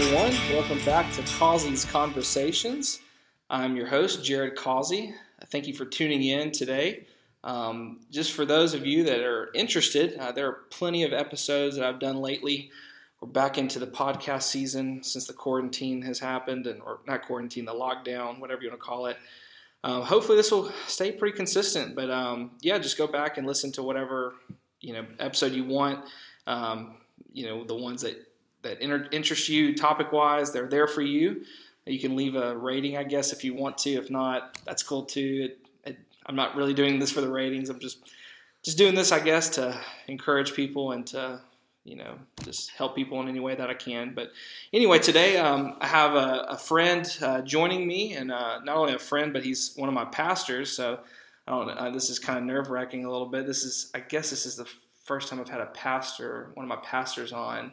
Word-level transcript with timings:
everyone. 0.00 0.32
Welcome 0.50 0.82
back 0.86 1.12
to 1.12 1.22
Causey's 1.36 1.84
Conversations. 1.84 3.00
I'm 3.50 3.76
your 3.76 3.86
host, 3.86 4.24
Jared 4.24 4.56
Causey. 4.56 5.12
Thank 5.48 5.66
you 5.66 5.74
for 5.74 5.84
tuning 5.84 6.22
in 6.22 6.52
today. 6.52 7.06
Um, 7.44 8.00
just 8.10 8.32
for 8.32 8.46
those 8.46 8.72
of 8.72 8.86
you 8.86 9.04
that 9.04 9.20
are 9.20 9.50
interested, 9.54 10.16
uh, 10.16 10.32
there 10.32 10.48
are 10.48 10.60
plenty 10.70 11.04
of 11.04 11.12
episodes 11.12 11.76
that 11.76 11.84
I've 11.84 11.98
done 11.98 12.16
lately. 12.16 12.70
We're 13.20 13.28
back 13.28 13.58
into 13.58 13.78
the 13.78 13.86
podcast 13.86 14.44
season 14.44 15.02
since 15.02 15.26
the 15.26 15.34
quarantine 15.34 16.00
has 16.00 16.18
happened, 16.18 16.66
and 16.66 16.80
or 16.80 17.00
not 17.06 17.26
quarantine, 17.26 17.66
the 17.66 17.74
lockdown, 17.74 18.40
whatever 18.40 18.62
you 18.62 18.70
want 18.70 18.80
to 18.80 18.86
call 18.86 19.04
it. 19.04 19.18
Uh, 19.84 20.00
hopefully, 20.00 20.38
this 20.38 20.50
will 20.50 20.72
stay 20.86 21.12
pretty 21.12 21.36
consistent. 21.36 21.94
But 21.94 22.10
um, 22.10 22.52
yeah, 22.62 22.78
just 22.78 22.96
go 22.96 23.06
back 23.06 23.36
and 23.36 23.46
listen 23.46 23.70
to 23.72 23.82
whatever 23.82 24.36
you 24.80 24.94
know 24.94 25.04
episode 25.18 25.52
you 25.52 25.64
want. 25.64 26.06
Um, 26.46 26.96
you 27.34 27.44
know 27.46 27.64
the 27.64 27.76
ones 27.76 28.00
that 28.00 28.29
that 28.62 28.80
inter- 28.80 29.08
interest 29.12 29.48
you 29.48 29.74
topic 29.74 30.12
wise, 30.12 30.52
they're 30.52 30.68
there 30.68 30.86
for 30.86 31.02
you. 31.02 31.44
You 31.86 31.98
can 31.98 32.14
leave 32.14 32.34
a 32.34 32.56
rating, 32.56 32.96
I 32.96 33.04
guess, 33.04 33.32
if 33.32 33.42
you 33.42 33.54
want 33.54 33.78
to. 33.78 33.90
If 33.90 34.10
not, 34.10 34.58
that's 34.64 34.82
cool 34.82 35.04
too. 35.04 35.48
It, 35.50 35.58
it, 35.84 35.98
I'm 36.26 36.36
not 36.36 36.54
really 36.54 36.74
doing 36.74 36.98
this 36.98 37.10
for 37.10 37.20
the 37.20 37.30
ratings. 37.30 37.70
I'm 37.70 37.80
just 37.80 37.98
just 38.62 38.76
doing 38.76 38.94
this, 38.94 39.10
I 39.12 39.20
guess, 39.20 39.48
to 39.50 39.78
encourage 40.06 40.54
people 40.54 40.92
and 40.92 41.06
to 41.08 41.40
you 41.84 41.96
know 41.96 42.18
just 42.44 42.70
help 42.72 42.94
people 42.94 43.20
in 43.22 43.28
any 43.28 43.40
way 43.40 43.54
that 43.54 43.70
I 43.70 43.74
can. 43.74 44.12
But 44.14 44.30
anyway, 44.72 44.98
today 44.98 45.38
um, 45.38 45.76
I 45.80 45.86
have 45.86 46.14
a, 46.14 46.46
a 46.50 46.58
friend 46.58 47.06
uh, 47.22 47.40
joining 47.40 47.86
me, 47.86 48.12
and 48.14 48.30
uh, 48.30 48.60
not 48.62 48.76
only 48.76 48.94
a 48.94 48.98
friend, 48.98 49.32
but 49.32 49.42
he's 49.42 49.72
one 49.76 49.88
of 49.88 49.94
my 49.94 50.04
pastors. 50.04 50.70
So. 50.72 51.00
Uh, 51.48 51.90
this 51.90 52.10
is 52.10 52.20
kind 52.20 52.38
of 52.38 52.44
nerve 52.44 52.70
wracking 52.70 53.04
a 53.04 53.10
little 53.10 53.26
bit. 53.26 53.44
This 53.44 53.64
is, 53.64 53.90
I 53.92 53.98
guess, 53.98 54.30
this 54.30 54.46
is 54.46 54.54
the 54.54 54.68
first 55.04 55.28
time 55.28 55.40
I've 55.40 55.48
had 55.48 55.60
a 55.60 55.66
pastor, 55.66 56.52
one 56.54 56.62
of 56.64 56.68
my 56.68 56.76
pastors 56.76 57.32
on. 57.32 57.72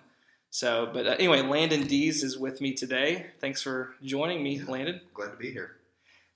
So, 0.49 0.89
but 0.93 1.05
uh, 1.05 1.11
anyway, 1.11 1.41
Landon 1.41 1.87
Dees 1.87 2.23
is 2.23 2.37
with 2.37 2.61
me 2.61 2.73
today. 2.73 3.27
Thanks 3.39 3.61
for 3.61 3.95
joining 4.03 4.43
me, 4.43 4.61
Landon. 4.61 5.01
Glad 5.13 5.31
to 5.31 5.37
be 5.37 5.51
here. 5.51 5.77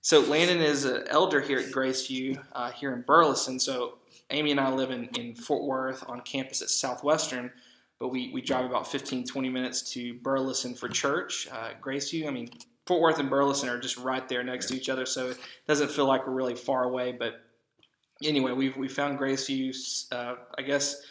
So, 0.02 0.20
Landon 0.22 0.60
is 0.60 0.86
an 0.86 1.06
elder 1.08 1.40
here 1.40 1.60
at 1.60 1.68
Graceview, 1.68 2.42
uh, 2.54 2.72
here 2.72 2.94
in 2.94 3.02
Burleson. 3.02 3.60
So, 3.60 4.00
Amy 4.30 4.52
and 4.52 4.60
I 4.60 4.72
live 4.72 4.92
in, 4.92 5.06
in 5.18 5.36
Fort 5.36 5.64
Worth 5.64 6.04
on 6.08 6.22
campus 6.22 6.62
at 6.62 6.70
Southwestern, 6.70 7.52
but 8.00 8.10
we, 8.10 8.32
we 8.34 8.42
drive 8.42 8.66
about 8.66 8.88
15, 8.88 9.26
20 9.26 9.50
minutes 9.50 9.92
to 9.94 10.14
Burleson 10.16 10.74
for 10.74 10.88
church. 10.88 11.48
Uh, 11.52 11.72
Graceview, 11.82 12.28
I 12.28 12.32
mean, 12.32 12.50
Fort 12.86 13.02
Worth 13.02 13.20
and 13.20 13.30
Burleson 13.30 13.70
are 13.70 13.80
just 13.80 13.98
right 13.98 14.28
there 14.28 14.44
next 14.44 14.68
to 14.68 14.76
each 14.76 14.90
other, 14.90 15.06
so 15.06 15.30
it 15.30 15.38
doesn't 15.68 15.92
feel 15.92 16.06
like 16.06 16.26
we're 16.26 16.34
really 16.34 16.56
far 16.56 16.84
away. 16.84 17.12
But 17.12 17.42
anyway, 18.24 18.52
we 18.54 18.70
we 18.70 18.88
found 18.88 19.20
Graceview. 19.20 20.12
Uh, 20.12 20.36
I 20.58 20.62
guess 20.62 21.02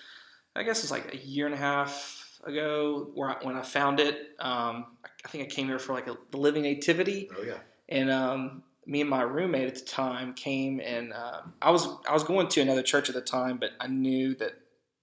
I 0.57 0.62
guess 0.62 0.83
it's 0.83 0.91
like 0.91 1.14
a 1.14 1.17
year 1.17 1.47
and 1.47 1.55
a 1.55 1.59
half 1.59 2.20
ago 2.44 3.10
where 3.14 3.30
I, 3.30 3.36
when 3.42 3.56
I 3.56 3.62
found 3.62 4.00
it. 4.00 4.30
Um, 4.38 4.86
I 5.24 5.28
think 5.28 5.44
I 5.44 5.46
came 5.46 5.66
here 5.66 5.78
for 5.78 5.92
like 5.92 6.08
a 6.08 6.16
the 6.30 6.38
Living 6.38 6.62
Nativity. 6.62 7.30
Oh 7.36 7.42
yeah. 7.42 7.58
And 7.88 8.10
um, 8.10 8.62
me 8.86 9.00
and 9.00 9.10
my 9.10 9.22
roommate 9.22 9.69
at 9.69 9.74
the 9.74 9.84
time 9.84 10.34
came, 10.34 10.80
and 10.80 11.12
uh, 11.12 11.42
I 11.61 11.70
was 11.70 11.88
I 12.08 12.12
was 12.12 12.24
going 12.24 12.48
to 12.48 12.61
another 12.61 12.83
church 12.83 13.08
at 13.08 13.14
the 13.14 13.20
time, 13.20 13.58
but 13.58 13.70
I 13.80 13.86
knew 13.86 14.34
that 14.36 14.52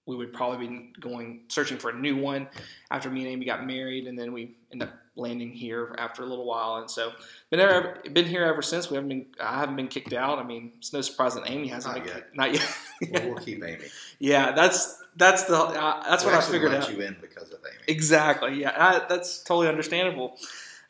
we 0.06 0.16
would 0.16 0.32
probably 0.32 0.66
be 0.66 0.92
going 1.00 1.42
searching 1.48 1.76
for 1.76 1.90
a 1.90 1.94
new 1.98 2.16
one 2.16 2.48
after 2.90 3.10
me 3.10 3.20
and 3.22 3.30
Amy 3.30 3.44
got 3.44 3.66
married, 3.66 4.06
and 4.06 4.18
then 4.18 4.32
we 4.32 4.56
ended 4.72 4.88
up 4.88 4.94
landing 5.18 5.50
here 5.50 5.94
after 5.98 6.22
a 6.22 6.26
little 6.26 6.46
while, 6.46 6.76
and 6.76 6.90
so 6.90 7.12
been 7.50 7.58
there, 7.58 8.00
been 8.12 8.24
here 8.26 8.44
ever 8.44 8.62
since. 8.62 8.88
We 8.90 8.94
haven't 8.96 9.08
been 9.08 9.26
I 9.40 9.58
haven't 9.58 9.76
been 9.76 9.88
kicked 9.88 10.12
out. 10.12 10.38
I 10.38 10.44
mean, 10.44 10.72
it's 10.78 10.92
no 10.92 11.00
surprise 11.00 11.34
that 11.34 11.50
Amy 11.50 11.68
hasn't 11.68 11.94
Not 11.96 12.04
been 12.04 12.14
yet. 12.14 12.24
kicked, 12.24 12.36
not 12.36 12.54
yet. 12.54 13.22
Well, 13.22 13.34
we'll 13.34 13.44
keep 13.44 13.62
Amy. 13.64 13.84
yeah, 14.18 14.52
that's 14.52 15.02
that's 15.16 15.44
the 15.44 15.56
uh, 15.56 16.02
that's 16.08 16.24
we 16.24 16.30
what 16.30 16.38
I 16.42 16.46
figured 16.46 16.72
let 16.72 16.84
out. 16.84 16.92
you 16.92 17.00
in 17.02 17.16
because 17.20 17.50
of 17.50 17.58
Amy. 17.66 17.82
Exactly. 17.88 18.60
Yeah, 18.60 18.72
I, 18.76 19.06
that's 19.08 19.42
totally 19.42 19.68
understandable. 19.68 20.36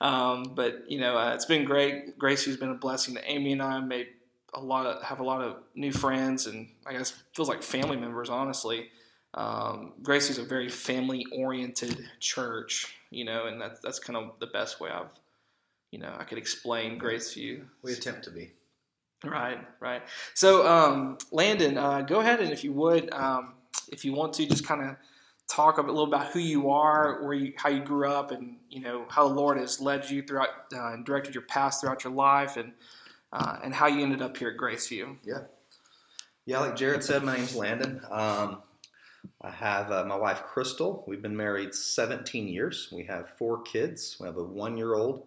Um, 0.00 0.52
but 0.54 0.90
you 0.90 1.00
know, 1.00 1.16
uh, 1.18 1.32
it's 1.34 1.46
been 1.46 1.64
great. 1.64 2.18
Graceview's 2.18 2.56
been 2.56 2.70
a 2.70 2.74
blessing 2.74 3.14
to 3.16 3.30
Amy 3.30 3.52
and 3.52 3.62
I. 3.62 3.80
Made 3.80 4.08
a 4.54 4.60
lot 4.60 4.86
of 4.86 5.02
have 5.02 5.20
a 5.20 5.24
lot 5.24 5.42
of 5.42 5.56
new 5.74 5.92
friends, 5.92 6.46
and 6.46 6.68
I 6.86 6.92
guess 6.92 7.12
feels 7.34 7.48
like 7.48 7.62
family 7.62 7.96
members. 7.96 8.30
Honestly, 8.30 8.88
um, 9.34 9.92
Graceview's 10.02 10.38
a 10.38 10.44
very 10.44 10.68
family 10.68 11.26
oriented 11.32 11.98
church. 12.20 12.94
You 13.10 13.24
know, 13.24 13.46
and 13.46 13.60
that's 13.60 13.80
that's 13.80 13.98
kind 13.98 14.16
of 14.16 14.38
the 14.40 14.46
best 14.48 14.80
way 14.80 14.90
I've 14.90 15.06
you 15.90 15.98
know 15.98 16.14
I 16.18 16.24
could 16.24 16.38
explain 16.38 17.00
Graceview. 17.00 17.64
We 17.82 17.92
attempt 17.92 18.24
to 18.24 18.30
be. 18.30 18.52
Right, 19.24 19.58
right. 19.80 20.02
So, 20.34 20.66
um, 20.66 21.18
Landon, 21.32 21.76
uh, 21.76 22.02
go 22.02 22.20
ahead 22.20 22.40
and 22.40 22.52
if 22.52 22.62
you 22.62 22.72
would, 22.74 23.12
um, 23.12 23.54
if 23.88 24.04
you 24.04 24.12
want 24.12 24.32
to, 24.34 24.46
just 24.46 24.64
kind 24.64 24.80
of 24.80 24.96
talk 25.48 25.78
a 25.78 25.80
little 25.80 26.04
about 26.04 26.28
who 26.28 26.38
you 26.38 26.70
are, 26.70 27.24
where 27.24 27.34
you, 27.34 27.52
how 27.56 27.68
you 27.68 27.80
grew 27.80 28.08
up, 28.08 28.30
and 28.30 28.56
you 28.70 28.80
know 28.80 29.06
how 29.08 29.26
the 29.26 29.34
Lord 29.34 29.58
has 29.58 29.80
led 29.80 30.08
you 30.08 30.22
throughout 30.22 30.50
uh, 30.72 30.92
and 30.92 31.04
directed 31.04 31.34
your 31.34 31.42
path 31.42 31.80
throughout 31.80 32.04
your 32.04 32.12
life, 32.12 32.56
and 32.56 32.72
uh, 33.32 33.58
and 33.64 33.74
how 33.74 33.88
you 33.88 34.02
ended 34.02 34.22
up 34.22 34.36
here 34.36 34.50
at 34.50 34.56
Graceview. 34.56 35.16
Yeah. 35.24 35.40
Yeah, 36.46 36.60
like 36.60 36.76
Jared 36.76 37.04
said, 37.04 37.24
my 37.24 37.36
name's 37.36 37.54
Landon. 37.54 38.00
Um, 38.10 38.62
I 39.40 39.50
have 39.50 39.90
uh, 39.90 40.04
my 40.04 40.16
wife 40.16 40.42
Crystal. 40.44 41.04
We've 41.06 41.22
been 41.22 41.36
married 41.36 41.74
17 41.74 42.48
years. 42.48 42.88
We 42.92 43.04
have 43.04 43.30
four 43.36 43.62
kids. 43.62 44.16
We 44.20 44.26
have 44.26 44.36
a 44.36 44.42
one-year-old, 44.42 45.24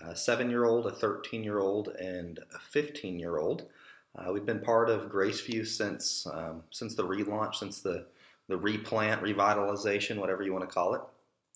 a 0.00 0.14
seven-year-old, 0.16 0.86
a 0.86 0.90
13-year-old, 0.90 1.88
and 1.88 2.38
a 2.38 2.76
15-year-old. 2.76 3.66
Uh, 4.16 4.32
we've 4.32 4.46
been 4.46 4.60
part 4.60 4.90
of 4.90 5.10
Graceview 5.10 5.66
since 5.66 6.26
um, 6.32 6.62
since 6.70 6.94
the 6.94 7.02
relaunch, 7.02 7.56
since 7.56 7.80
the 7.80 8.06
the 8.48 8.56
replant, 8.56 9.22
revitalization, 9.22 10.18
whatever 10.18 10.42
you 10.42 10.52
want 10.52 10.68
to 10.68 10.72
call 10.72 10.94
it. 10.94 11.00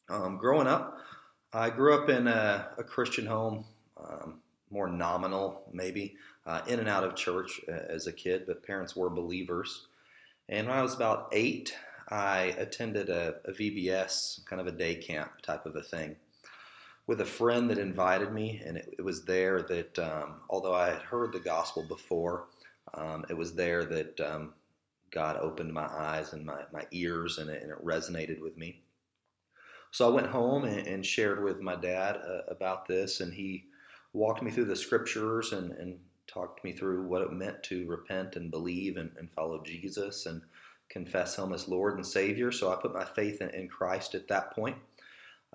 Um, 0.09 0.39
growing 0.39 0.67
up, 0.67 0.99
I 1.53 1.71
grew 1.71 1.95
up 1.95 2.09
in 2.09 2.27
a, 2.27 2.69
a 2.79 2.83
Christian 2.83 3.27
home, 3.27 3.65
um, 4.03 4.41
more 4.71 4.89
nominal 4.89 5.63
maybe, 5.73 6.17
uh, 6.47 6.63
in 6.67 6.79
and 6.79 6.89
out 6.89 7.05
of 7.05 7.15
church 7.15 7.61
uh, 7.69 7.73
as 7.73 8.07
a 8.07 8.13
kid, 8.13 8.45
but 8.47 8.63
parents 8.63 8.97
were 8.97 9.11
believers. 9.11 9.88
And 10.49 10.67
when 10.67 10.77
I 10.77 10.83
was 10.83 10.95
about 10.95 11.29
eight, 11.33 11.75
I 12.09 12.55
attended 12.59 13.11
a, 13.11 13.37
a 13.45 13.53
VBS, 13.53 14.45
kind 14.47 14.61
of 14.61 14.67
a 14.67 14.73
day 14.73 14.95
camp 14.95 15.43
type 15.43 15.67
of 15.67 15.77
a 15.77 15.83
thing, 15.83 16.17
with 17.07 17.21
a 17.21 17.27
friend 17.27 17.69
that 17.71 17.79
invited 17.79 18.33
me. 18.33 18.63
And 18.65 18.79
it, 18.79 18.95
it 18.99 19.03
was 19.03 19.25
there 19.25 19.63
that, 19.63 19.99
um, 19.99 20.41
although 20.49 20.75
I 20.75 20.91
had 20.91 21.03
heard 21.03 21.33
the 21.33 21.41
gospel 21.41 21.83
before, 21.83 22.47
um, 22.95 23.27
it 23.29 23.37
was 23.37 23.55
there 23.55 23.85
that 23.85 24.21
um, 24.21 24.55
God 25.11 25.37
opened 25.37 25.73
my 25.73 25.87
eyes 25.87 26.33
and 26.33 26.47
my, 26.47 26.63
my 26.73 26.87
ears, 26.93 27.39
and 27.39 27.51
it, 27.51 27.63
and 27.63 27.71
it 27.71 27.85
resonated 27.85 28.41
with 28.41 28.57
me. 28.57 28.81
So 29.91 30.07
I 30.07 30.15
went 30.15 30.29
home 30.29 30.65
and, 30.65 30.87
and 30.87 31.05
shared 31.05 31.43
with 31.43 31.61
my 31.61 31.77
dad 31.77 32.17
uh, 32.17 32.43
about 32.49 32.87
this, 32.87 33.21
and 33.21 33.33
he 33.33 33.65
walked 34.15 34.43
me 34.43 34.51
through 34.51 34.67
the 34.67 34.77
scriptures 34.77 35.53
and, 35.53 35.73
and 35.73 35.99
talked 36.29 36.63
me 36.63 36.73
through 36.73 37.07
what 37.07 37.23
it 37.23 37.33
meant 37.33 37.63
to 37.65 37.87
repent 37.87 38.37
and 38.37 38.51
believe 38.51 38.97
and, 38.97 39.11
and 39.19 39.31
follow 39.33 39.63
Jesus 39.65 40.27
and 40.27 40.43
confess 40.89 41.37
Him 41.37 41.53
as 41.53 41.69
Lord 41.69 41.97
and 41.97 42.07
Savior. 42.07 42.53
So 42.53 42.73
I 42.73 42.77
put 42.77 42.95
my 42.95 43.05
faith 43.05 43.41
in, 43.41 43.51
in 43.51 43.69
Christ 43.69 44.15
at 44.15 44.29
that 44.29 44.53
point. 44.53 44.77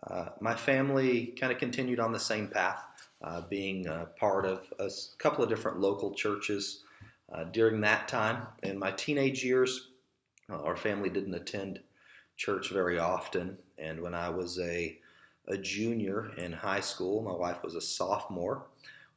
Uh, 0.06 0.30
my 0.42 0.56
family 0.56 1.28
kind 1.40 1.54
of 1.54 1.60
continued 1.60 2.00
on 2.00 2.12
the 2.12 2.20
same 2.20 2.48
path, 2.48 2.84
uh, 3.24 3.42
being 3.50 3.88
part 4.20 4.46
of 4.46 4.66
a 4.80 4.90
couple 5.18 5.44
of 5.44 5.50
different 5.50 5.80
local 5.80 6.14
churches 6.14 6.84
uh, 7.34 7.46
during 7.46 7.82
that 7.82 8.08
time. 8.08 8.48
In 8.64 8.78
my 8.78 8.92
teenage 8.92 9.44
years, 9.44 9.90
uh, 10.50 10.62
our 10.62 10.76
family 10.76 11.10
didn't 11.10 11.34
attend 11.34 11.80
church 12.36 12.70
very 12.70 13.00
often. 13.00 13.58
And 13.78 14.02
when 14.02 14.14
I 14.14 14.30
was 14.30 14.60
a, 14.60 14.98
a 15.48 15.58
junior 15.58 16.32
in 16.38 16.52
high 16.52 16.82
school, 16.82 17.22
my 17.22 17.34
wife 17.34 17.64
was 17.64 17.76
a 17.76 17.82
sophomore, 17.82 18.66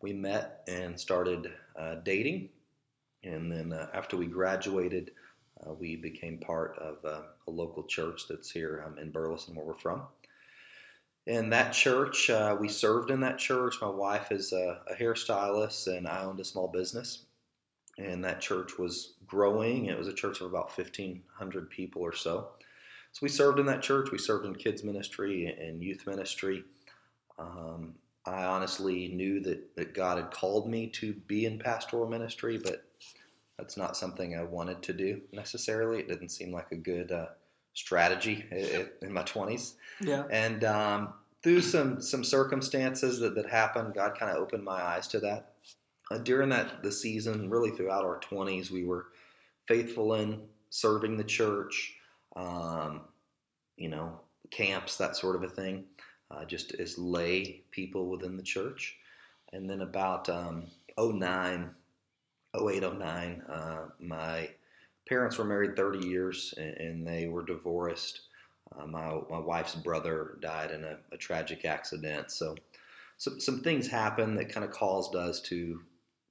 we 0.06 0.12
met 0.12 0.62
and 0.68 0.98
started 0.98 1.50
uh, 1.76 1.96
dating. 2.04 2.48
And 3.24 3.50
then 3.50 3.72
uh, 3.72 3.88
after 3.92 4.16
we 4.16 4.26
graduated, 4.26 5.10
uh, 5.66 5.72
we 5.72 5.96
became 5.96 6.38
part 6.38 6.78
of 6.78 7.04
uh, 7.04 7.22
a 7.48 7.50
local 7.50 7.82
church 7.82 8.28
that's 8.28 8.48
here 8.48 8.84
um, 8.86 8.98
in 8.98 9.10
Burleson, 9.10 9.56
where 9.56 9.66
we're 9.66 9.74
from. 9.74 10.02
In 11.26 11.50
that 11.50 11.72
church, 11.72 12.30
uh, 12.30 12.56
we 12.60 12.68
served 12.68 13.10
in 13.10 13.18
that 13.22 13.40
church. 13.40 13.74
My 13.82 13.88
wife 13.88 14.30
is 14.30 14.52
a, 14.52 14.78
a 14.88 14.94
hairstylist, 14.94 15.88
and 15.88 16.06
I 16.06 16.22
owned 16.22 16.38
a 16.38 16.44
small 16.44 16.68
business. 16.68 17.24
And 17.98 18.22
that 18.24 18.40
church 18.40 18.78
was 18.78 19.14
growing. 19.26 19.86
It 19.86 19.98
was 19.98 20.06
a 20.06 20.12
church 20.12 20.40
of 20.40 20.46
about 20.46 20.70
1,500 20.78 21.68
people 21.68 22.02
or 22.02 22.12
so. 22.12 22.50
So 23.10 23.18
we 23.22 23.28
served 23.28 23.58
in 23.58 23.66
that 23.66 23.82
church. 23.82 24.12
We 24.12 24.18
served 24.18 24.46
in 24.46 24.54
kids 24.54 24.84
ministry 24.84 25.46
and 25.46 25.82
youth 25.82 26.06
ministry. 26.06 26.62
Um, 27.40 27.96
I 28.26 28.44
honestly 28.44 29.08
knew 29.08 29.40
that, 29.40 29.76
that 29.76 29.94
God 29.94 30.18
had 30.18 30.30
called 30.30 30.68
me 30.68 30.88
to 30.88 31.12
be 31.12 31.46
in 31.46 31.58
pastoral 31.58 32.08
ministry, 32.08 32.58
but 32.58 32.84
that's 33.58 33.76
not 33.76 33.96
something 33.96 34.36
I 34.36 34.42
wanted 34.42 34.82
to 34.82 34.92
do 34.92 35.20
necessarily. 35.32 36.00
It 36.00 36.08
didn't 36.08 36.30
seem 36.30 36.52
like 36.52 36.72
a 36.72 36.76
good 36.76 37.12
uh, 37.12 37.26
strategy 37.74 38.44
in 39.02 39.12
my 39.12 39.22
20s. 39.22 39.74
Yeah. 40.00 40.24
And 40.30 40.64
um, 40.64 41.14
through 41.42 41.62
some 41.62 42.00
some 42.00 42.24
circumstances 42.24 43.18
that, 43.20 43.34
that 43.36 43.48
happened, 43.48 43.94
God 43.94 44.18
kind 44.18 44.30
of 44.30 44.38
opened 44.42 44.64
my 44.64 44.82
eyes 44.82 45.06
to 45.08 45.20
that. 45.20 45.52
Uh, 46.10 46.18
during 46.18 46.48
that 46.50 46.82
the 46.82 46.92
season, 46.92 47.50
really 47.50 47.70
throughout 47.70 48.04
our 48.04 48.20
20s, 48.20 48.70
we 48.70 48.84
were 48.84 49.06
faithful 49.66 50.14
in 50.14 50.40
serving 50.70 51.16
the 51.16 51.24
church, 51.24 51.94
um, 52.36 53.02
you 53.76 53.88
know, 53.88 54.20
camps, 54.50 54.96
that 54.98 55.16
sort 55.16 55.36
of 55.36 55.42
a 55.42 55.48
thing. 55.48 55.84
Uh, 56.30 56.44
just 56.44 56.74
as 56.74 56.98
lay 56.98 57.62
people 57.70 58.08
within 58.08 58.36
the 58.36 58.42
church. 58.42 58.96
And 59.52 59.68
then 59.68 59.80
about 59.82 60.28
um, 60.28 60.64
09, 60.98 61.70
08, 62.54 62.98
09, 62.98 63.42
uh, 63.48 63.78
my 64.00 64.50
parents 65.08 65.38
were 65.38 65.44
married 65.44 65.76
30 65.76 66.06
years 66.06 66.54
and, 66.56 66.76
and 66.76 67.06
they 67.06 67.28
were 67.28 67.44
divorced. 67.44 68.22
Uh, 68.76 68.86
my, 68.86 69.20
my 69.30 69.38
wife's 69.38 69.76
brother 69.76 70.38
died 70.40 70.72
in 70.72 70.84
a, 70.84 70.96
a 71.12 71.16
tragic 71.16 71.64
accident. 71.64 72.30
So, 72.30 72.56
some, 73.18 73.40
some 73.40 73.60
things 73.62 73.86
happened 73.86 74.36
that 74.38 74.50
kind 74.50 74.64
of 74.64 74.72
caused 74.72 75.14
us 75.14 75.40
to 75.42 75.80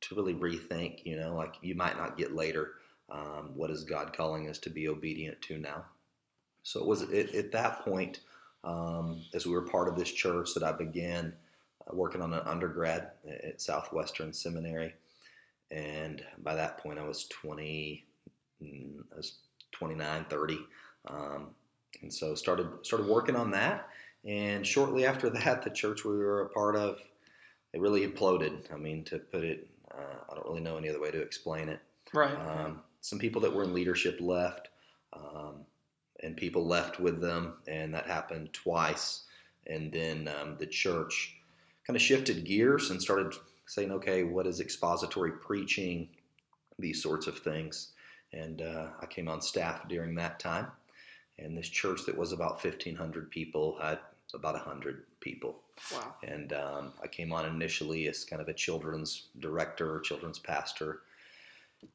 to 0.02 0.16
really 0.16 0.34
rethink, 0.34 1.00
you 1.04 1.18
know, 1.20 1.36
like 1.36 1.56
you 1.62 1.76
might 1.76 1.98
not 1.98 2.18
get 2.18 2.36
later. 2.36 2.74
Um, 3.10 3.52
what 3.56 3.70
is 3.70 3.84
God 3.84 4.16
calling 4.16 4.50
us 4.50 4.58
to 4.60 4.70
be 4.70 4.88
obedient 4.88 5.42
to 5.44 5.58
now? 5.58 5.86
So 6.64 6.80
it 6.80 6.86
was 6.86 7.04
at, 7.04 7.34
at 7.36 7.52
that 7.52 7.82
point, 7.86 8.20
um, 8.66 9.22
as 9.34 9.46
we 9.46 9.54
were 9.54 9.62
part 9.62 9.88
of 9.88 9.96
this 9.96 10.12
church, 10.12 10.54
that 10.54 10.64
I 10.64 10.72
began 10.72 11.34
uh, 11.88 11.96
working 11.96 12.22
on 12.22 12.34
an 12.34 12.42
undergrad 12.46 13.12
at 13.30 13.62
Southwestern 13.62 14.34
Seminary. 14.34 14.94
And 15.72 16.24
by 16.44 16.56
that 16.56 16.78
point, 16.80 17.00
I 17.00 17.04
was 17.04 17.28
20, 17.28 18.06
mm, 18.62 19.04
I 19.14 19.16
was 19.16 19.38
29, 19.72 20.26
30. 20.30 20.60
Um, 21.08 21.48
and 22.02 22.14
so 22.14 22.36
started 22.36 22.68
started 22.82 23.08
working 23.08 23.36
on 23.36 23.52
that. 23.52 23.88
And 24.26 24.66
shortly 24.66 25.06
after 25.06 25.30
that, 25.30 25.62
the 25.64 25.70
church 25.70 26.04
we 26.04 26.18
were 26.18 26.42
a 26.42 26.50
part 26.50 26.76
of, 26.76 27.00
it 27.74 27.80
really 27.80 28.06
imploded. 28.06 28.72
I 28.74 28.78
mean, 28.78 29.04
to 29.06 29.20
put 29.20 29.44
it 29.44 29.70
uh, 29.98 30.18
I 30.30 30.36
don't 30.36 30.46
really 30.46 30.62
know 30.62 30.78
any 30.78 30.90
other 30.90 31.00
way 31.00 31.12
to 31.12 31.22
explain 31.22 31.70
it. 31.70 31.80
Right. 32.14 32.36
Um, 32.36 32.82
some 33.02 33.20
people 33.20 33.42
that 33.42 33.54
were 33.54 33.64
in 33.64 33.74
leadership 33.74 34.18
left, 34.20 34.70
um, 35.14 35.66
and 36.24 36.38
people 36.38 36.66
left 36.66 37.00
with 37.00 37.22
them, 37.22 37.56
and 37.68 37.94
that 37.94 38.08
happened 38.08 38.54
twice. 38.54 39.24
And 39.68 39.92
then 39.92 40.30
um, 40.42 40.56
the 40.58 40.68
church 40.68 41.36
kind 41.86 41.96
of 41.96 42.02
shifted 42.02 42.46
gears 42.46 42.90
and 42.90 43.02
started 43.02 43.34
saying, 43.66 43.92
okay, 43.92 44.24
what 44.24 44.48
is 44.48 44.60
expository 44.60 45.32
preaching? 45.32 46.10
These 46.78 47.02
sorts 47.02 47.28
of 47.28 47.40
things. 47.40 47.94
And 48.34 48.62
uh, 48.62 48.88
I 49.02 49.06
came 49.06 49.28
on 49.28 49.42
staff 49.42 49.88
during 49.88 50.16
that 50.16 50.40
time. 50.40 50.68
And 51.38 51.58
this 51.58 51.68
church 51.68 52.06
that 52.06 52.18
was 52.18 52.32
about 52.32 52.64
1,500 52.64 53.30
people 53.30 53.78
had 53.82 54.00
about 54.34 54.54
100 54.54 55.04
people. 55.20 55.62
Wow. 55.92 56.16
And 56.24 56.54
um, 56.54 56.94
I 57.02 57.08
came 57.08 57.32
on 57.34 57.46
initially 57.46 58.08
as 58.08 58.24
kind 58.24 58.42
of 58.42 58.48
a 58.48 58.54
children's 58.54 59.28
director, 59.40 60.00
children's 60.02 60.40
pastor. 60.40 61.02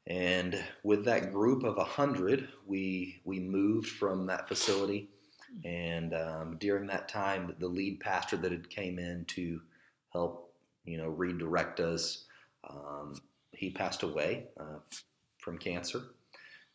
And 0.07 0.63
with 0.83 1.05
that 1.05 1.31
group 1.31 1.63
of 1.63 1.77
100, 1.77 2.49
we, 2.65 3.21
we 3.25 3.39
moved 3.39 3.89
from 3.89 4.25
that 4.27 4.47
facility. 4.47 5.09
And 5.65 6.13
um, 6.13 6.57
during 6.59 6.87
that 6.87 7.09
time, 7.09 7.55
the 7.59 7.67
lead 7.67 7.99
pastor 7.99 8.37
that 8.37 8.51
had 8.51 8.69
came 8.69 8.99
in 8.99 9.25
to 9.25 9.61
help, 10.13 10.53
you 10.85 10.97
know, 10.97 11.09
redirect 11.09 11.79
us, 11.79 12.25
um, 12.69 13.15
he 13.51 13.69
passed 13.69 14.03
away 14.03 14.45
uh, 14.59 14.79
from 15.37 15.57
cancer. 15.57 16.01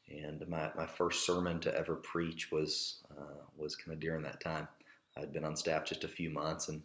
And 0.08 0.46
my, 0.48 0.70
my 0.76 0.86
first 0.86 1.26
sermon 1.26 1.58
to 1.60 1.76
ever 1.76 1.96
preach 1.96 2.52
was 2.52 3.02
uh, 3.10 3.42
was 3.56 3.74
kind 3.74 3.92
of 3.92 4.00
during 4.00 4.22
that 4.22 4.40
time. 4.40 4.68
I'd 5.16 5.32
been 5.32 5.44
on 5.44 5.56
staff 5.56 5.84
just 5.84 6.04
a 6.04 6.08
few 6.08 6.30
months 6.30 6.68
and 6.68 6.82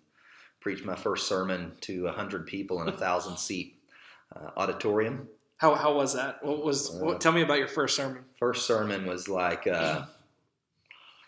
preached 0.59 0.85
my 0.85 0.95
first 0.95 1.27
sermon 1.27 1.73
to 1.81 2.07
a 2.07 2.11
hundred 2.11 2.47
people 2.47 2.81
in 2.81 2.87
a 2.87 2.97
thousand 2.97 3.37
seat 3.37 3.77
uh, 4.35 4.49
auditorium. 4.57 5.27
How, 5.61 5.75
how 5.75 5.93
was 5.93 6.15
that? 6.15 6.43
What 6.43 6.65
was? 6.65 6.89
What, 6.89 7.21
tell 7.21 7.31
me 7.31 7.43
about 7.43 7.59
your 7.59 7.67
first 7.67 7.95
sermon. 7.95 8.23
First 8.39 8.65
sermon 8.65 9.05
was 9.05 9.29
like. 9.29 9.67
Uh, 9.67 10.05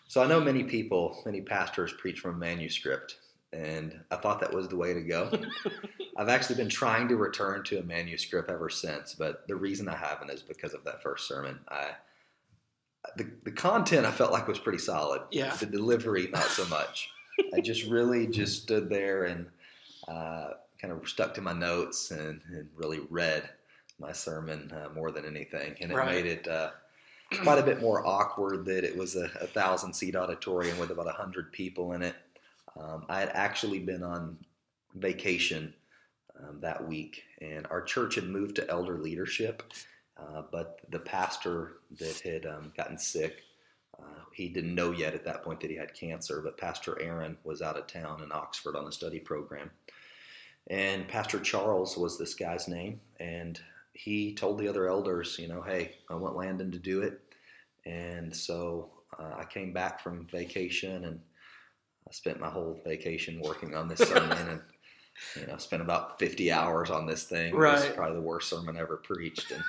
so 0.08 0.24
I 0.24 0.26
know 0.26 0.40
many 0.40 0.64
people, 0.64 1.22
many 1.24 1.40
pastors 1.40 1.92
preach 1.92 2.18
from 2.18 2.34
a 2.34 2.38
manuscript, 2.38 3.18
and 3.52 4.00
I 4.10 4.16
thought 4.16 4.40
that 4.40 4.52
was 4.52 4.66
the 4.66 4.74
way 4.74 4.92
to 4.92 5.02
go. 5.02 5.30
I've 6.16 6.28
actually 6.28 6.56
been 6.56 6.68
trying 6.68 7.06
to 7.10 7.16
return 7.16 7.62
to 7.64 7.78
a 7.78 7.84
manuscript 7.84 8.50
ever 8.50 8.68
since, 8.68 9.14
but 9.14 9.46
the 9.46 9.54
reason 9.54 9.88
I 9.88 9.94
haven't 9.94 10.30
is 10.30 10.42
because 10.42 10.74
of 10.74 10.82
that 10.82 11.00
first 11.00 11.28
sermon. 11.28 11.60
I 11.68 11.92
the, 13.16 13.30
the 13.44 13.52
content 13.52 14.04
I 14.04 14.10
felt 14.10 14.32
like 14.32 14.48
was 14.48 14.58
pretty 14.58 14.78
solid. 14.78 15.22
Yeah. 15.30 15.54
The 15.54 15.66
delivery, 15.66 16.28
not 16.32 16.42
so 16.42 16.66
much. 16.66 17.08
I 17.54 17.60
just 17.60 17.84
really 17.84 18.26
just 18.26 18.62
stood 18.62 18.88
there 18.88 19.26
and 19.26 19.46
uh, 20.08 20.54
kind 20.80 20.92
of 20.92 21.08
stuck 21.08 21.34
to 21.34 21.40
my 21.40 21.52
notes 21.52 22.10
and, 22.10 22.40
and 22.48 22.68
really 22.74 22.98
read 23.10 23.48
my 23.98 24.12
sermon 24.12 24.72
uh, 24.72 24.88
more 24.94 25.10
than 25.10 25.24
anything, 25.24 25.76
and 25.80 25.90
it 25.92 25.94
Right. 25.94 26.14
made 26.14 26.26
it 26.26 26.48
uh, 26.48 26.70
quite 27.42 27.58
a 27.58 27.62
bit 27.62 27.80
more 27.80 28.06
awkward 28.06 28.64
that 28.66 28.84
it 28.84 28.96
was 28.96 29.16
a, 29.16 29.24
a 29.40 29.46
thousand 29.46 29.94
seat 29.94 30.16
auditorium 30.16 30.78
with 30.78 30.90
about 30.90 31.08
a 31.08 31.12
hundred 31.12 31.52
people 31.52 31.92
in 31.92 32.02
it. 32.02 32.14
Um, 32.78 33.04
I 33.08 33.20
had 33.20 33.30
actually 33.34 33.78
been 33.78 34.02
on 34.02 34.38
vacation 34.94 35.74
um, 36.38 36.60
that 36.60 36.86
week, 36.86 37.22
and 37.40 37.66
our 37.70 37.82
church 37.82 38.16
had 38.16 38.24
moved 38.28 38.56
to 38.56 38.68
elder 38.68 38.98
leadership. 38.98 39.62
Uh, 40.16 40.42
but 40.52 40.80
the 40.90 40.98
pastor 41.00 41.72
that 41.98 42.20
had 42.20 42.46
um, 42.46 42.72
gotten 42.76 42.96
sick, 42.98 43.42
uh, 43.98 44.02
he 44.32 44.48
didn't 44.48 44.74
know 44.74 44.92
yet 44.92 45.14
at 45.14 45.24
that 45.24 45.42
point 45.42 45.60
that 45.60 45.70
he 45.70 45.76
had 45.76 45.92
cancer. 45.94 46.40
But 46.42 46.56
Pastor 46.58 47.00
Aaron 47.00 47.36
was 47.44 47.62
out 47.62 47.76
of 47.76 47.86
town 47.86 48.22
in 48.22 48.30
Oxford 48.32 48.76
on 48.76 48.86
a 48.86 48.92
study 48.92 49.18
program, 49.18 49.70
and 50.68 51.06
Pastor 51.08 51.38
Charles 51.40 51.96
was 51.96 52.16
this 52.18 52.34
guy's 52.34 52.68
name, 52.68 53.00
and 53.18 53.60
he 53.94 54.34
told 54.34 54.58
the 54.58 54.68
other 54.68 54.88
elders, 54.88 55.38
you 55.38 55.48
know, 55.48 55.62
hey, 55.62 55.96
I 56.10 56.14
want 56.14 56.36
Landon 56.36 56.70
to 56.72 56.78
do 56.78 57.02
it, 57.02 57.20
and 57.86 58.34
so 58.34 58.90
uh, 59.18 59.34
I 59.38 59.44
came 59.44 59.72
back 59.72 60.00
from 60.02 60.26
vacation 60.26 61.04
and 61.04 61.20
I 62.08 62.12
spent 62.12 62.40
my 62.40 62.50
whole 62.50 62.80
vacation 62.84 63.40
working 63.40 63.74
on 63.74 63.88
this 63.88 64.00
sermon 64.00 64.36
and 64.48 64.60
you 65.36 65.46
know 65.46 65.56
spent 65.56 65.82
about 65.82 66.18
50 66.18 66.50
hours 66.52 66.90
on 66.90 67.06
this 67.06 67.24
thing. 67.24 67.48
It 67.48 67.54
was 67.54 67.60
Right. 67.60 67.94
probably 67.94 68.16
the 68.16 68.22
worst 68.22 68.50
sermon 68.50 68.76
I 68.76 68.80
ever 68.80 68.96
preached 68.96 69.50
and 69.52 69.62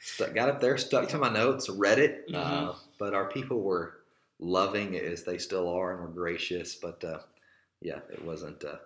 stuck, 0.00 0.34
got 0.34 0.48
up 0.50 0.60
there, 0.60 0.76
stuck 0.76 1.08
to 1.08 1.18
my 1.18 1.30
notes, 1.30 1.68
read 1.68 1.98
it. 1.98 2.24
Uh, 2.34 2.72
Mhm. 2.72 2.76
but 2.98 3.14
our 3.14 3.28
people 3.30 3.62
were 3.62 4.00
loving 4.38 4.94
it 4.94 5.04
as 5.04 5.24
they 5.24 5.38
still 5.38 5.68
are 5.68 5.92
and 5.92 6.02
were 6.02 6.08
gracious. 6.14 6.74
But 6.74 7.02
uh, 7.02 7.20
yeah, 7.80 8.00
it 8.12 8.22
wasn't 8.24 8.62
uh, 8.64 8.76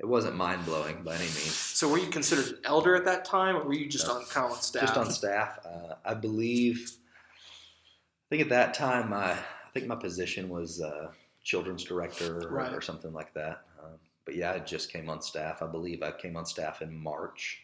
it 0.00 0.06
wasn't 0.06 0.36
mind 0.36 0.64
blowing 0.64 1.02
by 1.02 1.14
any 1.14 1.24
means. 1.24 1.54
So 1.54 1.88
were 1.88 1.98
you 1.98 2.06
considered 2.08 2.46
an 2.46 2.58
elder 2.64 2.94
at 2.94 3.04
that 3.06 3.24
time, 3.24 3.56
or 3.56 3.64
were 3.64 3.74
you 3.74 3.88
just 3.88 4.06
No. 4.06 4.14
on 4.14 4.24
kind 4.26 4.46
of 4.46 4.52
on 4.52 4.62
staff? 4.62 4.82
Just 4.82 4.96
on 4.96 5.10
staff, 5.10 5.58
uh, 5.66 5.94
I 6.04 6.14
believe. 6.14 6.92
I 6.94 8.28
think 8.30 8.42
at 8.42 8.48
that 8.50 8.74
time, 8.74 9.10
my 9.10 9.32
I 9.32 9.70
think 9.74 9.86
my 9.86 9.96
position 9.96 10.48
was 10.48 10.80
uh, 10.80 11.12
children's 11.42 11.84
director 11.84 12.38
or, 12.46 12.50
Right. 12.50 12.72
or 12.72 12.80
something 12.80 13.12
like 13.12 13.32
that. 13.34 13.64
Um, 13.82 13.98
but 14.24 14.34
yeah, 14.34 14.52
I 14.52 14.58
just 14.60 14.90
came 14.90 15.08
on 15.10 15.20
staff. 15.20 15.62
I 15.62 15.66
believe 15.66 16.02
I 16.02 16.10
came 16.12 16.36
on 16.36 16.46
staff 16.46 16.80
in 16.82 16.94
March 16.96 17.60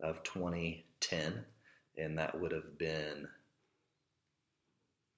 of 0.00 0.22
2010, 0.22 1.44
and 1.96 2.18
that 2.18 2.38
would 2.38 2.52
have 2.52 2.76
been 2.78 3.26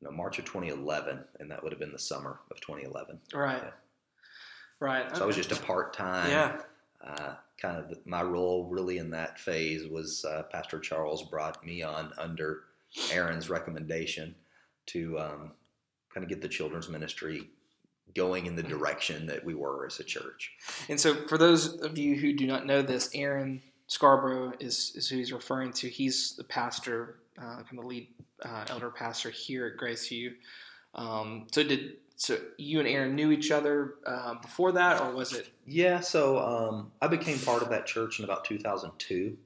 no 0.00 0.10
March 0.12 0.38
of 0.38 0.44
2011, 0.44 1.24
and 1.40 1.50
that 1.50 1.62
would 1.62 1.72
have 1.72 1.80
been 1.80 1.92
the 1.92 1.98
summer 1.98 2.38
of 2.50 2.60
2011. 2.60 3.20
Right. 3.34 3.60
Yeah. 3.62 3.70
Right. 4.80 5.14
So 5.16 5.24
I 5.24 5.26
was 5.26 5.36
just 5.36 5.52
a 5.52 5.56
part 5.56 5.92
time. 5.92 6.30
Yeah. 6.30 6.60
Uh, 7.04 7.34
kind 7.60 7.76
of 7.76 7.88
the, 7.88 7.98
my 8.04 8.22
role 8.22 8.68
really 8.70 8.98
in 8.98 9.10
that 9.10 9.38
phase 9.38 9.88
was 9.88 10.24
uh, 10.24 10.44
Pastor 10.50 10.78
Charles 10.78 11.24
brought 11.24 11.64
me 11.64 11.82
on 11.82 12.12
under 12.18 12.64
Aaron's 13.12 13.50
recommendation 13.50 14.34
to 14.86 15.18
um, 15.18 15.52
kind 16.12 16.24
of 16.24 16.28
get 16.28 16.40
the 16.40 16.48
children's 16.48 16.88
ministry 16.88 17.48
going 18.14 18.46
in 18.46 18.56
the 18.56 18.62
direction 18.62 19.26
that 19.26 19.44
we 19.44 19.54
were 19.54 19.86
as 19.86 20.00
a 20.00 20.04
church. 20.04 20.52
And 20.88 20.98
so, 20.98 21.14
for 21.28 21.38
those 21.38 21.80
of 21.82 21.98
you 21.98 22.16
who 22.16 22.32
do 22.32 22.46
not 22.46 22.66
know 22.66 22.82
this, 22.82 23.10
Aaron 23.14 23.62
Scarborough 23.86 24.54
is, 24.60 24.92
is 24.94 25.08
who 25.08 25.16
he's 25.16 25.32
referring 25.32 25.72
to. 25.74 25.88
He's 25.88 26.34
the 26.36 26.44
pastor, 26.44 27.16
uh, 27.38 27.62
kind 27.62 27.78
of 27.78 27.84
lead 27.84 28.08
uh, 28.44 28.64
elder 28.68 28.90
pastor 28.90 29.30
here 29.30 29.66
at 29.66 29.80
Graceview. 29.80 30.32
Um, 30.94 31.46
so, 31.52 31.62
did 31.62 31.96
so 32.18 32.36
you 32.58 32.80
and 32.80 32.88
Aaron 32.88 33.14
knew 33.14 33.30
each 33.30 33.52
other 33.52 33.94
uh, 34.04 34.34
before 34.42 34.72
that, 34.72 35.00
or 35.00 35.12
was 35.12 35.32
it? 35.32 35.48
Yeah, 35.64 36.00
so 36.00 36.38
um, 36.40 36.90
I 37.00 37.06
became 37.06 37.38
part 37.38 37.62
of 37.62 37.70
that 37.70 37.86
church 37.86 38.18
in 38.18 38.24
about 38.24 38.44
2002. 38.44 39.36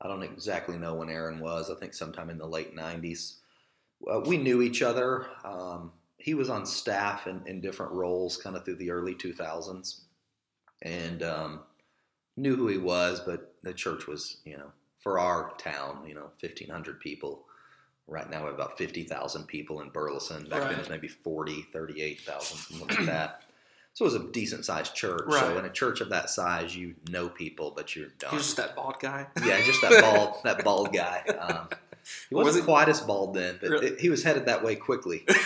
I 0.00 0.08
don't 0.08 0.22
exactly 0.22 0.78
know 0.78 0.94
when 0.94 1.10
Aaron 1.10 1.38
was. 1.38 1.70
I 1.70 1.74
think 1.74 1.92
sometime 1.92 2.30
in 2.30 2.38
the 2.38 2.46
late 2.46 2.74
90s. 2.74 3.34
Uh, 4.10 4.20
we 4.20 4.38
knew 4.38 4.62
each 4.62 4.80
other. 4.80 5.26
Um, 5.44 5.92
he 6.16 6.32
was 6.32 6.48
on 6.48 6.64
staff 6.64 7.26
in, 7.26 7.42
in 7.46 7.60
different 7.60 7.92
roles 7.92 8.38
kind 8.38 8.56
of 8.56 8.64
through 8.64 8.76
the 8.76 8.90
early 8.90 9.14
2000s 9.14 10.00
and 10.80 11.22
um, 11.22 11.60
knew 12.38 12.56
who 12.56 12.68
he 12.68 12.78
was, 12.78 13.20
but 13.20 13.54
the 13.62 13.74
church 13.74 14.06
was, 14.06 14.38
you 14.46 14.56
know, 14.56 14.72
for 14.98 15.18
our 15.18 15.52
town, 15.58 16.06
you 16.06 16.14
know, 16.14 16.30
1,500 16.40 17.00
people. 17.00 17.44
Right 18.06 18.28
now, 18.28 18.40
we 18.40 18.46
have 18.46 18.54
about 18.54 18.76
50,000 18.76 19.46
people 19.46 19.80
in 19.80 19.88
Burleson. 19.88 20.44
Back 20.48 20.62
then, 20.62 20.72
it 20.72 20.78
was 20.78 20.90
maybe 20.90 21.08
40, 21.08 21.62
38,000, 21.72 22.78
something 22.78 22.96
like 22.98 23.06
that. 23.06 23.42
So 23.94 24.04
it 24.04 24.12
was 24.12 24.14
a 24.16 24.24
decent 24.32 24.64
sized 24.64 24.94
church. 24.94 25.22
Right. 25.26 25.40
So 25.40 25.58
in 25.58 25.64
a 25.64 25.70
church 25.70 26.00
of 26.00 26.10
that 26.10 26.28
size, 26.28 26.76
you 26.76 26.94
know 27.08 27.28
people, 27.28 27.72
but 27.74 27.94
you're 27.96 28.08
done. 28.18 28.30
He 28.30 28.36
was 28.36 28.44
just 28.46 28.56
that 28.58 28.74
bald 28.76 28.96
guy. 29.00 29.26
yeah, 29.44 29.62
just 29.64 29.80
that 29.82 30.02
bald, 30.02 30.34
that 30.44 30.64
bald 30.64 30.92
guy. 30.92 31.22
Um, 31.38 31.68
he 32.28 32.34
Was 32.34 32.44
wasn't 32.46 32.64
it- 32.64 32.66
quite 32.66 32.88
as 32.88 33.00
bald 33.00 33.34
then, 33.34 33.56
but 33.60 33.70
Really? 33.70 33.86
it, 33.86 34.00
he 34.00 34.10
was 34.10 34.22
headed 34.22 34.46
that 34.46 34.62
way 34.64 34.76
quickly. 34.76 35.24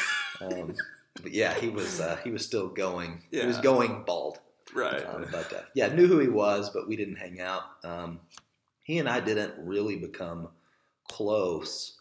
Um, 0.40 0.72
but 1.20 1.32
yeah, 1.32 1.52
he 1.52 1.68
was 1.68 1.98
uh, 2.00 2.16
he 2.22 2.30
was 2.30 2.44
still 2.44 2.68
going. 2.68 3.24
He 3.32 3.44
was 3.44 3.58
going 3.58 4.04
bald. 4.04 4.38
Right. 4.72 5.04
Um, 5.04 5.26
but 5.32 5.52
uh, 5.52 5.62
yeah, 5.74 5.92
knew 5.92 6.06
who 6.06 6.20
he 6.20 6.28
was, 6.28 6.70
but 6.70 6.86
we 6.86 6.94
didn't 6.94 7.16
hang 7.16 7.40
out. 7.40 7.62
Um, 7.82 8.20
he 8.84 8.98
and 9.00 9.08
I 9.08 9.18
didn't 9.18 9.54
really 9.58 9.96
become 9.96 10.46
close 11.10 11.97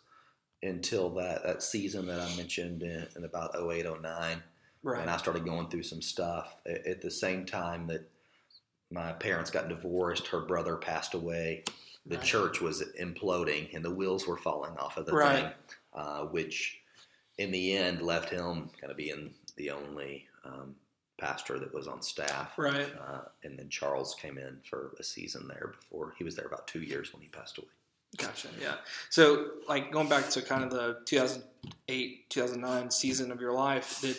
until 0.68 1.10
that, 1.12 1.44
that 1.44 1.64
season 1.64 2.06
that 2.08 2.20
I 2.20 2.36
mentioned 2.36 2.84
in, 2.84 3.08
in 3.16 3.24
about 3.24 3.56
08, 3.56 3.86
09. 4.02 4.44
right. 4.84 5.02
And 5.02 5.10
I 5.10 5.18
started 5.18 5.46
going 5.46 5.70
through 5.70 5.84
some 5.84 6.02
stuff 6.02 6.56
at, 6.66 6.86
at 6.86 7.02
the 7.02 7.12
same 7.12 7.46
time 7.46 7.88
that 7.88 8.10
my 8.92 9.12
parents 9.14 9.50
got 9.52 9.68
divorced, 9.70 10.28
her 10.28 10.42
brother 10.42 10.76
passed 10.76 11.14
away, 11.14 11.64
the 12.06 12.16
Right. 12.18 12.26
church 12.26 12.62
was 12.62 12.84
imploding, 13.00 13.74
and 13.76 13.84
the 13.84 13.92
wheels 13.92 14.28
were 14.28 14.38
falling 14.38 14.78
off 14.78 14.96
of 14.98 15.06
the 15.06 15.14
Right. 15.14 15.44
thing, 15.44 15.52
uh, 15.94 16.22
which 16.26 16.80
in 17.38 17.52
the 17.52 17.74
end 17.76 18.02
left 18.02 18.30
him 18.30 18.70
kind 18.80 18.92
of 18.92 18.98
being 18.98 19.34
the 19.58 19.72
only 19.72 20.28
um, 20.46 20.76
pastor 21.20 21.60
that 21.60 21.74
was 21.74 21.88
on 21.88 22.02
staff. 22.02 22.58
Right. 22.58 22.94
Uh, 22.96 23.24
and 23.44 23.60
then 23.60 23.68
Charles 23.70 24.16
came 24.16 24.38
in 24.38 24.62
for 24.70 24.94
a 25.00 25.04
season 25.04 25.48
there 25.50 25.74
before 25.78 26.14
he 26.18 26.24
was 26.24 26.36
there 26.36 26.46
about 26.46 26.68
two 26.68 26.82
years 26.82 27.12
when 27.12 27.22
he 27.22 27.28
passed 27.28 27.58
away. 27.58 27.68
Gotcha. 28.16 28.48
Yeah. 28.60 28.76
So, 29.10 29.48
like 29.68 29.92
going 29.92 30.08
back 30.08 30.30
to 30.30 30.42
kind 30.42 30.64
of 30.64 30.72
the 30.72 30.98
2008, 31.06 32.30
2009 32.30 32.90
season 32.92 33.32
of 33.32 33.42
your 33.42 33.52
life, 33.52 34.00
did 34.02 34.16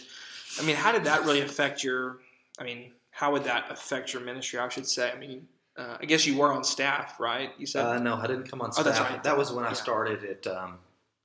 I 0.60 0.62
mean, 0.64 0.76
how 0.76 0.92
did 0.92 1.04
that 1.04 1.24
really 1.24 1.40
affect 1.40 1.82
your? 1.82 2.18
I 2.60 2.64
mean, 2.64 2.92
how 3.10 3.32
would 3.32 3.44
that 3.44 3.70
affect 3.70 4.12
your 4.12 4.22
ministry? 4.22 4.58
I 4.58 4.68
should 4.68 4.86
say. 4.86 5.10
I 5.10 5.18
mean, 5.18 5.48
uh, 5.76 5.96
I 6.00 6.04
guess 6.04 6.26
you 6.26 6.36
were 6.36 6.52
on 6.52 6.64
staff, 6.64 7.18
right? 7.18 7.50
You 7.58 7.66
said. 7.66 7.84
Uh, 7.84 7.98
no, 7.98 8.14
I 8.16 8.26
didn't 8.26 8.50
come 8.50 8.60
on 8.60 8.68
Oh, 8.68 8.72
staff. 8.72 8.84
that's 8.84 9.00
right. 9.00 9.22
That 9.22 9.36
was 9.38 9.52
when 9.52 9.64
I 9.64 9.72
started 9.72 10.22
it. 10.22 10.46
Um, 10.46 10.78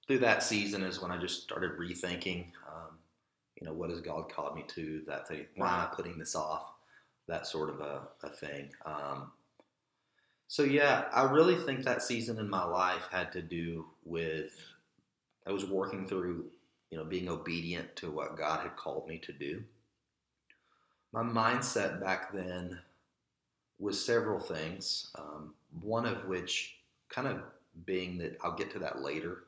through 0.07 0.19
that 0.19 0.43
season 0.43 0.83
is 0.83 1.01
when 1.01 1.11
I 1.11 1.17
just 1.17 1.43
started 1.43 1.77
rethinking. 1.77 2.47
Um, 2.67 2.97
you 3.59 3.65
know, 3.67 3.73
what 3.73 3.89
has 3.89 4.01
God 4.01 4.31
called 4.31 4.55
me 4.55 4.63
to? 4.69 5.01
That 5.07 5.27
thing. 5.27 5.45
Why 5.55 5.67
am 5.67 5.89
I 5.91 5.95
putting 5.95 6.17
this 6.17 6.35
off? 6.35 6.71
That 7.27 7.47
sort 7.47 7.69
of 7.69 7.79
a, 7.79 8.01
a 8.23 8.29
thing. 8.29 8.69
Um, 8.85 9.31
so 10.47 10.63
yeah, 10.63 11.05
I 11.13 11.23
really 11.23 11.55
think 11.55 11.83
that 11.83 12.03
season 12.03 12.39
in 12.39 12.49
my 12.49 12.63
life 12.63 13.07
had 13.11 13.31
to 13.33 13.41
do 13.41 13.85
with 14.05 14.53
I 15.45 15.51
was 15.51 15.65
working 15.65 16.07
through, 16.07 16.45
you 16.89 16.97
know, 16.97 17.03
being 17.03 17.27
obedient 17.27 17.95
to 17.97 18.11
what 18.11 18.37
God 18.37 18.61
had 18.61 18.75
called 18.75 19.07
me 19.07 19.17
to 19.19 19.33
do. 19.33 19.63
My 21.11 21.21
mindset 21.21 21.99
back 21.99 22.31
then 22.33 22.79
was 23.79 24.03
several 24.03 24.39
things. 24.39 25.11
Um, 25.15 25.53
one 25.81 26.05
of 26.05 26.25
which, 26.25 26.77
kind 27.09 27.27
of 27.27 27.41
being 27.85 28.17
that 28.19 28.37
I'll 28.43 28.55
get 28.55 28.71
to 28.71 28.79
that 28.79 29.01
later. 29.01 29.43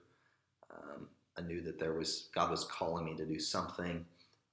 Um, 0.72 1.08
I 1.38 1.42
knew 1.42 1.62
that 1.62 1.80
there 1.80 1.94
was 1.94 2.30
God 2.34 2.52
was 2.52 2.66
calling 2.66 3.06
me 3.06 3.16
to 3.16 3.26
do 3.26 3.40
something. 3.40 4.06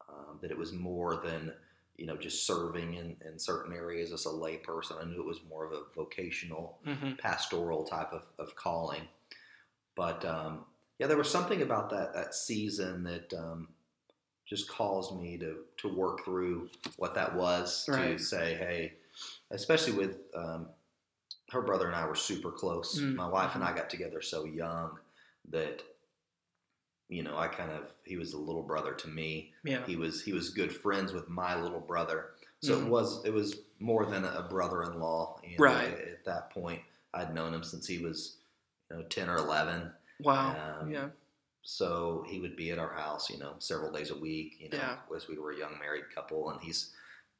Um, 0.09 0.39
that 0.41 0.51
it 0.51 0.59
was 0.59 0.73
more 0.73 1.17
than 1.25 1.53
you 1.97 2.07
know 2.07 2.17
just 2.17 2.47
serving 2.47 2.95
in, 2.95 3.17
in 3.27 3.39
certain 3.39 3.73
areas 3.73 4.13
as 4.13 4.27
a 4.27 4.31
layperson. 4.31 5.01
I 5.01 5.05
knew 5.05 5.21
it 5.21 5.27
was 5.27 5.41
more 5.49 5.65
of 5.65 5.73
a 5.73 5.83
vocational 5.95 6.79
Mhm. 6.87 7.19
pastoral 7.19 7.85
type 7.85 8.13
of, 8.13 8.25
of 8.39 8.55
calling. 8.57 9.03
But 9.95 10.25
um, 10.25 10.65
yeah, 10.99 11.07
there 11.07 11.17
was 11.19 11.31
something 11.31 11.63
about 11.63 11.91
that 11.91 12.15
that 12.15 12.35
season 12.35 13.03
that 13.05 13.33
um, 13.35 13.69
just 14.47 14.69
caused 14.69 15.17
me 15.21 15.39
to 15.39 15.65
to 15.79 15.89
work 15.95 16.25
through 16.25 16.69
what 16.97 17.15
that 17.15 17.35
was 17.35 17.87
Right. 17.89 18.17
to 18.19 18.23
say, 18.25 18.55
hey, 18.55 18.95
especially 19.51 19.93
with 19.93 20.17
um, 20.35 20.69
her 21.51 21.61
brother 21.63 21.87
and 21.87 21.95
I 21.95 22.07
were 22.07 22.15
super 22.15 22.51
close. 22.51 22.99
Mm. 23.01 23.15
My 23.15 23.29
wife 23.29 23.55
and 23.55 23.63
I 23.63 23.75
got 23.75 23.91
together 23.91 24.23
so 24.23 24.45
young 24.45 24.99
that 25.51 25.83
you 27.12 27.23
know 27.23 27.37
I 27.37 27.49
kind 27.49 27.71
of 27.71 27.92
he 28.04 28.16
was 28.16 28.33
a 28.33 28.38
little 28.38 28.62
brother 28.62 28.92
to 28.95 29.09
me. 29.09 29.52
Yeah. 29.64 29.85
He 29.87 29.97
was 29.97 30.23
he 30.23 30.33
was 30.33 30.50
good 30.50 30.73
friends 30.75 31.12
with 31.12 31.28
my 31.28 31.61
little 31.61 31.81
brother. 31.81 32.31
So 32.62 32.76
Mhm. 32.78 32.87
it 32.87 32.88
was 32.90 33.25
it 33.25 33.33
was 33.33 33.61
more 33.78 34.07
than 34.07 34.25
a 34.25 34.42
brother-in-law. 34.42 35.40
You 35.45 35.59
know, 35.59 35.64
Right. 35.64 35.92
At 35.99 36.25
that 36.25 36.50
point, 36.50 36.81
I'd 37.12 37.35
known 37.35 37.52
him 37.52 37.62
since 37.64 37.87
he 37.87 37.99
was 37.99 38.38
you 38.90 38.97
know 38.97 39.02
ten 39.04 39.28
or 39.28 39.37
eleven. 39.37 39.92
Wow. 40.21 40.81
Um, 40.81 40.90
yeah. 40.90 41.09
So 41.64 42.25
he 42.28 42.40
would 42.40 42.57
be 42.57 42.71
at 42.71 42.78
our 42.78 42.92
house, 42.92 43.31
you 43.31 43.38
know, 43.38 43.54
several 43.59 43.92
days 43.92 44.11
a 44.11 44.16
week. 44.16 44.57
You 44.59 44.69
know, 44.71 44.78
Yeah. 44.78 44.99
as 45.14 45.28
we 45.28 45.38
were 45.38 45.52
a 45.52 45.59
young 45.59 45.78
married 45.78 46.11
couple, 46.14 46.50
and 46.50 46.61
he's 46.61 46.92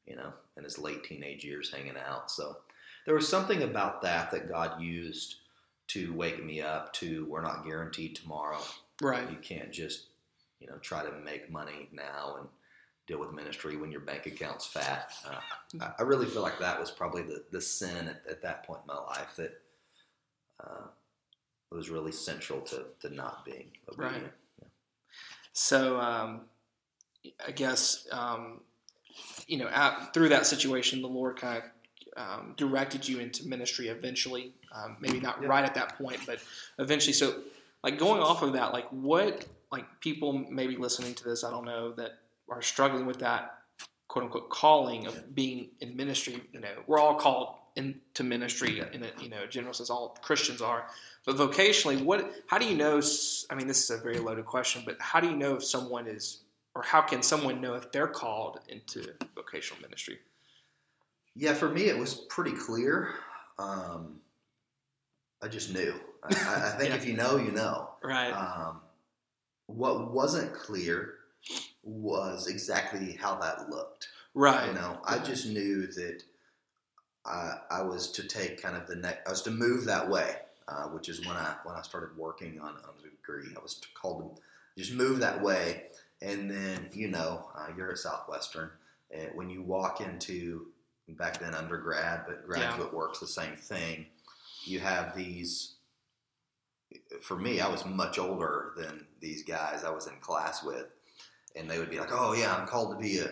you 0.07 0.17
know 0.17 0.33
in 0.57 0.64
his 0.64 0.79
late 0.79 1.02
teenage 1.05 1.45
years 1.45 1.71
hanging 1.73 1.97
out. 1.97 2.31
So 2.31 2.59
there 3.07 3.14
was 3.14 3.29
something 3.29 3.62
about 3.62 4.02
that 4.02 4.31
that 4.33 4.49
God 4.49 4.81
used 4.81 5.37
to 5.88 6.12
wake 6.14 6.43
me 6.45 6.61
up 6.61 6.93
to 6.95 7.26
we're 7.26 7.43
not 7.43 7.64
guaranteed 7.64 8.14
tomorrow. 8.17 8.61
Right. 9.01 9.29
You 9.31 9.37
can't 9.37 9.73
just, 9.73 10.07
you 10.61 10.67
know, 10.67 10.77
try 10.79 11.05
to 11.05 11.13
make 11.25 11.51
money 11.51 11.89
now 11.93 12.37
and 12.39 12.49
deal 13.07 13.19
with 13.19 13.33
ministry 13.33 13.77
when 13.77 13.91
your 13.91 14.01
bank 14.01 14.27
account's 14.27 14.67
fat. 14.67 15.13
Uh, 15.27 15.89
I, 15.99 16.03
really 16.03 16.27
feel 16.27 16.43
like 16.43 16.59
that 16.61 16.79
was 16.79 16.91
probably 16.91 17.23
the, 17.23 17.43
the 17.51 17.61
sin 17.61 18.09
at, 18.09 18.23
at 18.31 18.43
that 18.43 18.65
point 18.65 18.81
in 18.83 18.95
my 18.95 19.01
life 19.01 19.35
that 19.37 19.61
uh, 20.63 20.87
was 21.71 21.91
really 21.91 22.13
central 22.13 22.61
to, 22.61 22.85
to 23.01 23.13
not 23.13 23.45
being 23.45 23.71
obedient. 23.89 24.25
Right. 24.25 24.71
So, 25.53 25.99
um, 25.99 26.43
I 27.47 27.51
guess 27.51 28.07
um, 28.11 28.61
you 29.47 29.59
know, 29.59 29.69
out, 29.73 30.15
through 30.15 30.31
that 30.31 30.47
situation, 30.47 31.03
the 31.03 31.09
Lord 31.09 31.37
kind 31.37 31.63
of 31.63 31.71
um, 32.17 32.55
directed 32.57 33.07
you 33.07 33.21
into 33.21 33.49
ministry 33.49 33.89
eventually. 33.89 34.55
Um, 34.75 34.97
maybe 35.01 35.21
not 35.21 35.43
Yeah. 35.43 35.49
right 35.49 35.65
at 35.65 35.75
that 35.75 35.97
point, 35.99 36.21
but 36.27 36.41
eventually. 36.79 37.13
So, 37.13 37.43
like 37.83 37.99
going 37.99 38.21
off 38.21 38.43
of 38.43 38.53
that, 38.55 38.73
like 38.73 38.89
what, 38.91 39.47
like 39.71 39.87
people 40.01 40.33
maybe 40.51 40.77
listening 40.77 41.15
to 41.15 41.25
this, 41.25 41.45
I 41.45 41.51
don't 41.51 41.65
know, 41.65 41.93
that 41.93 42.12
are 42.49 42.62
struggling 42.62 43.07
with 43.07 43.19
that 43.21 43.59
quote 44.09 44.25
unquote 44.25 44.51
calling 44.51 45.07
of 45.07 45.35
being 45.35 45.69
in 45.81 45.97
ministry. 45.97 46.43
You 46.53 46.61
know, 46.61 46.75
we're 46.87 46.99
all 46.99 47.15
called 47.15 47.57
into 47.77 48.23
ministry 48.23 48.83
in 48.93 49.03
a 49.03 49.09
you 49.23 49.31
know 49.31 49.47
general 49.47 49.73
sense. 49.73 49.91
All 49.91 50.17
Christians 50.23 50.61
are, 50.61 50.87
but 51.25 51.37
vocationally, 51.37 52.03
what? 52.03 52.31
How 52.47 52.59
do 52.59 52.67
you 52.67 52.77
know? 52.77 53.01
I 53.51 53.55
mean, 53.55 53.67
this 53.67 53.83
is 53.83 53.91
a 53.91 54.03
very 54.03 54.19
loaded 54.19 54.45
question, 54.45 54.83
but 54.85 54.97
how 55.01 55.21
do 55.21 55.29
you 55.29 55.37
know 55.37 55.57
if 55.57 55.65
someone 55.65 56.07
is, 56.07 56.43
or 56.75 56.83
how 56.83 57.01
can 57.01 57.23
someone 57.23 57.61
know 57.61 57.75
if 57.75 57.91
they're 57.91 58.07
called 58.07 58.61
into 58.69 59.12
vocational 59.35 59.81
ministry? 59.83 60.19
Yeah, 61.35 61.55
for 61.55 61.71
me, 61.71 61.85
it 61.85 61.99
was 61.99 62.15
pretty 62.15 62.53
clear. 62.53 63.15
Um, 63.59 64.21
I 65.43 65.49
just 65.49 65.73
knew. 65.73 65.95
I, 66.23 66.29
I 66.29 66.75
think 66.79 66.91
Yeah. 66.91 66.97
if 66.97 67.07
you 67.07 67.14
know, 67.14 67.37
you 67.37 67.52
know. 67.52 67.91
Right. 68.02 68.31
Um, 68.31 68.81
what 69.67 70.12
wasn't 70.12 70.52
clear 70.55 71.14
was 71.83 72.47
exactly 72.47 73.12
how 73.21 73.37
that 73.37 73.69
looked. 73.71 74.09
right. 74.35 74.69
You 74.69 74.75
know, 74.75 75.00
I 75.05 75.19
just 75.19 75.47
knew 75.47 75.87
that 75.88 76.23
I, 77.25 77.59
I 77.71 77.83
was 77.83 78.11
to 78.12 78.26
take 78.26 78.61
kind 78.62 78.76
of 78.76 78.87
the 78.87 78.97
next. 78.97 79.26
I 79.26 79.31
was 79.31 79.43
to 79.43 79.50
move 79.50 79.85
that 79.87 80.09
way, 80.09 80.37
uh, 80.69 80.85
which 80.88 81.09
is 81.09 81.21
when 81.26 81.37
I 81.37 81.55
when 81.64 81.75
I 81.76 81.83
started 81.83 82.17
working 82.17 82.61
on, 82.61 82.71
on 82.71 82.95
the 83.02 83.11
degree. 83.11 83.55
I 83.57 83.62
was 83.62 83.81
called 83.95 84.37
to 84.37 84.83
just 84.83 84.93
move 84.95 85.21
that 85.21 85.41
way, 85.43 85.85
and 86.21 86.50
then 86.50 86.88
you 86.93 87.09
know, 87.09 87.49
uh, 87.57 87.69
you're 87.76 87.91
at 87.93 87.99
Southwestern, 87.99 88.71
and 89.11 89.31
when 89.35 89.50
you 89.50 89.62
walk 89.62 90.00
into 90.00 90.67
back 91.09 91.38
then 91.38 91.55
undergrad, 91.55 92.23
but 92.26 92.47
graduate 92.47 92.93
work's 92.95 93.21
the 93.21 93.26
same 93.26 93.57
thing. 93.57 94.07
You 94.64 94.81
have 94.81 95.17
these. 95.17 95.75
For 97.21 97.37
me, 97.37 97.61
I 97.61 97.69
was 97.69 97.85
much 97.85 98.19
older 98.19 98.73
than 98.77 99.07
these 99.21 99.43
guys 99.43 99.85
I 99.85 99.91
was 99.91 100.07
in 100.07 100.17
class 100.21 100.63
with, 100.65 100.87
and 101.57 101.71
they 101.71 101.79
would 101.79 101.91
be 101.91 101.99
like, 101.99 102.13
"Oh 102.13 102.33
yeah, 102.35 102.55
I'm 102.55 102.67
called 102.67 102.97
to 102.97 103.03
be 103.03 103.19
a." 103.19 103.29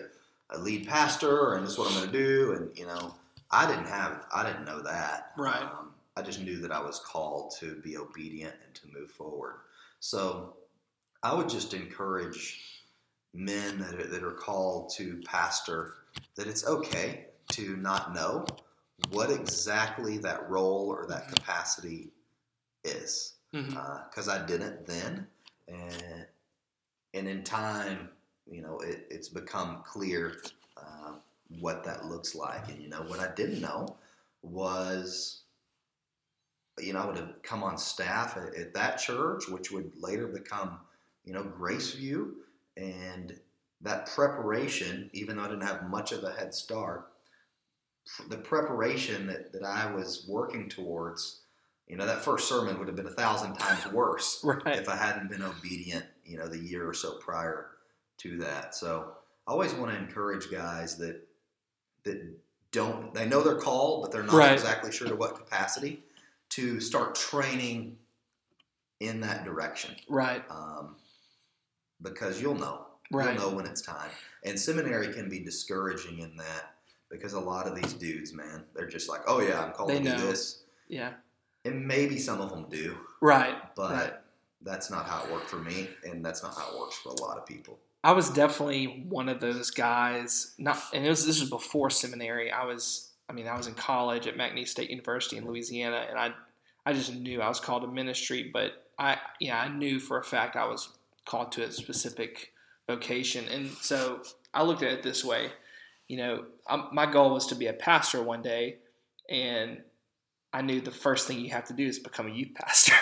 a 0.51 0.57
lead 0.57 0.87
pastor 0.87 1.53
and 1.53 1.65
this 1.65 1.73
is 1.73 1.77
what 1.77 1.89
I'm 1.89 1.97
going 1.97 2.11
to 2.11 2.17
do. 2.17 2.53
And, 2.53 2.77
you 2.77 2.85
know, 2.85 3.15
I 3.51 3.67
didn't 3.67 3.87
have, 3.87 4.25
I 4.33 4.45
didn't 4.45 4.65
know 4.65 4.81
that. 4.81 5.31
Right. 5.37 5.61
Um, 5.61 5.91
I 6.15 6.21
just 6.21 6.41
knew 6.41 6.59
that 6.59 6.71
I 6.71 6.81
was 6.81 6.99
called 6.99 7.53
to 7.59 7.75
be 7.75 7.97
obedient 7.97 8.55
and 8.65 8.75
to 8.75 8.99
move 8.99 9.11
forward. 9.11 9.55
So 9.99 10.55
I 11.23 11.33
would 11.33 11.49
just 11.49 11.73
encourage 11.73 12.59
men 13.33 13.79
that 13.79 13.95
are, 13.95 14.07
that 14.07 14.23
are 14.23 14.31
called 14.31 14.91
to 14.97 15.21
pastor 15.25 15.95
that 16.35 16.47
it's 16.47 16.67
okay 16.67 17.27
to 17.49 17.77
not 17.77 18.13
know 18.13 18.45
what 19.11 19.31
exactly 19.31 20.17
that 20.17 20.49
role 20.49 20.87
or 20.89 21.05
that 21.07 21.29
capacity 21.29 22.09
is 22.83 23.35
Because 23.51 24.29
I 24.29 24.45
didn't 24.45 24.85
then, 24.85 25.27
and 25.67 26.25
and 27.13 27.27
in 27.27 27.43
time, 27.43 28.09
you 28.49 28.61
know, 28.61 28.79
it, 28.79 29.07
it's 29.09 29.27
become 29.27 29.83
clear 29.85 30.37
uh, 30.77 31.13
what 31.59 31.83
that 31.83 32.05
looks 32.05 32.33
like. 32.33 32.69
And 32.69 32.81
you 32.81 32.89
know, 32.89 33.01
what 33.07 33.19
I 33.19 33.33
didn't 33.35 33.61
know 33.61 33.97
was, 34.41 35.41
you 36.79 36.93
know, 36.93 36.99
I 36.99 37.05
would 37.05 37.17
have 37.17 37.41
come 37.43 37.63
on 37.63 37.77
staff 37.77 38.37
at, 38.37 38.55
at 38.55 38.73
that 38.73 38.97
church, 38.97 39.47
which 39.49 39.71
would 39.71 39.91
later 39.99 40.27
become, 40.27 40.79
you 41.25 41.33
know, 41.33 41.43
Graceview, 41.43 42.31
and 42.77 43.37
that 43.81 44.07
preparation, 44.07 45.09
even 45.13 45.35
though 45.35 45.43
I 45.43 45.47
didn't 45.47 45.67
have 45.67 45.89
much 45.89 46.11
of 46.11 46.23
a 46.23 46.31
head 46.31 46.53
start, 46.53 47.07
the 48.29 48.37
preparation 48.37 49.27
that, 49.27 49.51
that 49.53 49.63
I 49.63 49.91
was 49.93 50.25
working 50.27 50.69
towards 50.69 51.40
you 51.91 51.97
know, 51.97 52.05
that 52.05 52.23
first 52.23 52.47
sermon 52.47 52.79
would 52.79 52.87
have 52.87 52.95
been 52.95 53.05
a 53.05 53.09
thousand 53.09 53.53
times 53.55 53.85
worse 53.87 54.39
Right. 54.45 54.77
if 54.77 54.87
I 54.87 54.95
hadn't 54.95 55.29
been 55.29 55.43
obedient, 55.43 56.05
you 56.25 56.37
know, 56.37 56.47
the 56.47 56.57
year 56.57 56.87
or 56.87 56.93
so 56.93 57.15
prior 57.17 57.67
to 58.19 58.37
that. 58.37 58.73
So 58.73 59.11
I 59.45 59.51
always 59.51 59.73
want 59.73 59.91
to 59.91 59.97
encourage 59.97 60.49
guys 60.49 60.95
that 60.97 61.27
that 62.03 62.23
don't 62.71 63.13
they 63.13 63.27
know 63.27 63.43
they're 63.43 63.59
called, 63.59 64.03
but 64.03 64.11
they're 64.13 64.23
not 64.23 64.33
Right. 64.33 64.53
exactly 64.53 64.89
sure 64.93 65.09
to 65.09 65.15
what 65.17 65.35
capacity 65.35 66.01
to 66.51 66.79
start 66.79 67.13
training 67.15 67.97
in 69.01 69.19
that 69.19 69.43
direction. 69.43 69.93
Right. 70.07 70.45
Um, 70.49 70.95
because 72.01 72.41
you'll 72.41 72.55
know. 72.55 72.85
Right. 73.11 73.37
You'll 73.37 73.49
know 73.49 73.55
when 73.57 73.65
it's 73.65 73.81
time. 73.81 74.09
And 74.45 74.57
seminary 74.57 75.11
can 75.11 75.27
be 75.27 75.39
discouraging 75.39 76.19
in 76.19 76.37
that 76.37 76.75
because 77.09 77.33
a 77.33 77.39
lot 77.39 77.67
of 77.67 77.75
these 77.75 77.91
dudes, 77.93 78.31
man, 78.33 78.63
they're 78.73 78.87
just 78.87 79.09
like, 79.09 79.21
oh 79.27 79.41
yeah, 79.41 79.61
I'm 79.61 79.73
called 79.73 79.89
They 79.89 79.99
to 80.01 80.15
do 80.15 80.21
this. 80.21 80.63
Yeah. 80.87 81.11
And 81.65 81.87
maybe 81.87 82.17
some 82.17 82.41
of 82.41 82.49
them 82.49 82.65
do, 82.69 82.97
Right. 83.21 83.55
but 83.75 83.91
Right. 83.91 84.13
that's 84.61 84.89
not 84.89 85.05
how 85.07 85.23
it 85.23 85.31
worked 85.31 85.49
for 85.49 85.57
me, 85.59 85.89
and 86.03 86.25
that's 86.25 86.41
not 86.43 86.55
how 86.55 86.71
it 86.73 86.79
works 86.79 86.97
for 86.97 87.09
a 87.09 87.21
lot 87.21 87.37
of 87.37 87.45
people. 87.45 87.79
I 88.03 88.13
was 88.13 88.31
definitely 88.31 89.05
one 89.09 89.29
of 89.29 89.39
those 89.39 89.69
guys. 89.69 90.55
Not, 90.57 90.81
and 90.93 91.05
it 91.05 91.09
was 91.09 91.25
this 91.25 91.39
was 91.39 91.49
before 91.51 91.91
seminary. 91.91 92.51
I 92.51 92.65
was, 92.65 93.11
I 93.29 93.33
mean, 93.33 93.47
I 93.47 93.55
was 93.55 93.67
in 93.67 93.75
college 93.75 94.25
at 94.25 94.35
McNeese 94.35 94.69
State 94.69 94.89
University 94.89 95.37
in 95.37 95.45
Louisiana, 95.45 96.07
and 96.09 96.17
I, 96.17 96.33
I 96.85 96.93
just 96.93 97.13
knew 97.13 97.41
I 97.41 97.47
was 97.47 97.59
called 97.59 97.83
to 97.83 97.87
ministry. 97.87 98.49
But 98.51 98.87
I, 98.97 99.19
yeah, 99.39 99.59
I 99.59 99.67
knew 99.67 99.99
for 99.99 100.17
a 100.17 100.23
fact 100.23 100.55
I 100.55 100.65
was 100.65 100.89
called 101.25 101.51
to 101.53 101.63
a 101.63 101.71
specific 101.71 102.53
vocation, 102.87 103.47
and 103.49 103.67
so 103.69 104.23
I 104.51 104.63
looked 104.63 104.81
at 104.81 104.91
it 104.91 105.03
this 105.03 105.23
way. 105.23 105.51
You 106.07 106.17
know, 106.17 106.45
um 106.67 106.89
my 106.91 107.05
goal 107.05 107.31
was 107.33 107.45
to 107.47 107.55
be 107.55 107.67
a 107.67 107.73
pastor 107.73 108.21
one 108.23 108.41
day, 108.41 108.77
and 109.29 109.83
I 110.53 110.61
knew 110.61 110.81
the 110.81 110.91
first 110.91 111.27
thing 111.27 111.39
you 111.39 111.51
have 111.51 111.65
to 111.65 111.73
do 111.73 111.87
is 111.87 111.99
become 111.99 112.27
a 112.27 112.31
youth 112.31 112.53
pastor. 112.55 112.93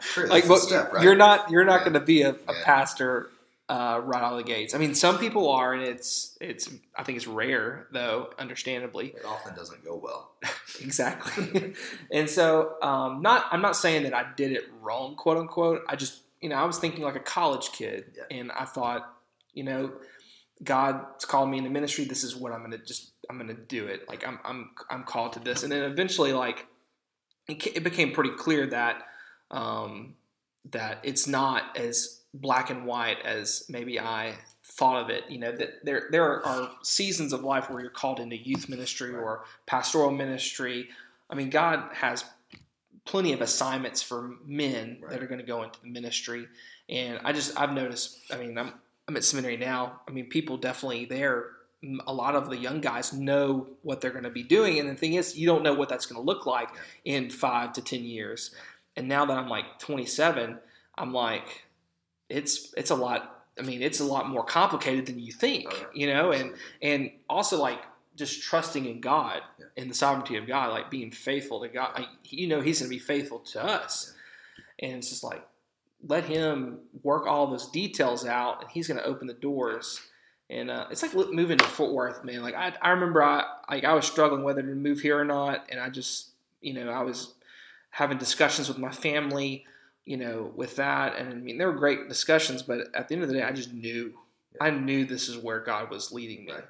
Sure, 0.00 0.26
like 0.28 0.48
what, 0.48 0.60
step, 0.60 0.92
right? 0.92 1.02
you're 1.02 1.16
not 1.16 1.50
you're 1.50 1.64
not 1.64 1.78
Yeah. 1.80 1.84
going 1.84 1.92
to 1.94 2.00
be 2.00 2.22
a, 2.22 2.30
a 2.30 2.34
Yeah. 2.48 2.64
pastor 2.64 3.30
uh, 3.68 4.00
right 4.02 4.22
out 4.22 4.32
of 4.32 4.38
the 4.38 4.44
gates. 4.44 4.74
I 4.74 4.78
mean, 4.78 4.94
some 4.94 5.18
people 5.18 5.50
are, 5.50 5.74
and 5.74 5.82
it's 5.82 6.38
it's 6.40 6.70
I 6.96 7.02
think 7.02 7.16
it's 7.16 7.26
rare 7.26 7.86
though, 7.92 8.30
understandably. 8.38 9.08
It 9.08 9.24
often 9.26 9.54
doesn't 9.54 9.84
go 9.84 9.96
well. 9.96 10.32
Exactly. 10.80 11.74
and 12.12 12.30
so, 12.30 12.76
um, 12.82 13.20
not 13.20 13.46
I'm 13.50 13.60
not 13.62 13.74
saying 13.76 14.04
that 14.04 14.14
I 14.14 14.26
did 14.36 14.52
it 14.52 14.64
wrong, 14.80 15.16
quote 15.16 15.36
unquote. 15.38 15.82
I 15.88 15.96
just 15.96 16.22
you 16.40 16.48
know 16.48 16.54
I 16.56 16.64
was 16.64 16.78
thinking 16.78 17.02
like 17.02 17.16
a 17.16 17.20
college 17.20 17.72
kid, 17.72 18.12
Yeah. 18.16 18.38
and 18.38 18.52
I 18.52 18.64
thought 18.64 19.12
you 19.54 19.64
know 19.64 19.92
God's 20.64 21.24
called 21.24 21.50
me 21.50 21.58
into 21.58 21.70
ministry. 21.70 22.04
This 22.04 22.24
is 22.24 22.34
what 22.34 22.52
I'm 22.52 22.60
going 22.60 22.72
to 22.72 22.78
just 22.78 23.12
I'm 23.30 23.36
going 23.36 23.54
to 23.54 23.62
do 23.62 23.86
it. 23.86 24.08
Like 24.08 24.26
I'm 24.26 24.38
I'm 24.44 24.70
I'm 24.90 25.04
called 25.04 25.34
to 25.34 25.40
this, 25.40 25.62
and 25.62 25.70
then 25.70 25.82
eventually 25.82 26.32
like 26.32 26.66
it, 27.48 27.82
became 27.82 28.12
pretty 28.12 28.30
clear 28.30 28.66
that 28.66 29.02
um, 29.50 30.14
that 30.70 30.98
it's 31.02 31.26
not 31.26 31.76
as 31.76 32.20
black 32.34 32.70
and 32.70 32.86
white 32.86 33.18
as 33.24 33.64
maybe 33.68 33.98
I 33.98 34.34
thought 34.64 35.02
of 35.02 35.10
it. 35.10 35.24
You 35.28 35.38
know 35.38 35.52
that 35.52 35.84
there 35.84 36.08
there 36.10 36.44
are, 36.44 36.70
seasons 36.82 37.32
of 37.32 37.42
life 37.44 37.70
where 37.70 37.80
you're 37.80 37.90
called 37.90 38.20
into 38.20 38.36
youth 38.36 38.68
ministry 38.68 39.14
or 39.14 39.44
pastoral 39.66 40.10
ministry. 40.10 40.88
I 41.30 41.34
mean, 41.34 41.50
God 41.50 41.84
has 41.94 42.24
plenty 43.04 43.32
of 43.32 43.40
assignments 43.40 44.02
for 44.02 44.34
men 44.44 44.98
Right. 45.00 45.12
that 45.12 45.22
are 45.22 45.26
going 45.26 45.40
to 45.40 45.46
go 45.46 45.62
into 45.62 45.80
the 45.80 45.88
ministry, 45.88 46.48
and 46.88 47.20
I 47.24 47.32
just 47.32 47.58
I've 47.58 47.72
noticed. 47.72 48.18
I 48.32 48.36
mean, 48.38 48.58
I'm 48.58 48.72
I'm 49.08 49.16
at 49.16 49.24
seminary 49.24 49.56
now. 49.56 50.02
I 50.06 50.12
mean, 50.12 50.26
people 50.26 50.58
definitely 50.58 51.06
there. 51.06 51.46
A 52.06 52.12
lot 52.12 52.34
of 52.34 52.50
the 52.50 52.58
young 52.58 52.80
guys 52.80 53.12
know 53.14 53.68
what 53.82 54.00
they're 54.00 54.10
going 54.10 54.24
to 54.24 54.30
be 54.30 54.42
doing, 54.42 54.78
and 54.78 54.88
the 54.88 54.94
thing 54.94 55.14
is, 55.14 55.36
you 55.36 55.46
don't 55.46 55.62
know 55.62 55.72
what 55.72 55.88
that's 55.88 56.06
going 56.06 56.20
to 56.20 56.26
look 56.26 56.44
like 56.44 56.68
in 57.04 57.30
five 57.30 57.72
to 57.74 57.80
ten 57.80 58.04
years. 58.04 58.54
And 58.96 59.08
now 59.08 59.24
that 59.24 59.38
I'm 59.38 59.48
like 59.48 59.78
27, 59.78 60.58
I'm 60.98 61.12
like, 61.14 61.64
it's 62.28 62.74
it's 62.76 62.90
a 62.90 62.96
lot. 62.96 63.46
I 63.58 63.62
mean, 63.62 63.80
it's 63.80 64.00
a 64.00 64.04
lot 64.04 64.28
more 64.28 64.44
complicated 64.44 65.06
than 65.06 65.18
you 65.18 65.32
think, 65.32 65.68
Oh, 65.70 65.86
you 65.94 66.12
know. 66.12 66.32
And 66.32 66.54
and 66.82 67.10
also 67.30 67.58
like 67.58 67.80
just 68.16 68.42
trusting 68.42 68.84
in 68.84 69.00
God 69.00 69.40
and 69.76 69.88
the 69.88 69.94
sovereignty 69.94 70.36
of 70.36 70.46
God, 70.46 70.70
like 70.70 70.90
being 70.90 71.12
faithful 71.12 71.60
to 71.60 71.68
God. 71.68 71.92
Like, 71.96 72.08
you 72.24 72.48
know, 72.48 72.60
He's 72.60 72.80
going 72.80 72.90
to 72.90 72.94
be 72.94 72.98
faithful 72.98 73.38
to 73.38 73.64
us, 73.64 74.14
and 74.80 74.96
it's 74.96 75.08
just 75.08 75.24
like 75.24 75.46
let 76.06 76.24
Him 76.24 76.78
work 77.02 77.26
all 77.26 77.46
those 77.46 77.70
details 77.70 78.24
out, 78.26 78.62
and 78.62 78.70
He's 78.70 78.88
going 78.88 78.98
to 79.00 79.06
open 79.06 79.26
the 79.26 79.34
doors. 79.34 80.00
And 80.50 80.70
uh, 80.70 80.86
it's 80.90 81.02
like 81.02 81.14
moving 81.14 81.58
to 81.58 81.64
Fort 81.64 81.92
Worth, 81.92 82.24
man. 82.24 82.42
Like 82.42 82.54
I, 82.54 82.72
I 82.80 82.90
remember, 82.90 83.22
I 83.22 83.44
like 83.70 83.84
I 83.84 83.92
was 83.92 84.06
struggling 84.06 84.42
whether 84.42 84.62
to 84.62 84.68
move 84.68 85.00
here 85.00 85.18
or 85.18 85.24
not, 85.24 85.66
and 85.70 85.78
I 85.78 85.90
just, 85.90 86.30
you 86.62 86.72
know, 86.72 86.88
I 86.90 87.02
was 87.02 87.34
having 87.90 88.16
discussions 88.18 88.68
with 88.68 88.78
my 88.78 88.90
family, 88.90 89.64
you 90.06 90.16
know, 90.16 90.50
with 90.56 90.76
that. 90.76 91.16
And 91.16 91.32
I 91.32 91.34
mean, 91.34 91.58
there 91.58 91.70
were 91.70 91.76
great 91.78 92.08
discussions, 92.08 92.62
but 92.62 92.86
at 92.94 93.08
the 93.08 93.14
end 93.14 93.22
of 93.24 93.28
the 93.28 93.34
day, 93.34 93.42
I 93.42 93.52
just 93.52 93.72
knew, 93.74 94.14
I 94.60 94.70
knew 94.70 95.04
this 95.04 95.28
is 95.28 95.36
where 95.36 95.60
God 95.60 95.90
was 95.90 96.12
leading 96.12 96.46
me. 96.46 96.52
Right. 96.52 96.64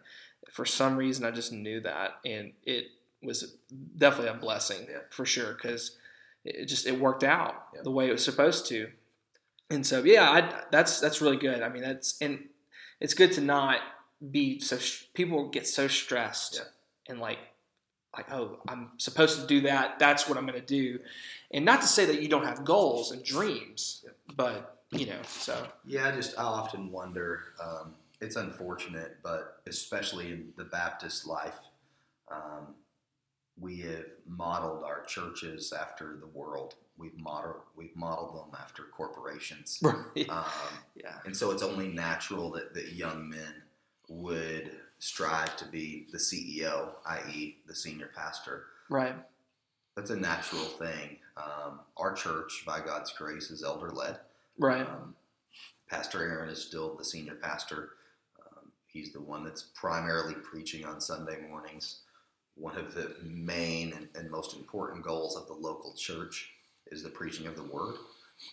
For 0.51 0.65
some 0.65 0.97
reason, 0.97 1.25
I 1.25 1.31
just 1.31 1.53
knew 1.53 1.81
that, 1.83 2.19
and 2.25 2.53
it 2.65 2.87
was 3.23 3.55
definitely 3.97 4.31
a 4.31 4.35
blessing 4.35 4.87
Yeah. 4.91 4.99
for 5.11 5.25
sure 5.25 5.53
because 5.53 5.97
it 6.45 6.57
it 6.57 6.65
just 6.67 6.87
it 6.87 6.99
worked 6.99 7.23
out 7.23 7.67
Yeah. 7.77 7.83
the 7.85 7.91
way 7.93 8.09
it 8.09 8.13
was 8.13 8.25
supposed 8.25 8.67
to. 8.69 8.89
And 9.71 9.87
so, 9.87 10.03
yeah, 10.05 10.31
I, 10.31 10.63
that's 10.71 11.01
that's 11.01 11.21
really 11.21 11.37
good. 11.37 11.63
I 11.63 11.69
mean, 11.69 11.83
that's 11.83 12.17
and 12.21 12.49
it's 13.01 13.15
good 13.15 13.33
to 13.33 13.41
not 13.41 13.79
be 14.31 14.61
so. 14.61 14.79
People 15.15 15.49
get 15.51 15.67
so 15.67 15.89
stressed 15.89 16.57
Yeah. 16.57 17.13
and 17.13 17.21
like 17.21 17.39
like 18.17 18.33
oh 18.33 18.59
i'm 18.69 18.91
supposed 18.97 19.39
to 19.41 19.47
do 19.47 19.61
that 19.61 19.99
that's 19.99 20.27
what 20.29 20.39
i'm 20.39 20.47
going 20.47 20.59
to 20.59 20.67
do 20.67 20.99
and 21.53 21.63
not 21.65 21.83
to 21.83 21.87
say 21.87 22.07
that 22.07 22.23
you 22.23 22.29
don't 22.29 22.45
have 22.47 22.65
goals 22.65 23.13
and 23.13 23.23
dreams 23.23 24.03
Yeah. 24.05 24.35
but 24.35 24.79
you 24.91 25.05
know 25.07 25.21
so 25.27 25.67
Yeah, 25.85 26.09
I 26.09 26.13
just 26.13 26.37
I 26.39 26.43
often 26.43 26.91
wonder. 26.91 27.43
Um, 27.63 27.95
it's 28.21 28.37
unfortunate, 28.37 29.19
but 29.23 29.61
especially 29.69 30.33
in 30.33 30.49
the 30.57 30.65
Baptist 30.65 31.27
life, 31.27 31.59
um, 32.33 32.75
we 33.61 33.81
have 33.81 34.07
modeled 34.27 34.85
our 34.85 35.03
churches 35.05 35.73
after 35.73 36.17
the 36.21 36.27
world. 36.27 36.75
We've 36.97 37.17
modeled 37.17 37.63
we've 37.77 37.95
modeled 37.97 38.35
them 38.35 38.61
after 38.61 38.85
corporations, 38.85 39.81
um, 39.85 39.95
yeah 40.95 41.19
and 41.25 41.37
so 41.37 41.51
it's 41.51 41.63
only 41.63 41.89
natural 41.89 42.51
that, 42.53 42.75
that 42.75 42.93
young 42.93 43.29
men 43.29 43.63
would 44.09 44.73
strive 44.99 45.55
to 45.57 45.65
be 45.67 46.07
the 46.13 46.19
CEO, 46.19 46.91
i.e., 47.07 47.59
the 47.67 47.75
senior 47.75 48.11
pastor. 48.17 48.65
right 48.89 49.15
That's 49.97 50.11
a 50.11 50.17
natural 50.17 50.63
thing. 50.63 51.19
Um, 51.37 51.81
our 51.97 52.15
church, 52.15 52.65
by 52.67 52.81
God's 52.81 53.13
grace, 53.13 53.51
is 53.51 53.63
elder 53.63 53.91
led. 53.91 54.19
right 54.59 54.87
Um, 54.87 55.15
pastor 55.89 56.23
Aaron 56.23 56.49
is 56.51 56.63
still 56.63 56.97
the 56.97 57.05
senior 57.05 57.35
pastor. 57.35 57.91
Um, 58.41 58.73
he's 58.87 59.13
the 59.13 59.21
one 59.21 59.45
that's 59.45 59.63
primarily 59.63 60.35
preaching 60.35 60.85
on 60.85 61.01
Sunday 61.01 61.39
mornings. 61.49 62.01
One 62.59 62.77
of 62.77 62.95
the 62.95 63.15
main 63.23 64.09
and, 64.17 64.31
most 64.31 64.57
important 64.57 65.03
goals 65.05 65.37
of 65.37 65.47
the 65.47 65.55
local 65.55 65.95
church 65.95 66.51
is 66.91 67.03
the 67.03 67.09
preaching 67.09 67.47
of 67.47 67.57
the 67.57 67.63
word, 67.63 67.95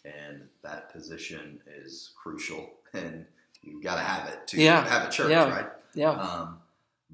and 0.06 0.48
that 0.64 0.92
position 0.92 1.60
is 1.68 2.12
crucial. 2.22 2.70
And 2.94 3.26
you've 3.62 3.84
got 3.84 3.96
to 3.96 4.02
have 4.02 4.30
it 4.30 4.48
to 4.48 4.62
Yeah. 4.62 4.88
have 4.88 5.10
a 5.10 5.12
church, 5.12 5.30
Yeah. 5.32 5.50
right? 5.50 5.70
yeah 5.96 6.12
Um, 6.12 6.60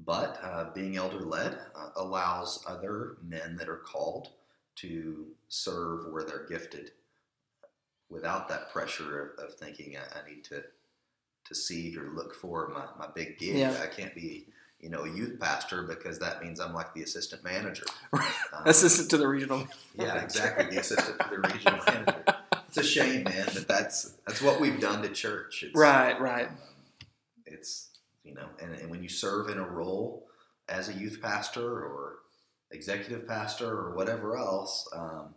but 0.04 0.38
uh, 0.44 0.70
being 0.74 0.96
elder 0.96 1.18
led 1.20 1.58
uh, 1.74 1.88
allows 1.96 2.62
other 2.68 3.16
men 3.22 3.56
that 3.56 3.68
are 3.68 3.78
called 3.78 4.28
to 4.76 5.26
serve 5.48 6.06
where 6.12 6.22
they're 6.22 6.46
gifted 6.46 6.92
without 8.08 8.48
that 8.48 8.70
pressure 8.72 9.34
of, 9.38 9.44
of 9.46 9.54
thinking 9.54 9.96
I, 9.96 10.20
I 10.20 10.28
need 10.30 10.44
to 10.44 10.62
to 11.46 11.54
seek 11.56 11.96
or 11.98 12.10
look 12.14 12.32
for 12.34 12.68
my, 12.68 12.84
my 12.96 13.10
big 13.12 13.38
gig. 13.38 13.56
Yeah. 13.56 13.76
I 13.82 13.86
can't 13.88 14.14
be 14.14 14.46
you 14.82 14.90
know 14.90 15.04
a 15.04 15.08
youth 15.10 15.38
pastor 15.40 15.82
because 15.82 16.18
that 16.18 16.42
means 16.42 16.60
I'm 16.60 16.74
like 16.74 16.92
the 16.92 17.02
assistant 17.02 17.42
manager. 17.44 17.84
Um, 18.54 18.64
assistant 18.66 19.08
to 19.10 19.16
the 19.16 19.26
regional 19.26 19.66
yeah, 19.98 20.20
exactly. 20.22 20.66
The 20.66 20.80
assistant 20.80 21.18
to 21.20 21.28
the 21.30 21.40
regional 21.40 21.78
manager. 21.86 22.24
It's 22.68 22.76
a 22.76 22.82
shame, 22.82 23.24
man, 23.24 23.46
but 23.54 23.66
that's 23.66 24.12
that's 24.26 24.42
what 24.42 24.60
we've 24.60 24.78
done 24.78 25.00
to 25.00 25.08
church. 25.08 25.62
It's, 25.62 25.74
right 25.74 26.20
right 26.20 26.48
um, 26.48 26.56
it's 27.46 27.88
you 28.24 28.34
know, 28.34 28.46
and, 28.60 28.74
and 28.74 28.90
when 28.90 29.02
you 29.02 29.08
serve 29.08 29.48
in 29.48 29.56
a 29.58 29.66
role 29.66 30.26
as 30.68 30.90
a 30.90 30.92
youth 30.92 31.20
pastor 31.22 31.66
or 31.66 32.16
executive 32.70 33.26
pastor 33.26 33.68
or 33.70 33.94
whatever 33.94 34.36
else, 34.36 34.86
um, 34.94 35.34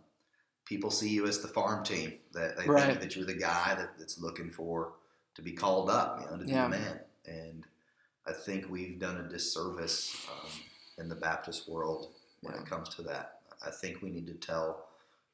people 0.66 0.90
see 0.90 1.08
you 1.08 1.26
as 1.26 1.40
the 1.40 1.48
farm 1.48 1.84
team. 1.84 2.12
That 2.32 2.58
they 2.58 2.66
Right. 2.68 2.86
think 2.86 3.00
that 3.00 3.16
you're 3.16 3.24
the 3.24 3.34
guy 3.34 3.74
that, 3.76 3.98
that's 3.98 4.18
looking 4.20 4.50
for 4.50 4.92
to 5.36 5.42
be 5.42 5.52
called 5.52 5.88
up, 5.90 6.20
you 6.20 6.26
know, 6.30 6.42
to 6.42 6.48
Yeah. 6.48 6.68
be 6.68 6.74
a 6.74 6.78
man. 6.78 7.00
And 7.24 7.64
I 8.26 8.32
think 8.32 8.68
we've 8.68 8.98
done 8.98 9.18
a 9.18 9.28
disservice 9.28 10.26
um, 10.30 10.50
in 10.98 11.08
the 11.08 11.14
Baptist 11.14 11.68
world 11.68 12.12
when 12.40 12.54
Yeah. 12.54 12.62
it 12.62 12.66
comes 12.68 12.88
to 12.96 13.02
that. 13.02 13.40
I 13.64 13.70
think 13.70 14.02
we 14.02 14.10
need 14.10 14.26
to 14.26 14.34
tell 14.34 14.88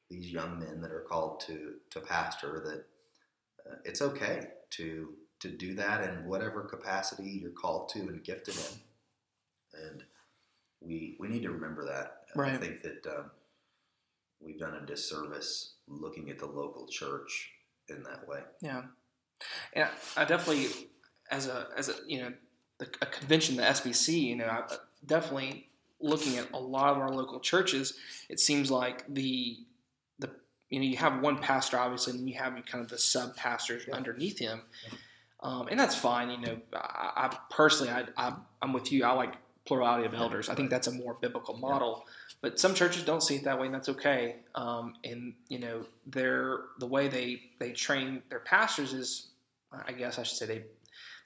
these 0.09 0.31
young 0.31 0.59
men 0.59 0.81
that 0.81 0.91
are 0.91 1.01
called 1.09 1.39
to 1.41 1.75
to 1.89 1.99
pastor 1.99 2.61
that 2.65 3.71
uh, 3.71 3.75
it's 3.83 4.01
okay 4.01 4.47
to 4.71 5.13
to 5.39 5.49
do 5.49 5.73
that 5.75 6.03
in 6.07 6.25
whatever 6.25 6.61
capacity 6.63 7.29
you're 7.41 7.51
called 7.51 7.89
to 7.89 7.99
and 7.99 8.23
gifted 8.23 8.55
in. 8.55 9.79
And 9.87 10.03
we 10.81 11.15
we 11.19 11.27
need 11.27 11.43
to 11.43 11.51
remember 11.51 11.85
that. 11.85 12.25
I 12.35 12.57
think 12.57 12.81
that 12.83 13.05
um, 13.07 13.31
we've 14.39 14.59
done 14.59 14.75
a 14.75 14.85
disservice 14.85 15.73
looking 15.87 16.29
at 16.29 16.39
the 16.39 16.45
local 16.45 16.87
church 16.87 17.51
in 17.89 18.03
that 18.03 18.27
way. 18.27 18.41
Yeah, 18.61 18.83
and 19.73 19.89
I 20.15 20.25
definitely, 20.25 20.89
as 21.29 21.47
a 21.47 21.67
as 21.75 21.89
a 21.89 21.95
you 22.07 22.21
know, 22.21 22.33
a 23.01 23.05
convention, 23.05 23.55
the 23.55 23.63
SBC, 23.63 24.21
you 24.21 24.35
know, 24.35 24.45
I, 24.47 24.63
definitely 25.05 25.69
looking 25.99 26.37
at 26.37 26.51
a 26.53 26.59
lot 26.59 26.89
of 26.91 26.97
our 26.97 27.09
local 27.09 27.39
churches, 27.39 27.93
it 28.29 28.39
seems 28.39 28.69
like 28.69 29.05
the 29.13 29.57
the 30.19 30.29
you 30.69 30.79
know 30.79 30.85
you 30.85 30.97
have 30.97 31.21
one 31.21 31.37
pastor 31.37 31.77
obviously, 31.77 32.17
and 32.17 32.27
you 32.29 32.35
have 32.37 32.53
kind 32.65 32.83
of 32.83 32.89
the 32.89 32.97
sub 32.97 33.35
pastors 33.35 33.83
Yeah. 33.87 33.95
underneath 33.95 34.37
him, 34.39 34.61
um, 35.41 35.67
and 35.69 35.79
that's 35.79 35.95
fine. 35.95 36.29
You 36.29 36.37
know, 36.37 36.57
I, 36.73 37.11
I 37.29 37.37
personally, 37.49 37.91
I, 37.91 38.05
I 38.17 38.35
I'm 38.61 38.73
with 38.73 38.91
you. 38.91 39.05
I 39.05 39.13
like 39.13 39.35
plurality 39.65 40.05
of 40.05 40.13
elders. 40.13 40.49
I 40.49 40.55
think 40.55 40.69
that's 40.69 40.87
a 40.87 40.91
more 40.91 41.13
biblical 41.21 41.57
model. 41.57 42.05
But 42.41 42.59
some 42.59 42.73
churches 42.75 43.03
don't 43.03 43.23
see 43.23 43.35
it 43.35 43.45
that 43.45 43.57
way, 43.57 43.67
and 43.67 43.73
that's 43.73 43.87
okay. 43.87 44.35
Um, 44.55 44.95
and 45.05 45.33
you 45.47 45.59
know, 45.59 45.85
they're 46.05 46.59
the 46.79 46.87
way 46.87 47.07
they 47.07 47.41
they 47.59 47.71
train 47.71 48.21
their 48.29 48.41
pastors 48.41 48.91
is, 48.91 49.27
I 49.71 49.93
guess 49.93 50.19
I 50.19 50.23
should 50.23 50.37
say 50.37 50.45
they 50.47 50.63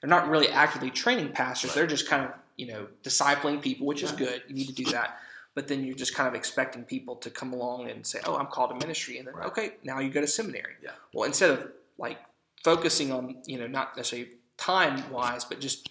they're 0.00 0.10
not 0.10 0.28
really 0.28 0.48
actively 0.48 0.90
training 0.90 1.32
pastors. 1.32 1.74
They're 1.74 1.86
just 1.86 2.08
kind 2.08 2.24
of 2.24 2.38
you 2.56 2.66
know 2.66 2.88
discipling 3.02 3.60
people, 3.62 3.86
which 3.86 4.02
is 4.02 4.12
good. 4.12 4.42
You 4.48 4.54
need 4.54 4.68
to 4.68 4.74
do 4.74 4.84
that. 4.92 5.18
But 5.54 5.66
then 5.66 5.84
you're 5.84 5.96
just 5.96 6.14
kind 6.14 6.28
of 6.28 6.34
expecting 6.34 6.84
people 6.84 7.16
to 7.16 7.30
come 7.30 7.52
along 7.52 7.90
and 7.90 8.06
say, 8.06 8.20
"Oh, 8.24 8.36
I'm 8.36 8.46
called 8.46 8.70
to 8.70 8.86
ministry," 8.86 9.18
and 9.18 9.26
then 9.26 9.34
Right. 9.34 9.46
okay, 9.48 9.72
now 9.82 9.98
you 9.98 10.10
go 10.10 10.20
to 10.20 10.26
seminary. 10.26 10.74
Yeah. 10.82 10.90
Well, 11.12 11.24
instead 11.24 11.50
of 11.50 11.72
like 11.96 12.18
focusing 12.62 13.12
on 13.12 13.42
you 13.46 13.58
know 13.58 13.66
not 13.66 13.96
necessarily 13.96 14.30
time 14.56 15.10
wise, 15.10 15.44
but 15.44 15.60
just 15.60 15.88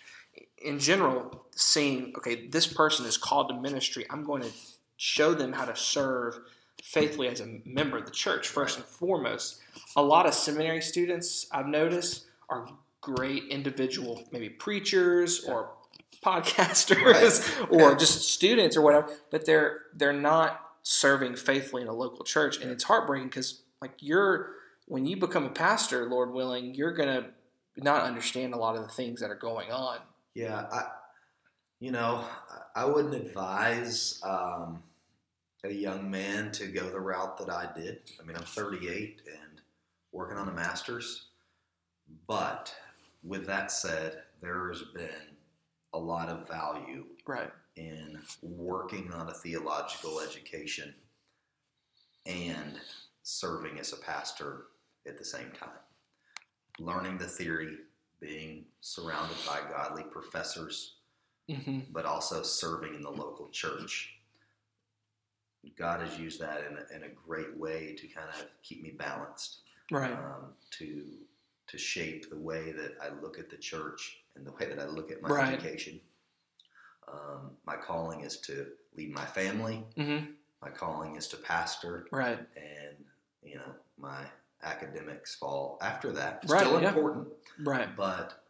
in 0.60 0.80
general, 0.80 1.46
seeing 1.56 2.14
okay, 2.18 2.48
this 2.48 2.68
person 2.68 3.06
is 3.06 3.18
called 3.18 3.50
to 3.50 3.56
ministry. 3.56 4.06
I'm 4.10 4.24
going 4.24 4.42
to 4.44 4.52
show 4.98 5.34
them 5.34 5.54
how 5.54 5.66
to 5.66 5.76
serve 5.76 6.40
faithfully 6.82 7.28
as 7.28 7.42
a 7.42 7.60
member 7.66 7.98
of 7.98 8.06
the 8.06 8.12
church 8.12 8.48
first 8.48 8.78
and 8.78 8.86
foremost. 8.86 9.62
A 9.96 10.02
lot 10.02 10.26
of 10.26 10.34
seminary 10.34 10.82
students 10.82 11.48
I've 11.52 11.68
noticed 11.68 12.26
are 12.50 12.70
great 13.16 13.46
individual, 13.46 14.28
maybe 14.34 14.50
preachers 14.50 15.46
or 15.46 15.72
podcasters 16.24 17.70
or 17.72 17.96
just 17.96 18.30
students 18.34 18.76
or 18.76 18.82
whatever, 18.82 19.10
but 19.32 19.46
they're 19.46 19.84
they're 19.96 20.12
not 20.12 20.60
serving 20.84 21.36
faithfully 21.38 21.82
in 21.82 21.88
a 21.88 21.94
local 21.94 22.26
church, 22.26 22.62
and 22.62 22.70
it's 22.70 22.84
heartbreaking 22.84 23.30
because 23.30 23.62
like 23.82 23.94
you're 24.00 24.52
when 24.88 25.06
you 25.06 25.16
become 25.16 25.46
a 25.46 25.50
pastor, 25.50 26.10
Lord 26.10 26.34
willing, 26.34 26.76
you're 26.76 26.94
gonna 26.94 27.30
not 27.78 28.04
understand 28.04 28.54
a 28.54 28.58
lot 28.58 28.76
of 28.76 28.82
the 28.82 28.94
things 28.94 29.22
that 29.22 29.30
are 29.30 29.36
going 29.36 29.72
on. 29.72 30.00
Yeah, 30.34 30.66
I, 30.70 30.84
you 31.80 31.92
know, 31.92 32.26
I 32.76 32.82
I 32.82 32.86
wouldn't 32.86 33.16
advise 33.16 34.20
um, 34.24 34.84
a 35.64 35.72
young 35.72 36.12
man 36.12 36.52
to 36.54 36.68
go 36.68 36.90
the 36.90 37.00
route 37.00 37.38
that 37.38 37.50
I 37.50 37.70
did. 37.74 38.00
I 38.22 38.26
mean, 38.26 38.36
I'm 38.36 38.44
38 38.44 39.22
and 39.28 39.62
working 40.12 40.38
on 40.38 40.50
a 40.50 40.52
master's. 40.52 41.28
But 42.28 42.74
with 43.24 43.46
that 43.48 43.72
said, 43.72 44.24
there 44.42 44.70
has 44.70 44.82
been 44.94 45.36
a 45.94 45.98
lot 46.00 46.30
of 46.30 46.48
value 46.48 47.06
Right. 47.26 47.52
in 47.76 48.20
working 48.42 49.12
on 49.12 49.30
a 49.30 49.34
theological 49.34 50.20
education 50.22 50.94
and 52.26 52.80
serving 53.24 53.80
as 53.80 53.94
a 53.94 53.98
pastor 53.98 54.66
at 55.08 55.18
the 55.18 55.26
same 55.26 55.52
time. 55.52 55.70
Learning 56.80 57.18
the 57.18 57.28
theory, 57.28 57.78
being 58.20 58.66
surrounded 58.82 59.38
by 59.46 59.62
godly 59.70 60.04
professors, 60.04 60.96
hmm 61.50 61.80
but 61.92 62.06
also 62.06 62.44
serving 62.44 62.94
in 62.96 63.02
the 63.02 63.10
local 63.10 63.48
church. 63.50 64.14
God 65.78 66.02
has 66.02 66.20
used 66.20 66.40
that 66.42 66.64
in 66.70 66.78
a, 66.78 66.96
in 66.96 67.04
a 67.04 67.14
great 67.14 67.58
way 67.58 67.96
to 67.96 68.08
kind 68.08 68.28
of 68.30 68.46
keep 68.64 68.82
me 68.84 68.92
balanced, 68.92 69.62
Right. 69.92 70.12
um, 70.12 70.54
to 70.80 71.06
to 71.68 71.78
shape 71.78 72.30
the 72.30 72.38
way 72.38 72.72
that 72.72 72.96
I 73.02 73.10
look 73.22 73.38
at 73.40 73.50
the 73.50 73.58
church 73.58 74.20
and 74.36 74.46
the 74.46 74.52
way 74.52 74.66
that 74.66 74.80
I 74.80 74.86
look 74.86 75.12
at 75.12 75.22
my 75.22 75.30
Right. 75.30 75.54
education. 75.54 76.00
Um, 77.08 77.52
my 77.66 77.76
calling 77.76 78.22
is 78.22 78.38
to 78.42 78.68
lead 78.96 79.14
my 79.14 79.26
family. 79.26 79.86
hmm 79.96 80.32
My 80.62 80.70
calling 80.72 81.16
is 81.16 81.28
to 81.30 81.38
pastor, 81.38 82.08
Right. 82.12 82.40
and 82.56 83.06
you 83.44 83.56
know 83.56 83.76
my 83.98 84.26
academics 84.64 85.36
fall 85.36 85.78
after 85.82 86.12
that. 86.14 86.44
Right, 86.48 86.62
Still 86.66 86.82
yeah. 86.82 86.90
important, 86.90 87.28
Right. 87.60 87.96
but 87.96 88.44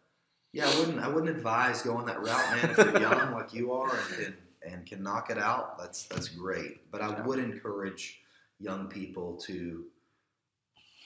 yeah, 0.53 0.69
I 0.69 0.80
wouldn't. 0.80 0.99
I 0.99 1.08
wouldn't 1.10 1.36
advise 1.36 1.82
going 1.82 2.06
that 2.06 2.21
route, 2.21 2.56
man. 2.56 2.69
If 2.71 2.77
you're 2.77 2.97
young 2.99 3.34
like 3.34 3.53
you 3.53 3.73
are 3.73 3.91
and, 3.97 4.25
and 4.25 4.38
and 4.65 4.86
can 4.86 5.03
knock 5.03 5.30
it 5.30 5.38
out, 5.38 5.77
that's 5.77 6.03
that's 6.08 6.30
great. 6.30 6.89
But 6.91 7.01
I 7.01 7.21
would 7.21 7.39
encourage 7.39 8.21
young 8.60 8.88
people 8.88 9.36
to, 9.38 9.86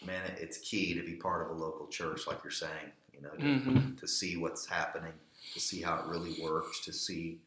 man, 0.05 0.31
it's 0.39 0.57
key 0.57 0.93
to 0.95 1.03
be 1.05 1.13
part 1.13 1.41
of 1.43 1.49
a 1.55 1.59
local 1.59 1.87
church, 1.87 2.27
like 2.27 2.39
you're 2.43 2.51
saying. 2.51 2.91
You 3.13 3.21
know, 3.21 3.29
to, 3.35 3.43
Mhm. 3.43 3.99
to 3.99 4.07
see 4.07 4.35
what's 4.37 4.65
happening, 4.65 5.13
to 5.53 5.59
see 5.59 5.81
how 5.81 5.99
it 5.99 6.05
really 6.07 6.41
works, 6.41 6.79
to 6.85 6.93
see, 6.93 7.39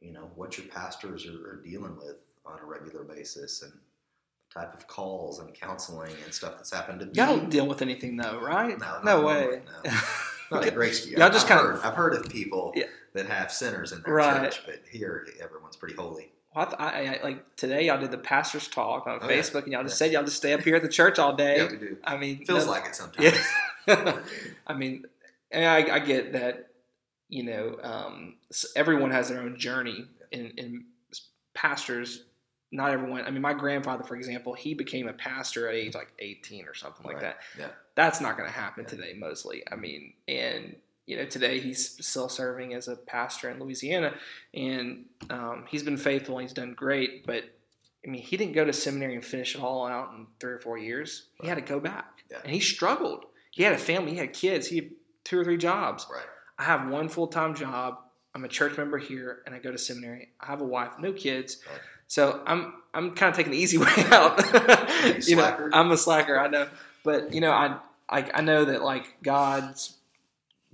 you 0.00 0.12
know, 0.12 0.30
what 0.36 0.56
your 0.58 0.68
pastors 0.68 1.26
are, 1.26 1.50
are 1.50 1.56
dealing 1.56 1.96
with 1.96 2.16
on 2.46 2.60
a 2.60 2.64
regular 2.64 3.02
basis, 3.02 3.62
and 3.62 3.72
the 3.72 4.60
type 4.60 4.74
of 4.74 4.86
calls 4.86 5.40
and 5.40 5.52
counseling 5.54 6.14
and 6.24 6.32
stuff 6.32 6.54
that's 6.56 6.72
happened 6.72 7.00
to 7.00 7.06
me. 7.06 7.12
Y'all 7.14 7.36
don't 7.36 7.50
deal 7.50 7.66
with 7.66 7.82
anything 7.82 8.16
though, 8.16 8.38
right? 8.38 8.78
No, 8.78 9.00
no 9.02 9.20
way. 9.26 9.62
no. 9.84 9.90
Not 10.52 10.64
at 10.66 10.74
Grace. 10.74 11.04
Y'all 11.06 11.24
I've 11.24 11.32
just 11.32 11.46
kinda- 11.48 11.62
heard, 11.64 11.80
I've 11.82 11.94
heard 11.94 12.14
of 12.14 12.30
people 12.30 12.72
Yeah. 12.76 12.86
that 13.14 13.26
have 13.26 13.52
sinners 13.52 13.90
in 13.92 14.00
their 14.02 14.14
Right. 14.14 14.50
church, 14.52 14.64
but 14.64 14.82
here 14.88 15.26
everyone's 15.40 15.76
pretty 15.76 15.94
holy. 15.96 16.32
I, 16.60 16.64
th- 16.64 16.76
I, 16.78 17.18
I 17.18 17.20
like 17.24 17.56
today. 17.56 17.86
Y'all 17.86 18.00
did 18.00 18.10
the 18.10 18.18
pastors 18.18 18.68
talk 18.68 19.06
on 19.06 19.18
Oh, 19.22 19.28
yeah. 19.28 19.36
Facebook, 19.36 19.64
and 19.64 19.72
y'all 19.72 19.82
just 19.82 19.94
Yeah. 20.00 20.06
said 20.06 20.12
y'all 20.12 20.24
just 20.24 20.36
stay 20.36 20.52
up 20.52 20.60
here 20.62 20.76
at 20.76 20.82
the 20.82 20.88
church 20.88 21.18
all 21.18 21.34
day. 21.34 21.56
Yeah, 21.58 21.70
we 21.70 21.76
do. 21.76 21.96
I 22.04 22.16
mean, 22.16 22.44
Feels 22.44 22.66
no- 22.66 22.72
like 22.72 22.86
it 22.86 22.94
sometimes. 22.94 23.36
Yeah. 23.86 24.20
I 24.66 24.74
mean, 24.74 25.04
and 25.50 25.64
I, 25.64 25.96
I 25.96 25.98
get 26.00 26.32
that. 26.34 26.66
You 27.30 27.42
know, 27.44 27.76
um, 27.82 28.36
everyone 28.74 29.10
has 29.10 29.28
their 29.28 29.40
own 29.40 29.58
journey, 29.58 30.06
and, 30.32 30.52
and 30.58 30.84
pastors. 31.54 32.24
Not 32.70 32.90
everyone. 32.90 33.24
I 33.24 33.30
mean, 33.30 33.40
my 33.42 33.54
grandfather, 33.54 34.04
for 34.04 34.14
example, 34.16 34.52
he 34.52 34.74
became 34.74 35.08
a 35.08 35.12
pastor 35.14 35.68
at 35.68 35.74
age 35.74 35.94
like 35.94 36.12
eighteen 36.18 36.66
or 36.66 36.74
something 36.74 37.04
like 37.04 37.14
Right. 37.16 37.22
that. 37.22 37.38
Yeah. 37.58 37.68
That's 37.94 38.20
not 38.20 38.36
going 38.36 38.48
to 38.48 38.54
happen 38.54 38.84
Yeah. 38.84 38.90
today. 38.90 39.14
Mostly, 39.16 39.62
I 39.72 39.76
mean, 39.76 40.12
and 40.26 40.76
you 41.08 41.16
know, 41.16 41.24
today 41.24 41.58
he's 41.58 42.04
still 42.06 42.28
serving 42.28 42.74
as 42.74 42.86
a 42.86 42.94
pastor 42.96 43.48
in 43.50 43.58
Louisiana, 43.58 44.14
and 44.54 45.06
um, 45.30 45.64
he's 45.68 45.82
been 45.82 45.96
faithful. 45.96 46.38
and 46.38 46.46
He's 46.46 46.52
done 46.54 46.74
great, 46.74 47.26
but 47.26 47.44
I 48.06 48.10
mean, 48.10 48.22
he 48.22 48.36
didn't 48.36 48.52
go 48.54 48.64
to 48.64 48.72
seminary 48.72 49.14
and 49.14 49.24
finish 49.24 49.54
it 49.56 49.60
all 49.62 49.86
out 49.86 50.12
in 50.12 50.26
three 50.38 50.52
or 50.52 50.58
four 50.60 50.78
years. 50.78 51.24
He 51.40 51.48
had 51.48 51.56
to 51.56 51.60
go 51.62 51.80
back, 51.80 52.20
Yeah. 52.30 52.38
and 52.44 52.52
he 52.52 52.60
struggled. 52.60 53.24
He 53.50 53.62
had 53.64 53.72
a 53.72 53.78
family. 53.78 54.12
He 54.12 54.18
had 54.18 54.32
kids. 54.32 54.68
He 54.68 54.76
had 54.76 54.90
two 55.24 55.38
or 55.40 55.44
three 55.44 55.56
jobs. 55.56 56.06
Right. 56.12 56.22
I 56.58 56.64
have 56.64 56.88
one 56.88 57.08
full 57.08 57.26
time 57.28 57.54
job. 57.54 57.98
I'm 58.34 58.44
a 58.44 58.48
church 58.48 58.76
member 58.76 58.98
here, 58.98 59.42
and 59.46 59.54
I 59.54 59.58
go 59.58 59.72
to 59.72 59.78
seminary. 59.78 60.28
I 60.40 60.46
have 60.46 60.60
a 60.60 60.64
wife, 60.64 60.92
no 61.00 61.12
kids. 61.12 61.58
Right. 61.68 61.80
So 62.06 62.40
I'm 62.46 62.74
I'm 62.94 63.14
kind 63.14 63.30
of 63.30 63.36
taking 63.36 63.52
the 63.52 63.58
easy 63.58 63.78
way 63.84 63.88
out. 64.12 64.38
You 65.04 65.14
you 65.22 65.36
know. 65.36 65.70
I'm 65.72 65.90
a 65.90 65.96
slacker. 65.96 66.38
I 66.38 66.48
know, 66.48 66.68
but 67.04 67.32
you 67.34 67.40
know, 67.40 67.50
I 67.52 67.78
I, 68.08 68.30
I 68.34 68.40
know 68.42 68.64
that 68.66 68.82
like 68.82 69.22
God's 69.22 69.96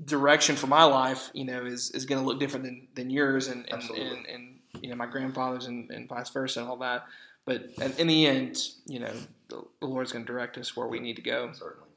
direction 0.03 0.57
for 0.57 0.67
my 0.67 0.85
life, 0.85 1.31
you 1.35 1.45
know, 1.45 1.65
is, 1.65 1.91
is 1.93 2.05
going 2.07 2.21
to 2.21 2.27
look 2.27 2.41
different 2.41 2.65
than, 2.65 2.89
than 2.95 3.11
yours 3.11 3.49
and 3.49 3.71
and, 3.73 3.83
and 3.91 4.27
and 4.27 4.59
you 4.81 4.89
know 4.89 4.97
my 4.97 5.07
grandfather's 5.07 5.67
and, 5.67 5.91
and 5.91 6.09
vice 6.09 6.31
versa 6.31 6.61
and 6.61 6.69
all 6.69 6.77
that. 6.79 7.05
But 7.47 7.69
in, 7.99 8.07
the 8.07 8.27
end, 8.27 8.57
you 8.87 9.01
know, 9.01 9.13
the, 9.49 9.63
the 9.81 9.87
Lord's 9.87 10.13
going 10.13 10.25
to 10.25 10.33
direct 10.33 10.57
us 10.57 10.75
where 10.75 10.87
we 10.87 10.99
need 10.99 11.17
to 11.17 11.23
go. 11.23 11.51
Certainly. 11.53 11.89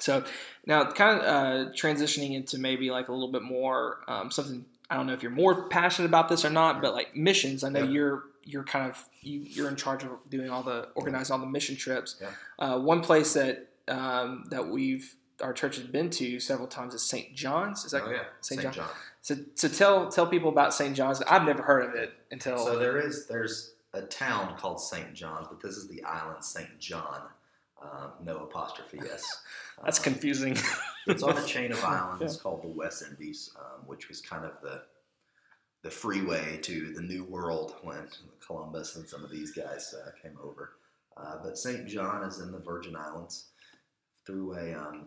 So 0.00 0.24
now, 0.66 0.90
kind 0.90 1.20
of 1.20 1.24
uh, 1.24 1.70
transitioning 1.72 2.34
into 2.34 2.58
maybe 2.58 2.90
like 2.90 3.08
a 3.08 3.12
little 3.12 3.30
bit 3.30 3.42
more 3.42 3.98
um, 4.08 4.30
something. 4.30 4.64
I 4.90 4.96
don't 4.96 5.06
know 5.06 5.14
if 5.14 5.22
you're 5.22 5.32
more 5.32 5.68
passionate 5.68 6.08
about 6.08 6.28
this 6.28 6.44
or 6.44 6.50
not, 6.50 6.82
but 6.82 6.94
like 6.94 7.16
missions. 7.16 7.64
I 7.64 7.70
know 7.70 7.84
Yeah. 7.84 7.90
you're 7.90 8.22
you're 8.44 8.64
kind 8.64 8.88
of 8.90 9.04
you, 9.22 9.40
you're 9.40 9.68
in 9.68 9.76
charge 9.76 10.04
of 10.04 10.10
doing 10.28 10.50
all 10.50 10.62
the 10.62 10.88
organizing 10.94 11.32
all 11.32 11.40
the 11.40 11.46
mission 11.46 11.76
trips. 11.76 12.16
Yeah. 12.20 12.28
Uh, 12.58 12.78
one 12.78 13.00
place 13.00 13.32
that 13.34 13.68
um, 13.88 14.44
that 14.50 14.68
we've 14.68 15.14
our 15.42 15.52
church 15.52 15.76
has 15.76 15.86
been 15.86 16.10
to 16.10 16.40
several 16.40 16.68
times 16.68 16.94
is 16.94 17.02
St. 17.02 17.34
John's. 17.34 17.84
Is 17.84 17.92
that 17.92 18.02
oh 18.04 18.10
yeah, 18.10 18.22
St. 18.40 18.60
St. 18.60 18.62
John? 18.62 18.72
John. 18.72 18.94
So, 19.20 19.36
so 19.54 19.68
tell 19.68 20.08
tell 20.10 20.26
people 20.26 20.48
about 20.48 20.72
St. 20.74 20.96
John's. 20.96 21.20
I've 21.22 21.44
never 21.44 21.62
heard 21.62 21.84
of 21.88 21.94
it 21.94 22.12
until 22.30 22.58
So 22.58 22.78
there 22.78 22.98
is 22.98 23.26
there's 23.26 23.74
a 23.92 24.02
town 24.02 24.56
called 24.58 24.80
St. 24.80 25.14
John's, 25.14 25.48
but 25.48 25.60
this 25.60 25.76
is 25.76 25.88
the 25.88 26.02
island 26.04 26.44
St. 26.44 26.78
John. 26.78 27.22
Um, 27.82 28.12
no 28.24 28.38
apostrophe 28.38 28.98
yes. 29.04 29.42
that's 29.84 29.98
Um, 29.98 30.04
confusing. 30.04 30.56
It's 31.06 31.22
on 31.22 31.36
a 31.36 31.44
chain 31.46 31.72
of 31.72 31.84
islands 31.84 32.36
called 32.38 32.62
the 32.62 32.68
West 32.68 33.04
Indies, 33.08 33.50
um, 33.58 33.86
which 33.86 34.08
was 34.08 34.20
kind 34.20 34.44
of 34.44 34.52
the 34.62 34.82
the 35.82 35.90
freeway 35.90 36.56
to 36.62 36.92
the 36.94 37.02
New 37.02 37.24
World 37.24 37.76
when 37.82 38.08
Columbus 38.44 38.96
and 38.96 39.06
some 39.06 39.22
of 39.22 39.30
these 39.30 39.52
guys 39.52 39.94
uh, 39.94 40.10
came 40.20 40.36
over. 40.42 40.72
Uh, 41.16 41.36
but 41.44 41.56
St. 41.56 41.86
John 41.86 42.24
is 42.24 42.40
in 42.40 42.50
the 42.50 42.58
Virgin 42.58 42.96
Islands. 42.96 43.50
Through 44.26 44.54
a 44.56 44.74
um, 44.74 45.06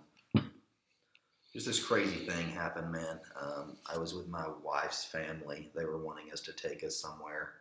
just 1.54 1.66
this 1.66 1.84
crazy 1.84 2.26
thing 2.28 2.50
happened, 2.50 2.92
man. 2.92 3.20
Um, 3.40 3.78
I 3.92 3.98
was 3.98 4.14
with 4.14 4.28
my 4.28 4.46
wife's 4.64 5.06
family. 5.06 5.72
They 5.76 5.86
were 5.86 5.98
wanting 5.98 6.32
us 6.32 6.42
to 6.42 6.54
take 6.54 6.84
us 6.84 6.96
somewhere. 6.96 7.54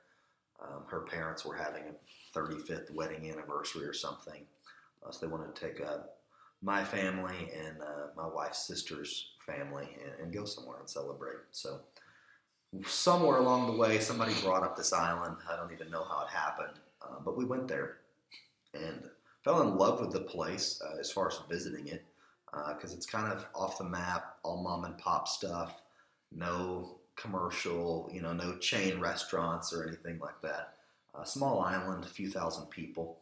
Um, 0.60 0.82
her 0.88 1.00
parents 1.00 1.44
were 1.44 1.56
having 1.56 1.84
a 1.84 2.38
35th 2.38 2.92
wedding 2.92 3.30
anniversary 3.30 3.86
or 3.86 3.92
something, 3.92 4.42
uh, 5.06 5.10
so 5.10 5.24
they 5.24 5.32
wanted 5.32 5.54
to 5.54 5.60
take 5.60 5.80
a 5.80 6.04
my 6.60 6.82
family 6.82 7.50
and 7.56 7.80
uh, 7.80 8.08
my 8.16 8.26
wife's 8.26 8.66
sister's 8.66 9.28
family 9.46 9.88
and, 10.04 10.20
and, 10.20 10.34
go 10.34 10.44
somewhere 10.44 10.78
and 10.80 10.90
celebrate. 10.90 11.36
So 11.52 11.80
somewhere 12.84 13.38
along 13.38 13.68
the 13.68 13.78
way, 13.78 14.00
somebody 14.00 14.34
brought 14.42 14.64
up 14.64 14.76
this 14.76 14.92
island. 14.92 15.36
I 15.48 15.54
don't 15.54 15.72
even 15.72 15.88
know 15.88 16.02
how 16.02 16.24
it 16.24 16.30
happened, 16.30 16.80
uh, 17.00 17.20
but 17.24 17.36
we 17.36 17.44
went 17.44 17.68
there 17.68 17.98
and 18.74 19.08
fell 19.44 19.62
in 19.62 19.76
love 19.76 20.00
with 20.00 20.12
the 20.12 20.20
place 20.20 20.82
uh, 20.84 20.98
as 20.98 21.12
far 21.12 21.28
as 21.28 21.38
visiting 21.48 21.86
it 21.86 22.04
because 22.52 22.92
uh, 22.92 22.96
it's 22.96 23.06
kind 23.06 23.32
of 23.32 23.46
off 23.54 23.78
the 23.78 23.84
map, 23.84 24.36
all 24.42 24.62
mom 24.62 24.84
and 24.84 24.98
pop 24.98 25.28
stuff, 25.28 25.82
no 26.32 26.98
commercial, 27.16 28.08
you 28.12 28.22
know, 28.22 28.32
no 28.32 28.56
chain 28.58 29.00
restaurants 29.00 29.72
or 29.72 29.86
anything 29.86 30.18
like 30.20 30.40
that. 30.42 30.74
A 31.20 31.26
small 31.26 31.60
island, 31.60 32.04
a 32.04 32.08
few 32.08 32.30
thousand 32.30 32.66
people. 32.70 33.18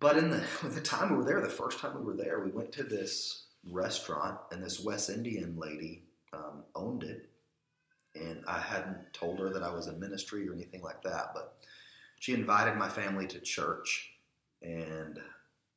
But 0.00 0.16
in 0.16 0.30
the 0.30 0.42
the 0.64 0.80
time 0.80 1.10
we 1.10 1.16
were 1.16 1.24
there, 1.24 1.40
the 1.40 1.48
first 1.48 1.78
time 1.78 1.96
we 1.98 2.04
were 2.04 2.16
there, 2.16 2.40
we 2.40 2.50
went 2.50 2.72
to 2.72 2.82
this 2.82 3.46
restaurant, 3.70 4.38
and 4.50 4.62
this 4.62 4.80
West 4.80 5.10
Indian 5.10 5.56
lady 5.56 6.04
um, 6.32 6.64
owned 6.74 7.04
it. 7.04 7.28
And 8.14 8.44
I 8.46 8.58
hadn't 8.58 9.12
told 9.12 9.38
her 9.38 9.50
that 9.50 9.62
I 9.62 9.72
was 9.72 9.86
in 9.86 9.98
ministry 9.98 10.48
or 10.48 10.52
anything 10.52 10.82
like 10.82 11.02
that, 11.02 11.30
but 11.32 11.56
she 12.20 12.34
invited 12.34 12.76
my 12.76 12.88
family 12.88 13.26
to 13.28 13.40
church, 13.40 14.12
and 14.60 15.18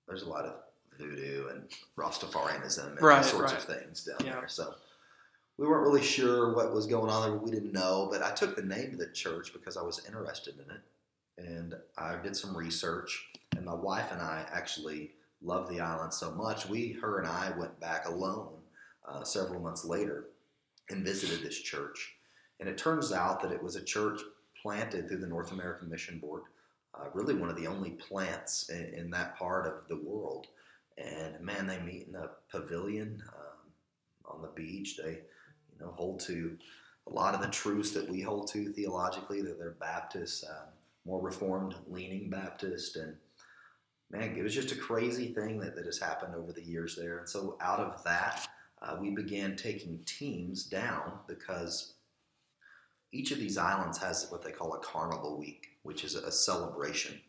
there's 0.07 0.23
a 0.23 0.29
lot 0.29 0.45
of 0.45 0.55
voodoo 0.97 1.47
and 1.49 1.63
Rastafarianism 1.97 2.91
and 2.91 3.01
right, 3.01 3.17
all 3.17 3.23
sorts 3.23 3.53
right. 3.53 3.62
of 3.62 3.67
things 3.67 4.03
down 4.03 4.17
yeah. 4.25 4.34
there. 4.34 4.47
So 4.47 4.73
we 5.58 5.67
weren't 5.67 5.84
really 5.84 6.03
sure 6.03 6.53
what 6.53 6.73
was 6.73 6.86
going 6.86 7.10
on 7.10 7.29
there. 7.29 7.39
We 7.39 7.51
didn't 7.51 7.73
know, 7.73 8.08
but 8.12 8.21
I 8.21 8.31
took 8.31 8.55
the 8.55 8.63
name 8.63 8.93
of 8.93 8.99
the 8.99 9.08
church 9.08 9.53
because 9.53 9.77
I 9.77 9.81
was 9.81 10.05
interested 10.05 10.55
in 10.55 10.75
it, 10.75 11.49
and 11.49 11.75
I 11.97 12.15
did 12.21 12.36
some 12.36 12.55
research. 12.55 13.27
And 13.55 13.65
my 13.65 13.73
wife 13.73 14.12
and 14.12 14.21
I 14.21 14.45
actually 14.51 15.12
love 15.41 15.69
the 15.69 15.79
island 15.79 16.13
so 16.13 16.31
much. 16.31 16.67
We, 16.67 16.93
her 17.01 17.19
and 17.19 17.27
I, 17.27 17.51
went 17.58 17.79
back 17.79 18.08
alone 18.08 18.49
uh, 19.08 19.23
several 19.23 19.62
months 19.62 19.86
later 19.86 20.25
and 20.89 21.05
visited 21.05 21.41
this 21.41 21.60
church. 21.60 22.15
And 22.60 22.69
it 22.69 22.77
turns 22.77 23.12
out 23.12 23.41
that 23.41 23.51
it 23.51 23.62
was 23.62 23.75
a 23.75 23.84
church 23.84 24.21
planted 24.62 25.08
through 25.08 25.19
the 25.19 25.27
North 25.27 25.51
American 25.51 25.89
Mission 25.89 26.19
Board, 26.19 26.43
uh, 26.93 27.05
really 27.13 27.36
one 27.36 27.49
of 27.49 27.55
the 27.55 27.67
only 27.67 27.91
plants 27.91 28.69
in, 28.69 28.86
in, 28.93 29.10
that 29.12 29.38
part 29.38 29.67
of 29.67 29.88
the 29.88 29.97
world. 29.97 30.47
And 30.97 31.39
man, 31.41 31.67
they 31.67 31.79
meet 31.79 32.08
in 32.08 32.15
a 32.15 32.29
pavilion 32.49 33.21
um, 33.27 34.34
on 34.34 34.41
the 34.41 34.49
beach. 34.49 34.97
They 34.97 35.12
you 35.12 35.79
know, 35.79 35.91
hold 35.91 36.19
to 36.21 36.58
a 37.08 37.12
lot 37.12 37.36
of 37.36 37.41
the 37.41 37.49
truths 37.49 37.91
that 37.91 38.10
we 38.10 38.21
hold 38.21 38.47
to 38.51 38.71
theologically. 38.71 39.41
That 39.41 39.60
they're 39.60 39.75
Baptists, 39.79 40.43
um, 40.49 40.69
more 41.05 41.21
Reformed 41.21 41.75
leaning 41.88 42.29
Baptist, 42.29 42.95
and 42.95 43.15
man, 44.10 44.36
it 44.38 44.43
was 44.43 44.53
just 44.53 44.71
a 44.71 44.75
crazy 44.75 45.34
thing 45.34 45.60
that, 45.60 45.75
that 45.75 45.86
has 45.86 45.99
happened 45.99 46.36
over 46.36 46.53
the 46.53 46.63
years 46.63 46.95
there. 46.95 47.19
And 47.19 47.29
so 47.29 47.58
out 47.62 47.79
of 47.79 48.03
that, 48.03 48.47
uh, 48.81 48.97
we 48.99 49.10
began 49.12 49.55
taking 49.55 49.99
teams 50.05 50.63
down 50.65 51.19
because 51.27 51.95
each 53.12 53.31
of 53.31 53.39
these 53.39 53.58
islands 53.58 53.97
has 53.97 54.27
what 54.29 54.43
they 54.43 54.51
call 54.51 54.73
a 54.73 54.79
carnival 54.79 55.38
week, 55.38 55.67
which 55.84 56.03
is 56.03 56.15
a 56.15 56.31
celebration 56.31 57.19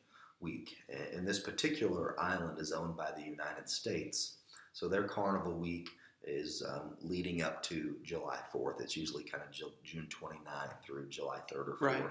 week. 0.41 0.77
And 1.15 1.27
this 1.27 1.41
particular 1.41 2.19
island 2.19 2.59
is 2.59 2.73
owned 2.73 2.97
by 2.97 3.11
the 3.17 3.23
United 3.23 3.69
States. 3.69 4.37
So 4.73 4.89
their 4.89 5.05
carnival 5.05 5.55
week 5.55 5.89
is 6.25 6.63
um, 6.69 6.97
leading 7.01 7.43
up 7.43 7.63
to 7.65 7.97
July 8.03 8.39
4th. 8.53 8.81
It's 8.81 8.97
usually 8.97 9.25
kind 9.25 9.43
of 9.43 9.53
June 9.85 10.09
29th 10.11 10.85
through 10.85 11.09
July 11.09 11.39
3rd 11.51 11.69
or 11.69 11.77
4th. 11.81 11.81
Right. 11.81 12.03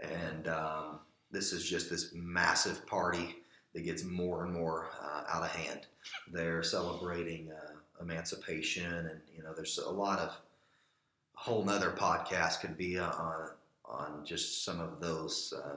And 0.00 0.48
um, 0.48 0.98
this 1.30 1.52
is 1.52 1.68
just 1.68 1.88
this 1.88 2.12
massive 2.14 2.86
party 2.86 3.36
that 3.72 3.84
gets 3.84 4.04
more 4.04 4.44
and 4.44 4.52
more 4.52 4.90
uh, 5.00 5.22
out 5.28 5.44
of 5.44 5.50
hand. 5.50 5.86
They're 6.30 6.62
celebrating 6.62 7.50
uh, 7.50 8.02
emancipation, 8.02 8.92
and 8.92 9.20
you 9.34 9.42
know, 9.42 9.54
there's 9.54 9.78
a 9.78 9.90
lot 9.90 10.18
of 10.18 10.28
a 10.28 11.40
whole 11.40 11.64
nother 11.64 11.90
podcast 11.90 12.60
could 12.60 12.76
be 12.76 12.98
on 12.98 13.50
on 13.84 14.24
just 14.24 14.64
some 14.64 14.80
of 14.80 15.00
those 15.00 15.54
uh, 15.64 15.76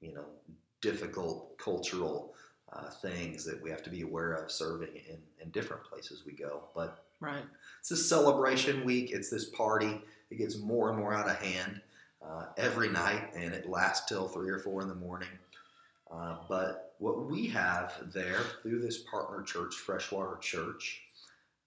you 0.00 0.14
know 0.14 0.24
difficult 0.84 1.56
cultural 1.56 2.34
uh, 2.70 2.90
things 2.90 3.42
that 3.44 3.60
we 3.62 3.70
have 3.70 3.82
to 3.82 3.90
be 3.90 4.02
aware 4.02 4.34
of 4.34 4.50
serving 4.50 4.94
in, 5.08 5.16
in 5.40 5.48
different 5.50 5.82
places 5.82 6.24
we 6.26 6.32
go. 6.32 6.64
But 6.74 7.04
right, 7.20 7.44
it's 7.80 7.90
a 7.90 7.96
celebration 7.96 8.84
week. 8.84 9.10
It's 9.10 9.30
this 9.30 9.46
party. 9.46 10.02
It 10.30 10.36
gets 10.36 10.58
more 10.58 10.90
and 10.90 10.98
more 10.98 11.14
out 11.14 11.28
of 11.28 11.36
hand 11.36 11.80
uh, 12.22 12.46
every 12.58 12.90
night, 12.90 13.30
and 13.34 13.54
it 13.54 13.68
lasts 13.68 14.06
till 14.08 14.28
three 14.28 14.50
or 14.50 14.58
four 14.58 14.82
in 14.82 14.88
the 14.88 14.94
morning. 14.94 15.28
Uh, 16.12 16.36
but 16.48 16.94
what 16.98 17.30
we 17.30 17.46
have 17.46 17.94
there 18.12 18.40
through 18.62 18.80
this 18.80 18.98
partner 18.98 19.42
church, 19.42 19.74
Freshwater 19.74 20.36
Church, 20.36 21.02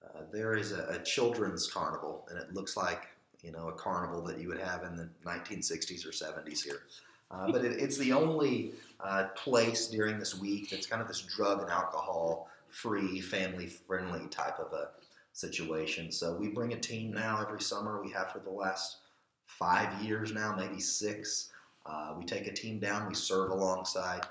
uh, 0.05 0.21
there 0.31 0.55
is 0.55 0.71
a, 0.71 0.87
a, 0.89 1.03
children's 1.03 1.67
carnival, 1.67 2.27
and 2.29 2.37
it 2.37 2.53
looks 2.53 2.77
like 2.77 3.07
you 3.41 3.51
know 3.51 3.69
a 3.69 3.73
carnival 3.73 4.21
that 4.21 4.39
you 4.39 4.47
would 4.47 4.59
have 4.59 4.83
in 4.83 4.95
the 4.95 5.09
1960s 5.25 6.05
or 6.05 6.11
70s 6.11 6.63
here. 6.63 6.81
Uh, 7.29 7.51
but 7.51 7.63
it, 7.63 7.73
it's 7.79 7.97
the 7.97 8.13
only 8.13 8.71
uh, 8.99 9.25
place 9.35 9.87
during 9.87 10.17
this 10.17 10.39
week 10.39 10.69
that's 10.69 10.87
kind 10.87 11.01
of 11.01 11.07
this 11.07 11.21
drug 11.21 11.61
and 11.61 11.69
alcohol 11.69 12.49
free, 12.69 13.19
family 13.19 13.67
friendly 13.67 14.27
type 14.27 14.59
of 14.59 14.71
a 14.73 14.89
situation. 15.33 16.11
So 16.11 16.35
we 16.35 16.49
bring 16.49 16.73
a 16.73 16.79
team 16.79 17.11
now 17.11 17.41
every 17.41 17.61
summer. 17.61 18.01
We 18.01 18.11
have 18.11 18.31
for 18.31 18.39
the 18.39 18.49
last 18.49 18.97
five 19.45 20.01
years 20.01 20.33
now, 20.33 20.55
maybe 20.55 20.79
six. 20.79 21.51
Uh, 21.85 22.15
we 22.17 22.25
take 22.25 22.47
a 22.47 22.53
team 22.53 22.79
down, 22.79 23.07
we 23.07 23.15
serve 23.15 23.51
alongside 23.51 24.25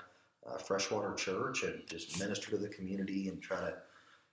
uh, 0.47 0.57
Freshwater 0.57 1.13
Church 1.15 1.63
and 1.63 1.81
just 1.87 2.19
minister 2.19 2.51
to 2.51 2.57
the 2.57 2.69
community 2.69 3.29
and 3.29 3.41
try 3.41 3.59
to 3.59 3.73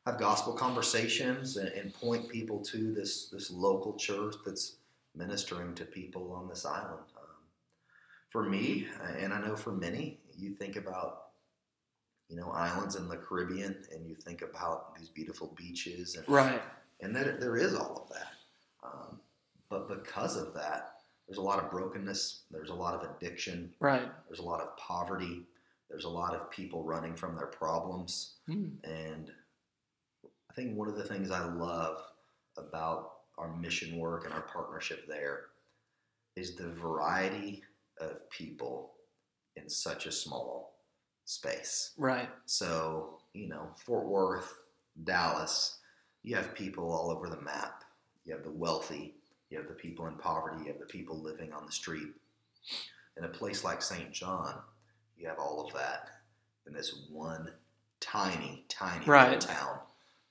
have 0.07 0.19
gospel 0.19 0.53
conversations 0.53 1.57
and, 1.57 1.69
and, 1.69 1.95
point 1.95 2.29
people 2.29 2.59
to 2.59 2.93
this, 2.93 3.31
this 3.31 3.51
local 3.51 3.95
church 3.95 4.35
that's 4.45 4.77
ministering 5.17 5.75
to 5.75 5.85
people 5.87 6.33
on 6.33 6.47
this 6.47 6.67
island. 6.67 7.01
For 8.35 8.43
me, 8.43 8.89
and 9.17 9.33
I 9.33 9.41
know 9.41 9.55
for 9.55 9.71
many, 9.71 10.19
you 10.37 10.57
think 10.57 10.75
about 10.75 11.27
you 12.29 12.35
know 12.35 12.51
islands 12.51 12.97
in 12.97 13.07
the 13.07 13.17
Caribbean 13.17 13.77
and 13.93 14.05
you 14.09 14.17
think 14.17 14.43
about 14.43 14.97
these 14.99 15.09
beautiful 15.09 15.55
beaches 15.57 16.17
and 16.17 16.29
right 16.29 16.61
and 17.01 17.15
that 17.15 17.39
there 17.39 17.57
is 17.57 17.77
all 17.77 18.03
of 18.03 18.17
that 18.17 18.33
um, 18.83 19.21
but 19.69 19.89
because 19.89 20.37
of 20.37 20.53
that 20.55 20.95
there's 21.29 21.39
a 21.39 21.43
lot 21.43 21.63
of 21.63 21.71
brokenness 21.71 22.43
there's 22.51 22.71
a 22.71 22.75
lot 22.75 22.95
of 22.95 23.09
addiction 23.09 23.73
right 23.79 24.09
there's 24.27 24.41
a 24.41 24.45
lot 24.45 24.61
of 24.61 24.77
poverty 24.79 25.43
there's 25.89 26.05
a 26.05 26.09
lot 26.09 26.35
of 26.35 26.51
people 26.51 26.83
running 26.83 27.15
from 27.15 27.37
their 27.37 27.47
problems 27.47 28.39
mm. 28.51 28.73
and 28.83 29.31
I 30.51 30.55
think 30.55 30.77
one 30.77 30.89
of 30.89 30.97
the 30.97 31.05
things 31.05 31.31
I 31.31 31.45
love 31.45 32.03
about 32.57 33.11
our 33.39 33.55
mission 33.55 33.97
work 33.97 34.25
and 34.25 34.35
our 34.35 34.43
partnership 34.43 35.07
there 35.07 35.43
is 36.35 36.57
the 36.57 36.69
variety 36.69 37.63
of 38.01 38.29
people 38.31 38.93
in 39.57 39.69
such 39.69 40.07
a 40.07 40.13
small 40.13 40.75
space. 41.25 41.93
Right. 41.97 42.29
So, 42.47 43.19
you 43.33 43.49
know, 43.49 43.69
Fort 43.77 44.07
Worth, 44.07 44.53
Dallas, 45.05 45.79
you 46.23 46.37
have 46.37 46.55
people 46.55 46.91
all 46.93 47.11
over 47.11 47.29
the 47.29 47.41
map. 47.41 47.85
You 48.25 48.35
have 48.35 48.45
the 48.45 48.51
wealthy, 48.51 49.15
you 49.51 49.59
have 49.59 49.69
the 49.69 49.75
people 49.75 50.07
in 50.07 50.15
poverty, 50.15 50.65
you 50.65 50.73
have 50.73 50.81
the 50.81 50.87
people 50.87 51.23
living 51.23 51.53
on 51.53 51.67
the 51.67 51.73
street. 51.73 52.09
In 53.17 53.25
a 53.25 53.29
place 53.29 53.63
like 53.63 53.83
St. 53.83 54.11
John, 54.13 54.55
you 55.17 55.29
have 55.29 55.39
all 55.39 55.65
of 55.65 55.73
that 55.75 56.09
in 56.67 56.73
this 56.73 57.07
one 57.11 57.51
tiny, 58.01 58.65
tiny 58.69 59.05
right. 59.07 59.41
town 59.41 59.79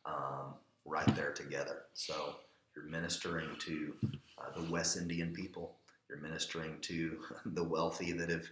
um, 0.05 0.55
right 0.85 1.15
there 1.15 1.31
together. 1.31 1.83
So 1.93 2.35
you're 2.75 2.85
ministering 2.85 3.49
to 3.59 3.93
uh, 4.37 4.59
the 4.59 4.71
West 4.71 4.97
Indian 4.97 5.33
people. 5.33 5.75
You're 6.13 6.21
ministering 6.21 6.77
to 6.81 7.19
the 7.45 7.63
wealthy 7.63 8.11
that 8.13 8.29
have 8.29 8.47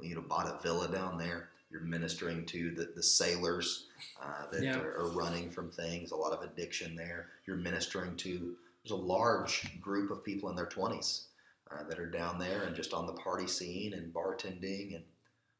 you 0.00 0.14
know, 0.14 0.22
bought 0.22 0.46
a 0.46 0.62
villa 0.62 0.88
down 0.88 1.18
there. 1.18 1.50
You're 1.70 1.82
ministering 1.82 2.44
to 2.46 2.70
the, 2.70 2.92
the 2.94 3.02
sailors 3.02 3.86
uh, 4.22 4.50
that 4.52 4.62
yeah. 4.62 4.78
are, 4.78 4.98
are, 4.98 5.08
running 5.08 5.50
from 5.50 5.70
things, 5.70 6.10
a 6.10 6.16
lot 6.16 6.32
of 6.32 6.42
addiction 6.42 6.94
there. 6.94 7.28
You're 7.46 7.56
ministering 7.56 8.14
to, 8.16 8.54
there's 8.84 8.92
a 8.92 9.02
large 9.02 9.80
group 9.80 10.10
of 10.10 10.22
people 10.22 10.50
in 10.50 10.56
their 10.56 10.66
20s 10.66 11.24
uh, 11.70 11.84
that 11.88 11.98
are 11.98 12.10
down 12.10 12.38
there 12.38 12.64
and 12.64 12.76
just 12.76 12.92
on 12.92 13.06
the 13.06 13.14
party 13.14 13.46
scene 13.46 13.94
and 13.94 14.12
bartending. 14.12 14.94
And 14.94 15.04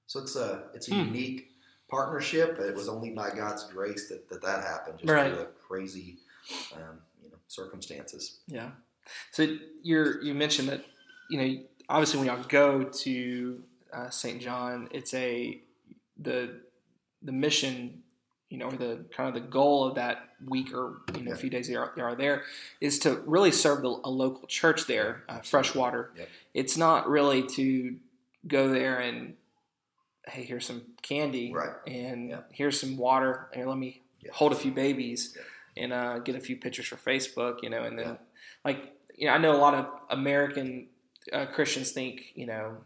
so 0.07 0.21
it's 0.21 0.37
a, 0.37 0.65
it's 0.75 0.88
a 0.91 0.95
hmm. 0.95 1.07
unique 1.07 1.49
partnership. 1.91 2.59
It 2.59 2.75
was 2.75 2.88
only 2.88 3.11
by 3.11 3.31
God's 3.31 3.65
grace 3.65 4.09
that 4.09 4.29
that, 4.29 4.43
that 4.43 4.65
happened, 4.65 4.99
just 4.99 5.11
right. 5.11 5.33
through 5.33 5.47
crazy 5.67 6.19
um, 6.75 6.99
you 7.23 7.31
know, 7.31 7.38
circumstances. 7.49 8.41
Yeah. 8.47 8.71
So 9.31 9.57
you're, 9.83 10.23
you 10.23 10.35
mentioned 10.35 10.69
that, 10.69 10.85
you 11.31 11.39
know, 11.39 11.63
obviously 11.89 12.19
when 12.19 12.29
y'all 12.29 12.45
go 12.49 12.85
to 12.85 13.63
uh, 13.93 14.11
St. 14.11 14.41
John, 14.41 14.89
it's 14.91 15.15
a 15.15 15.61
the 16.19 16.61
the 17.23 17.33
mission, 17.33 18.03
you 18.49 18.59
know, 18.59 18.67
or 18.67 18.73
the 18.73 19.05
kind 19.15 19.29
of 19.29 19.35
the 19.35 19.49
goal 19.49 19.85
of 19.85 19.95
that 19.97 20.29
week 20.47 20.75
or 20.75 20.99
you 21.15 21.23
know 21.23 21.31
yeah. 21.31 21.35
a 21.35 21.37
few 21.37 21.51
days 21.51 21.69
they 21.69 21.77
are, 21.77 21.93
they 21.95 22.03
are, 22.03 22.15
there 22.15 22.43
is 22.81 22.99
to 23.01 23.23
really 23.27 23.53
serve 23.53 23.83
the, 23.83 23.89
a 24.05 24.11
local 24.11 24.47
church 24.49 24.87
there, 24.87 25.25
uh, 25.29 25.41
Freshwater. 25.41 26.11
Yep. 26.17 26.29
It's 26.55 26.77
not 26.77 27.09
really 27.09 27.47
to 27.49 27.97
go 28.47 28.69
there 28.69 28.99
and 28.99 29.35
hey, 30.27 30.45
here's 30.45 30.67
some 30.67 30.83
candy, 31.03 31.53
right. 31.53 31.75
and 31.87 32.31
yep. 32.31 32.49
here's 32.53 32.81
some 32.81 32.97
water. 32.97 33.49
Here, 33.55 33.67
let 33.67 33.79
me 33.79 34.03
hold 34.33 34.53
a 34.53 34.57
few 34.57 34.71
babies 34.71 35.37
and 35.77 35.93
uh, 35.93 36.19
get 36.19 36.37
a 36.37 36.41
few 36.41 36.57
pictures 36.57 36.87
for 36.87 36.97
Facebook, 36.97 37.63
you 37.63 37.71
know, 37.71 37.83
and 37.83 37.99
then 37.99 38.19
like 38.65 38.93
you 39.15 39.27
know, 39.27 39.33
I 39.33 39.39
know 39.39 39.55
a 39.55 39.59
lot 39.59 39.75
of 39.75 39.87
American 40.11 40.89
uh, 41.33 41.47
Christians 41.47 41.93
think 41.93 42.33
you 42.35 42.47
know 42.47 42.77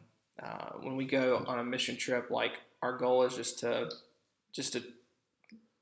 uh, 0.43 0.71
when 0.81 0.97
we 0.97 1.05
go 1.07 1.45
on 1.47 1.59
a 1.59 1.65
mission 1.65 1.97
trip, 1.97 2.31
like 2.31 2.53
our 2.83 2.97
goal 2.97 3.23
is 3.25 3.35
just 3.35 3.59
to 3.61 3.91
just 4.53 4.73
to 4.75 4.83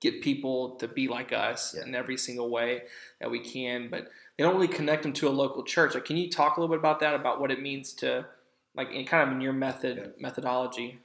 get 0.00 0.20
people 0.22 0.76
to 0.76 0.86
be 0.86 1.08
like 1.08 1.32
us 1.32 1.74
Yeah. 1.76 1.84
in 1.86 1.94
every 1.94 2.18
single 2.18 2.50
way 2.50 2.82
that 3.20 3.30
we 3.30 3.40
can, 3.40 3.88
but 3.88 4.08
they 4.36 4.44
don't 4.44 4.54
really 4.54 4.68
connect 4.68 5.02
them 5.02 5.12
to 5.14 5.28
a 5.28 5.30
local 5.30 5.62
church. 5.62 5.94
Like, 5.94 6.04
can 6.04 6.16
you 6.16 6.28
talk 6.30 6.56
a 6.56 6.60
little 6.60 6.74
bit 6.74 6.80
about 6.80 7.00
that? 7.00 7.14
About 7.14 7.40
what 7.40 7.50
it 7.50 7.62
means 7.62 7.92
to 7.94 8.26
like 8.74 8.90
in 8.90 9.06
kind 9.06 9.28
of 9.28 9.34
in 9.34 9.40
your 9.40 9.52
method 9.52 9.96
Yeah. 9.96 10.06
methodology? 10.18 10.98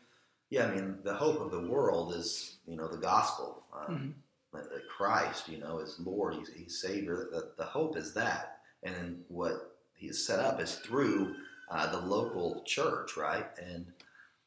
Yeah, 0.50 0.66
I 0.66 0.72
mean, 0.72 0.98
the 1.04 1.14
hope 1.14 1.40
of 1.40 1.52
the 1.52 1.62
world 1.70 2.14
is, 2.16 2.58
you 2.66 2.76
know, 2.76 2.88
the 2.88 2.98
gospel. 2.98 3.64
Um, 3.72 4.16
Mhm. 4.52 4.70
that 4.70 4.90
Christ, 4.90 5.48
you 5.48 5.60
know, 5.60 5.78
is 5.78 6.00
Lord, 6.00 6.34
He's, 6.34 6.50
he's 6.50 6.82
Savior. 6.82 7.30
The, 7.32 7.52
the 7.56 7.66
hope 7.66 7.96
is 7.96 8.14
that. 8.16 8.62
And 8.82 8.96
then 8.96 9.26
what 9.28 9.69
Has 10.08 10.26
set 10.26 10.40
up 10.40 10.62
is 10.62 10.76
through 10.76 11.36
uh, 11.70 11.92
the 11.92 12.06
local 12.06 12.64
church, 12.66 13.18
right? 13.18 13.46
And 13.62 13.86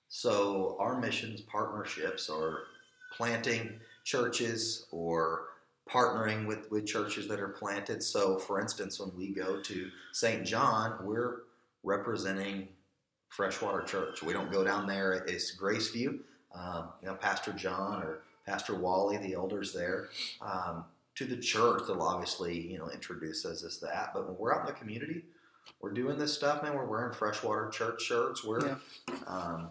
so 0.08 0.76
our 0.80 1.00
missions 1.00 1.40
partnerships 1.42 2.28
are 2.28 2.60
planting 3.16 3.80
churches 4.04 4.86
or 4.90 5.44
partnering 5.88 6.46
with, 6.46 6.70
with 6.70 6.86
churches 6.86 7.28
that 7.28 7.40
are 7.40 7.48
planted. 7.48 8.02
So, 8.02 8.38
for 8.38 8.60
instance, 8.60 8.98
when 8.98 9.14
we 9.16 9.28
go 9.28 9.60
to 9.60 9.90
St. 10.12 10.44
John, 10.46 11.04
we're 11.04 11.42
representing 11.82 12.68
Freshwater 13.28 13.82
Church. 13.82 14.22
We 14.22 14.32
don't 14.32 14.52
go 14.52 14.64
down 14.64 14.86
there 14.86 15.12
it's 15.12 15.56
Graceview. 15.56 16.18
Um, 16.54 16.88
you 17.00 17.08
know, 17.08 17.14
Pastor 17.14 17.52
John 17.52 18.02
or 18.02 18.22
Pastor 18.46 18.74
Wally, 18.74 19.16
the 19.16 19.34
elders 19.34 19.72
there, 19.72 20.08
um, 20.42 20.84
to 21.14 21.24
the 21.24 21.36
church, 21.36 21.84
they'll 21.86 22.02
obviously, 22.02 22.58
you 22.58 22.78
know, 22.78 22.90
introduce 22.90 23.44
us 23.44 23.64
as 23.64 23.78
that. 23.78 24.12
But 24.12 24.26
when 24.26 24.36
we're 24.38 24.54
out 24.54 24.60
in 24.60 24.66
the 24.66 24.78
community, 24.78 25.24
we're 25.80 25.92
doing 25.92 26.18
this 26.18 26.32
stuff, 26.32 26.62
man. 26.62 26.74
We're 26.74 26.84
wearing 26.86 27.12
Freshwater 27.12 27.68
Church 27.70 28.02
shirts. 28.02 28.44
We're, 28.44 28.66
Yeah. 28.66 28.76
um, 29.26 29.70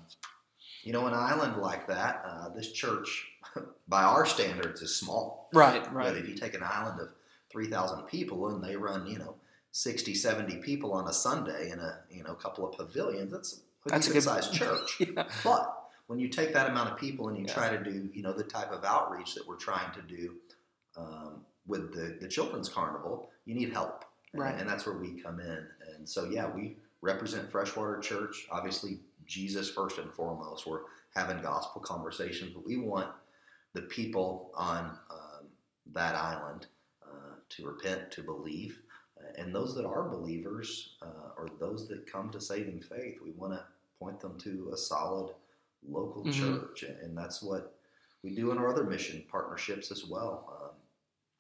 you 0.83 0.93
know, 0.93 1.05
an 1.07 1.13
island 1.13 1.57
like 1.57 1.87
that, 1.87 2.23
uh, 2.25 2.49
this 2.49 2.71
church, 2.71 3.27
by 3.87 4.03
our 4.03 4.25
standards, 4.25 4.81
is 4.81 4.95
small. 4.95 5.49
Right, 5.53 5.81
right. 5.93 6.07
But 6.07 6.17
if 6.17 6.27
you 6.27 6.35
take 6.35 6.53
an 6.53 6.63
island 6.63 6.99
of 6.99 7.09
3,000 7.51 8.03
people 8.07 8.47
and 8.49 8.63
they 8.63 8.75
run, 8.75 9.05
you 9.07 9.19
know, 9.19 9.35
60, 9.73 10.13
70 10.15 10.57
people 10.57 10.91
on 10.93 11.07
a 11.07 11.13
Sunday 11.13 11.69
in 11.71 11.79
a, 11.79 11.99
you 12.09 12.23
know, 12.23 12.33
couple 12.33 12.67
of 12.67 12.75
pavilions, 12.77 13.31
that's 13.31 13.61
a 13.85 13.89
That's 13.89 14.07
a 14.09 14.13
good- 14.13 14.23
sized 14.23 14.53
church. 14.61 14.97
Yeah. 14.99 15.25
But 15.43 15.77
when 16.07 16.19
you 16.19 16.27
take 16.27 16.53
that 16.53 16.69
amount 16.69 16.91
of 16.91 16.97
people 16.97 17.29
and 17.29 17.37
you 17.37 17.45
Yeah. 17.47 17.53
try 17.53 17.69
to 17.69 17.81
do, 17.83 18.09
you 18.13 18.21
know, 18.23 18.33
the 18.33 18.43
type 18.43 18.71
of 18.71 18.83
outreach 18.83 19.35
that 19.35 19.47
we're 19.47 19.55
trying 19.55 19.91
to 19.93 20.01
do 20.01 20.35
um, 20.97 21.45
with 21.67 21.93
the, 21.93 22.17
the 22.19 22.27
children's 22.27 22.67
carnival, 22.69 23.29
you 23.45 23.55
need 23.55 23.71
help. 23.71 24.03
And- 24.33 24.41
Right. 24.41 24.57
And 24.59 24.69
that's 24.69 24.85
where 24.85 24.97
we 24.97 25.19
come 25.21 25.39
in. 25.39 25.67
And 25.95 26.07
so, 26.07 26.25
yeah, 26.25 26.49
we 26.53 26.77
represent 27.01 27.51
Freshwater 27.51 27.99
Church. 27.99 28.47
Obviously, 28.51 28.99
Jesus 29.25 29.69
first 29.69 29.97
and 29.97 30.11
foremost. 30.13 30.65
We're 30.65 30.83
having 31.15 31.41
gospel 31.41 31.81
conversations, 31.81 32.53
but 32.53 32.65
we 32.65 32.77
want 32.77 33.13
the 33.73 33.81
people 33.83 34.51
on 34.53 34.97
um, 35.09 35.47
that 35.93 36.15
island 36.15 36.67
uh, 37.03 37.35
to 37.49 37.65
repent, 37.65 38.11
to 38.11 38.23
believe. 38.23 38.81
And 39.37 39.53
those 39.53 39.75
that 39.75 39.85
are 39.85 40.09
believers 40.09 40.95
uh, 41.01 41.29
or 41.37 41.47
those 41.59 41.87
that 41.89 42.05
come 42.11 42.31
to 42.31 42.41
saving 42.41 42.81
faith, 42.81 43.19
we 43.23 43.31
want 43.31 43.53
to 43.53 43.63
point 43.99 44.19
them 44.19 44.37
to 44.39 44.71
a 44.73 44.77
solid 44.77 45.33
local 45.87 46.23
Mhm. 46.25 46.33
church. 46.33 46.83
And 46.83 47.17
that's 47.17 47.41
what 47.41 47.77
we 48.23 48.33
do 48.35 48.51
in 48.51 48.57
our 48.57 48.67
other 48.67 48.83
mission 48.83 49.23
partnerships 49.29 49.91
as 49.91 50.05
well. 50.05 50.57
Um, 50.61 50.75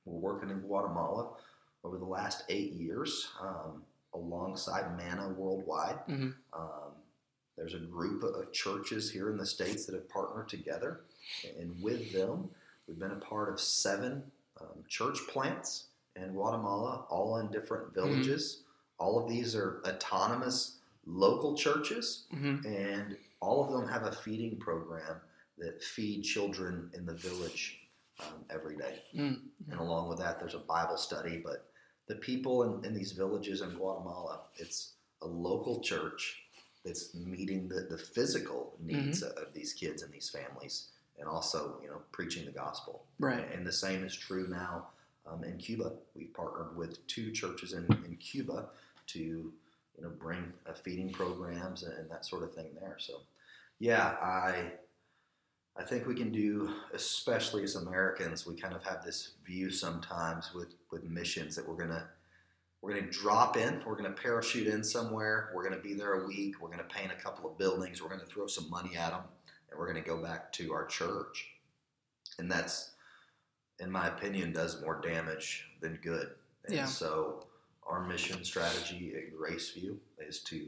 we're 0.05 0.19
working 0.33 0.49
in 0.49 0.59
Guatemala 0.61 1.35
over 1.83 1.97
the 1.97 2.05
last 2.05 2.43
eight 2.49 2.73
years 2.73 3.29
um, 3.41 3.83
alongside 4.13 4.95
Manna 4.97 5.29
Worldwide. 5.29 5.99
Mhm. 6.07 6.35
Um, 6.53 6.91
there's 7.57 7.73
a 7.73 7.79
group 7.79 8.23
of 8.23 8.51
churches 8.51 9.11
here 9.11 9.29
in 9.29 9.37
the 9.37 9.45
States 9.45 9.85
that 9.85 9.95
have 9.95 10.09
partnered 10.09 10.49
together. 10.49 11.01
And 11.59 11.81
with 11.81 12.11
them, 12.11 12.49
we've 12.87 12.99
been 12.99 13.11
a 13.11 13.15
part 13.19 13.49
of 13.49 13.59
seven 13.59 14.31
um, 14.59 14.83
church 14.87 15.19
plants 15.27 15.87
in 16.15 16.33
Guatemala, 16.33 17.05
all 17.09 17.37
in 17.37 17.51
different 17.51 17.93
villages. 17.93 18.63
All 18.97 19.21
of 19.23 19.29
these 19.29 19.55
are 19.55 19.81
autonomous 19.85 20.77
local 21.05 21.55
churches, 21.55 22.25
hmm 22.31 22.57
and 22.65 23.17
all 23.39 23.63
of 23.63 23.71
them 23.71 23.87
have 23.87 24.03
a 24.03 24.11
feeding 24.11 24.59
program 24.59 25.19
that 25.57 25.81
feed 25.83 26.21
children 26.21 26.91
in 26.93 27.05
the 27.07 27.13
village 27.15 27.79
um, 28.19 28.45
every 28.51 28.75
day. 28.77 29.01
mm 29.15 29.39
And 29.69 29.79
along 29.79 30.09
with 30.09 30.19
that, 30.19 30.39
there's 30.39 30.53
a 30.53 30.59
Bible 30.59 30.97
study. 30.97 31.41
But 31.43 31.70
the 32.11 32.17
people 32.31 32.55
in, 32.63 32.71
in 32.83 32.93
these 32.93 33.13
villages 33.13 33.61
in 33.61 33.69
Guatemala, 33.69 34.41
it's 34.57 34.79
a 35.21 35.27
local 35.27 35.79
church 35.79 36.43
that's 36.83 37.15
meeting 37.15 37.69
the, 37.69 37.87
the 37.89 37.97
physical 37.97 38.73
needs 38.79 39.21
of 39.21 39.53
these 39.53 39.71
kids 39.71 40.01
and 40.03 40.11
these 40.11 40.29
families, 40.29 40.89
and 41.19 41.29
also, 41.29 41.59
you 41.81 41.89
know, 41.89 42.01
preaching 42.11 42.43
the 42.43 42.51
gospel. 42.51 43.05
Right. 43.17 43.47
And 43.53 43.65
the 43.65 43.71
same 43.85 44.03
is 44.03 44.13
true 44.13 44.47
now 44.49 44.87
um, 45.25 45.45
in 45.45 45.57
Cuba. 45.57 45.93
We've 46.13 46.33
partnered 46.33 46.75
with 46.75 47.07
two 47.07 47.31
churches 47.31 47.71
in, 47.71 47.85
in 48.05 48.17
Cuba 48.17 48.65
to, 49.13 49.19
you 49.19 50.01
know, 50.03 50.11
bring 50.25 50.51
uh, 50.67 50.73
feeding 50.73 51.11
programs 51.11 51.83
and, 51.83 51.93
and 51.97 52.11
that 52.11 52.25
sort 52.25 52.43
of 52.43 52.53
thing 52.53 52.71
there. 52.77 52.97
So, 52.99 53.21
yeah, 53.79 54.15
I 54.21 54.73
I 55.77 55.83
think 55.83 56.05
we 56.05 56.15
can 56.15 56.31
do, 56.33 56.73
especially 56.93 57.63
as 57.63 57.75
Americans, 57.75 58.45
we 58.45 58.55
kind 58.55 58.75
of 58.75 58.83
have 58.83 59.05
this 59.05 59.19
view 59.45 59.69
sometimes 59.69 60.51
with, 60.53 60.73
with 60.91 61.03
missions 61.03 61.55
that 61.55 61.67
we're 61.67 61.75
gonna 61.77 62.07
we're 62.81 62.93
gonna 62.95 63.11
drop 63.11 63.57
in, 63.57 63.81
we're 63.85 63.95
gonna 63.95 64.09
parachute 64.11 64.67
in 64.67 64.83
somewhere, 64.83 65.51
we're 65.53 65.63
gonna 65.63 65.81
be 65.81 65.93
there 65.93 66.13
a 66.23 66.27
week, 66.27 66.59
we're 66.61 66.69
gonna 66.69 66.83
paint 66.83 67.11
a 67.11 67.15
couple 67.15 67.49
of 67.49 67.57
buildings, 67.57 68.01
we're 68.01 68.09
gonna 68.09 68.25
throw 68.25 68.47
some 68.47 68.69
money 68.71 68.95
at 68.97 69.11
them, 69.11 69.21
and 69.69 69.79
we're 69.79 69.85
gonna 69.87 70.01
go 70.01 70.17
back 70.21 70.51
to 70.53 70.73
our 70.73 70.85
church, 70.87 71.51
and 72.39 72.51
that's, 72.51 72.91
in 73.79 73.91
my 73.91 74.07
opinion, 74.07 74.51
does 74.51 74.81
more 74.81 74.99
damage 74.99 75.67
than 75.79 75.95
good. 75.97 76.35
And 76.65 76.73
Yeah. 76.75 76.85
so, 76.85 77.45
our 77.83 78.03
mission 78.07 78.43
strategy 78.43 79.13
at 79.15 79.33
Graceview 79.33 79.97
is 80.19 80.41
to 80.43 80.67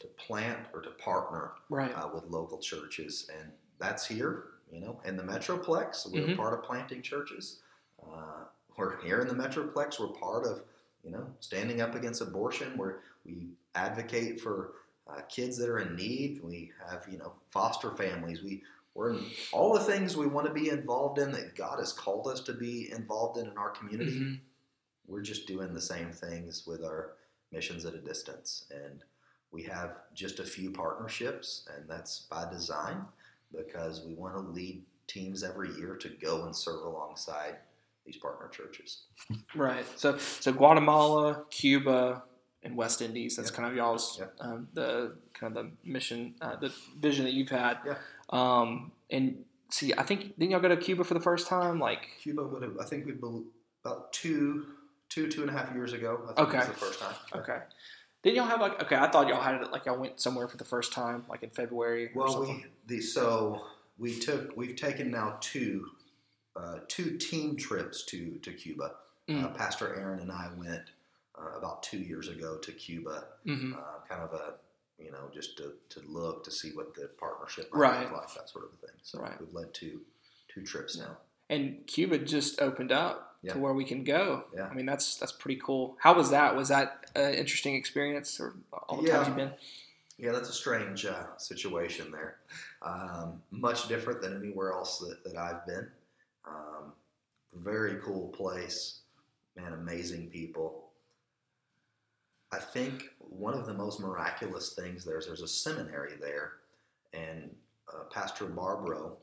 to 0.00 0.08
plant 0.18 0.66
or 0.74 0.82
to 0.82 0.90
partner 0.90 1.52
Right. 1.70 1.94
uh, 1.94 2.10
with 2.12 2.24
local 2.24 2.58
churches, 2.58 3.30
and 3.32 3.52
that's 3.78 4.04
here, 4.04 4.54
you 4.72 4.80
know, 4.80 5.00
in 5.04 5.16
the 5.16 5.22
Metroplex. 5.22 6.10
We're 6.12 6.26
Mhm. 6.26 6.36
part 6.36 6.52
of 6.52 6.64
planting 6.64 7.00
churches. 7.00 7.62
Uh, 8.02 8.46
we're 8.78 9.00
here 9.02 9.20
in 9.20 9.28
the 9.28 9.34
Metroplex. 9.34 9.98
We're 10.00 10.08
part 10.08 10.46
of, 10.46 10.62
you 11.04 11.10
know, 11.10 11.26
standing 11.40 11.80
up 11.80 11.94
against 11.94 12.22
abortion. 12.22 12.78
Where 12.78 13.00
we 13.26 13.48
advocate 13.74 14.40
for 14.40 14.72
uh, 15.10 15.20
kids 15.28 15.58
that 15.58 15.68
are 15.68 15.80
in 15.80 15.96
need. 15.96 16.40
We 16.42 16.72
have, 16.88 17.06
you 17.10 17.18
know, 17.18 17.32
foster 17.50 17.90
families. 17.90 18.42
We 18.42 18.62
we're 18.94 19.12
in 19.14 19.24
all 19.52 19.74
the 19.74 19.80
things 19.80 20.16
we 20.16 20.26
want 20.26 20.46
to 20.46 20.52
be 20.52 20.70
involved 20.70 21.18
in 21.18 21.30
that 21.32 21.54
God 21.54 21.78
has 21.78 21.92
called 21.92 22.26
us 22.26 22.40
to 22.42 22.52
be 22.52 22.90
involved 22.90 23.38
in 23.38 23.46
in 23.46 23.56
our 23.58 23.70
community 23.70 24.18
Mhm. 24.18 24.40
we're 25.06 25.22
just 25.22 25.46
doing 25.46 25.72
the 25.72 25.80
same 25.80 26.10
things 26.12 26.66
with 26.66 26.84
our 26.84 27.14
missions 27.52 27.84
at 27.84 27.94
a 27.94 27.98
distance. 27.98 28.64
And 28.70 29.02
we 29.52 29.62
have 29.62 29.96
just 30.14 30.38
a 30.40 30.44
few 30.44 30.70
partnerships, 30.70 31.66
and 31.74 31.88
that's 31.88 32.20
by 32.20 32.50
design 32.50 33.06
because 33.56 34.04
we 34.04 34.14
want 34.14 34.34
to 34.34 34.40
lead 34.40 34.84
teams 35.06 35.42
every 35.42 35.72
year 35.76 35.96
to 35.96 36.08
go 36.10 36.44
and 36.44 36.54
serve 36.54 36.82
alongside 36.84 37.56
these 38.08 38.16
partner 38.20 38.48
churches. 38.48 39.02
Right. 39.54 39.84
So 39.96 40.16
so 40.18 40.52
Guatemala, 40.52 41.44
Cuba, 41.50 42.22
and 42.62 42.74
West 42.76 43.02
Indies. 43.02 43.36
That's 43.36 43.50
Yeah. 43.50 43.56
kind 43.56 43.68
of 43.70 43.76
y'all's 43.76 44.18
Yeah. 44.18 44.26
um, 44.40 44.68
the 44.72 45.16
kind 45.34 45.56
of 45.56 45.64
the 45.66 45.70
mission, 45.84 46.34
uh, 46.40 46.56
the 46.56 46.72
vision 46.98 47.24
that 47.26 47.34
you've 47.34 47.50
had. 47.50 47.78
Yeah. 47.86 47.98
Um, 48.30 48.92
and 49.10 49.44
see, 49.70 49.92
I 49.94 50.02
think 50.02 50.38
didn't 50.38 50.50
y'all 50.52 50.60
go 50.60 50.68
to 50.68 50.76
Cuba 50.76 51.04
for 51.04 51.14
the 51.14 51.20
first 51.20 51.46
time? 51.48 51.78
Like, 51.78 52.08
Cuba 52.22 52.42
would 52.46 52.62
have, 52.62 52.78
I 52.80 52.84
think 52.84 53.06
we 53.06 53.12
about 53.84 54.12
two, 54.12 54.66
two, 55.08 55.28
two 55.28 55.42
and 55.42 55.50
a 55.50 55.52
half 55.52 55.72
years 55.74 55.92
ago. 55.92 56.20
I 56.24 56.32
think 56.34 56.48
Okay. 56.48 56.58
was 56.58 56.66
the 56.68 56.72
first 56.74 57.00
time. 57.00 57.14
okay. 57.34 57.58
Didn't 58.22 58.36
y'all 58.36 58.46
have 58.46 58.60
like 58.60 58.82
okay? 58.82 58.96
I 58.96 59.08
thought 59.10 59.28
y'all 59.28 59.40
had 59.40 59.62
it 59.62 59.70
like 59.70 59.86
y'all 59.86 59.98
went 59.98 60.20
somewhere 60.20 60.48
for 60.48 60.56
the 60.56 60.64
first 60.64 60.92
time, 60.92 61.24
like 61.28 61.42
in 61.44 61.50
February. 61.50 62.10
Well, 62.14 62.40
we 62.42 62.64
the 62.86 63.00
so 63.00 63.64
we 63.96 64.18
took 64.18 64.56
we've 64.56 64.74
taken 64.74 65.10
now 65.12 65.36
two 65.40 65.86
uh, 66.56 66.78
two 66.88 67.16
team 67.16 67.56
trips 67.56 68.04
to 68.06 68.38
to 68.42 68.52
Cuba. 68.52 68.92
Mm. 69.28 69.44
Uh, 69.44 69.48
Pastor 69.48 69.94
Aaron 69.94 70.20
and 70.20 70.32
I 70.32 70.48
went 70.56 70.82
uh, 71.38 71.56
about 71.58 71.82
two 71.82 71.98
years 71.98 72.28
ago 72.28 72.56
to 72.58 72.72
Cuba, 72.72 73.24
Mhm. 73.46 73.74
uh, 73.76 74.00
kind 74.08 74.22
of 74.22 74.32
a 74.32 74.54
you 74.98 75.12
know 75.12 75.30
just 75.32 75.56
to, 75.58 75.74
to 75.90 76.00
look 76.08 76.42
to 76.44 76.50
see 76.50 76.72
what 76.72 76.94
the 76.94 77.08
partnership 77.18 77.72
might 77.72 77.78
Right. 77.78 78.02
look 78.02 78.12
like, 78.22 78.34
that 78.34 78.48
sort 78.48 78.64
of 78.64 78.78
thing. 78.80 78.96
So 79.02 79.20
Right. 79.20 79.38
we've 79.40 79.52
led 79.52 79.72
two 79.74 80.00
two 80.48 80.62
trips 80.64 80.96
now. 80.96 81.18
and 81.50 81.86
Cuba 81.86 82.18
just 82.18 82.60
opened 82.60 82.92
up 82.92 83.38
Yeah. 83.42 83.52
to 83.54 83.58
where 83.58 83.72
we 83.72 83.84
can 83.84 84.02
go. 84.04 84.44
Yeah. 84.54 84.66
I 84.66 84.74
mean, 84.74 84.86
that's 84.86 85.16
that's 85.16 85.32
pretty 85.32 85.60
cool. 85.62 85.96
How 86.00 86.14
was 86.14 86.30
that? 86.30 86.56
Was 86.56 86.68
that 86.68 87.10
an 87.14 87.34
interesting 87.34 87.74
experience, 87.76 88.40
or 88.40 88.54
all 88.72 89.00
the 89.00 89.06
Yeah. 89.08 89.16
times 89.16 89.28
you've 89.28 89.36
been? 89.36 89.54
Yeah, 90.18 90.32
that's 90.32 90.48
a 90.48 90.52
strange 90.52 91.06
uh, 91.06 91.36
situation 91.38 92.10
there. 92.10 92.38
Um, 92.82 93.40
much 93.52 93.86
different 93.88 94.20
than 94.20 94.36
anywhere 94.36 94.72
else 94.72 94.98
that, 94.98 95.22
that 95.24 95.36
I've 95.36 95.64
been. 95.64 95.90
Um, 96.48 96.92
very 97.54 97.96
cool 98.02 98.28
place, 98.28 99.00
man. 99.56 99.72
Amazing 99.72 100.28
people. 100.28 100.84
I 102.52 102.58
think 102.58 103.10
one 103.18 103.54
of 103.54 103.66
the 103.66 103.74
most 103.74 104.00
miraculous 104.00 104.74
things 104.74 105.04
there 105.04 105.18
is 105.18 105.26
there's 105.26 105.42
a 105.42 105.48
seminary 105.48 106.14
there, 106.20 106.52
and 107.12 107.50
uh, 107.92 108.04
Pastor 108.10 108.46
Barbro, 108.46 109.18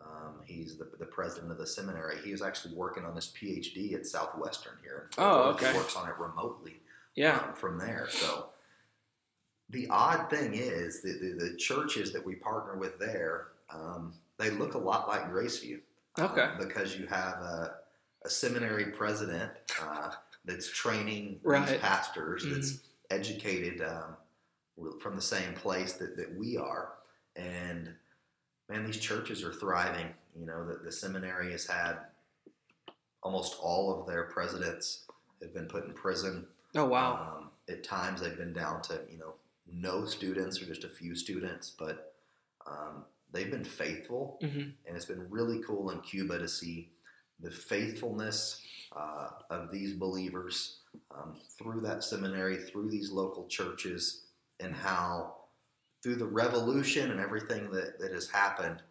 um, 0.00 0.40
he's 0.44 0.76
the, 0.76 0.88
the 0.98 1.06
president 1.06 1.52
of 1.52 1.58
the 1.58 1.66
seminary. 1.66 2.16
He 2.24 2.32
is 2.32 2.42
actually 2.42 2.74
working 2.74 3.04
on 3.04 3.14
his 3.14 3.26
PhD 3.26 3.94
at 3.94 4.06
Southwestern 4.06 4.74
here. 4.82 5.08
In 5.16 5.24
oh, 5.24 5.50
okay. 5.50 5.70
He 5.70 5.76
works 5.76 5.96
on 5.96 6.08
it 6.08 6.18
remotely. 6.18 6.80
Yeah. 7.14 7.38
Um, 7.38 7.54
from 7.54 7.78
there, 7.78 8.08
so 8.10 8.50
the 9.70 9.86
odd 9.90 10.30
thing 10.30 10.54
is 10.54 11.02
that 11.02 11.20
the, 11.20 11.44
the, 11.44 11.56
churches 11.56 12.12
that 12.12 12.24
we 12.24 12.36
partner 12.36 12.76
with 12.76 12.98
there, 12.98 13.48
um, 13.70 14.14
they 14.38 14.50
look 14.50 14.74
a 14.74 14.78
lot 14.78 15.08
like 15.08 15.30
Graceview. 15.30 15.80
Okay. 16.18 16.42
Um, 16.42 16.58
because 16.58 16.96
you 16.96 17.06
have 17.06 17.34
a, 17.34 17.74
a 18.24 18.30
seminary 18.30 18.86
president 18.86 19.50
uh, 19.82 20.10
that's 20.44 20.70
training 20.70 21.40
right. 21.42 21.66
these 21.68 21.78
pastors, 21.78 22.44
mm-hmm. 22.44 22.54
that's 22.54 22.80
educated 23.10 23.82
um, 23.82 24.16
from 25.00 25.16
the 25.16 25.22
same 25.22 25.52
place 25.54 25.94
that, 25.94 26.16
that 26.16 26.36
we 26.36 26.56
are. 26.56 26.94
And 27.36 27.94
man, 28.68 28.84
these 28.84 28.98
churches 28.98 29.44
are 29.44 29.52
thriving. 29.52 30.08
You 30.38 30.46
know, 30.46 30.66
the, 30.66 30.80
the 30.84 30.92
seminary 30.92 31.52
has 31.52 31.66
had 31.66 31.98
almost 33.22 33.56
all 33.60 33.98
of 33.98 34.06
their 34.06 34.24
presidents 34.24 35.04
have 35.42 35.54
been 35.54 35.66
put 35.66 35.84
in 35.84 35.92
prison. 35.92 36.46
Oh 36.74 36.84
wow! 36.84 37.36
Um, 37.38 37.50
at 37.68 37.82
times 37.82 38.20
they've 38.20 38.36
been 38.36 38.52
down 38.52 38.82
to 38.82 39.00
you 39.10 39.18
know 39.18 39.34
no 39.70 40.04
students 40.04 40.60
or 40.60 40.66
just 40.66 40.84
a 40.84 40.88
few 40.88 41.14
students, 41.14 41.74
but 41.78 42.14
um, 42.66 43.04
they've 43.32 43.50
been 43.50 43.64
faithful, 43.64 44.38
mm-hmm. 44.42 44.70
and 44.86 44.96
it's 44.96 45.04
been 45.04 45.26
really 45.30 45.60
cool 45.66 45.90
in 45.90 46.00
Cuba 46.00 46.38
to 46.38 46.48
see 46.48 46.90
the 47.40 47.50
faithfulness 47.50 48.62
uh, 48.96 49.28
of 49.50 49.70
these 49.70 49.94
believers 49.94 50.80
um, 51.16 51.36
through 51.58 51.80
that 51.82 52.02
seminary, 52.02 52.56
through 52.56 52.90
these 52.90 53.10
local 53.10 53.46
churches, 53.46 54.24
and 54.60 54.74
how 54.74 55.36
through 56.02 56.16
the 56.16 56.26
revolution 56.26 57.10
and 57.10 57.20
everything 57.20 57.70
that, 57.70 57.98
that 57.98 58.12
has 58.12 58.28
happened, 58.28 58.82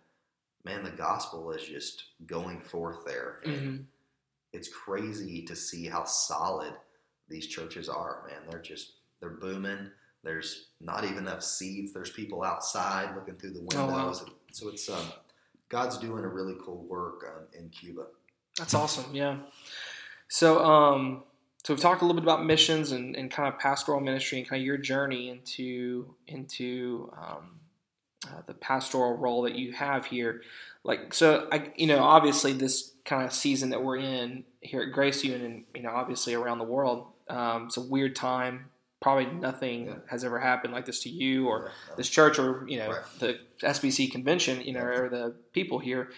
man, 0.66 0.84
the 0.84 0.92
gospel 0.92 1.52
is 1.52 1.64
just 1.64 2.04
going 2.26 2.62
forth 2.62 3.06
there. 3.06 3.40
Mm-hmm. 3.46 3.78
It's 4.54 4.70
crazy 4.70 5.44
to 5.44 5.56
see 5.56 5.88
how 5.88 6.04
solid 6.06 6.74
these 7.30 7.48
churches 7.48 7.90
are, 7.90 8.24
man. 8.28 8.42
They're 8.50 8.62
just, 8.62 8.94
they're 9.20 9.30
booming. 9.32 9.90
There's 10.28 10.68
not 10.82 11.06
even 11.06 11.20
enough 11.20 11.42
seats. 11.42 11.94
There's 11.94 12.12
people 12.12 12.44
outside 12.44 13.16
looking 13.16 13.36
through 13.36 13.52
the 13.52 13.60
windows. 13.60 13.78
Oh, 13.78 13.88
wow. 13.88 14.14
So 14.52 14.68
it's, 14.68 14.90
um, 14.90 15.06
God's 15.70 15.98
doing 15.98 16.26
a 16.26 16.28
really 16.28 16.56
cool 16.64 16.86
work 16.90 17.24
um, 17.28 17.44
in 17.58 17.70
Cuba. 17.70 18.08
That's 18.58 18.74
awesome. 18.74 19.16
Yeah. 19.16 19.38
So, 20.28 20.64
um, 20.66 21.24
so 21.64 21.74
we've 21.74 21.82
talked 21.82 22.02
a 22.02 22.06
little 22.06 22.22
bit 22.22 22.26
about 22.26 22.46
missions 22.46 22.92
and, 22.92 23.16
and 23.16 23.32
kind 23.32 23.52
of 23.52 23.60
pastoral 23.60 24.00
ministry 24.00 24.40
and 24.40 24.48
kind 24.48 24.62
of 24.62 24.66
your 24.66 24.78
journey 24.78 25.30
into 25.30 26.14
into 26.28 27.12
um, 27.18 27.60
uh, 28.26 28.42
the 28.48 28.54
pastoral 28.54 29.16
role 29.18 29.44
that 29.44 29.56
you 29.56 29.72
have 29.74 30.06
here. 30.06 30.42
Like, 30.84 31.14
so 31.14 31.48
I, 31.52 31.72
you 31.76 31.88
know, 31.88 32.00
obviously 32.00 32.54
this 32.54 32.94
kind 33.06 33.26
of 33.26 33.34
season 33.34 33.70
that 33.70 33.84
we're 33.84 33.98
in 33.98 34.44
here 34.62 34.82
at 34.82 34.94
Graceview 34.94 35.36
and 35.36 35.64
you 35.76 35.84
know, 35.84 35.92
obviously 35.92 36.34
around 36.34 36.60
the 36.60 36.66
world, 36.66 37.08
um, 37.30 37.68
it's 37.68 37.78
a 37.78 37.82
weird 37.82 38.16
time. 38.16 38.66
Probably 39.00 39.28
nothing 39.28 39.86
Yeah. 39.88 39.96
has 40.10 40.24
ever 40.24 40.40
happened 40.40 40.74
like 40.74 40.86
this 40.86 41.02
to 41.04 41.10
you 41.10 41.48
or 41.48 41.72
Yeah, 41.90 41.96
this 41.96 42.10
church 42.10 42.40
or 42.40 42.68
you 42.68 42.78
know 42.80 42.90
Right. 42.90 43.02
the 43.20 43.40
SBC 43.62 44.08
convention, 44.12 44.62
you 44.62 44.74
know, 44.74 44.80
Yeah. 44.82 45.00
or 45.00 45.10
the 45.10 45.36
people 45.54 45.80
here. 45.80 46.12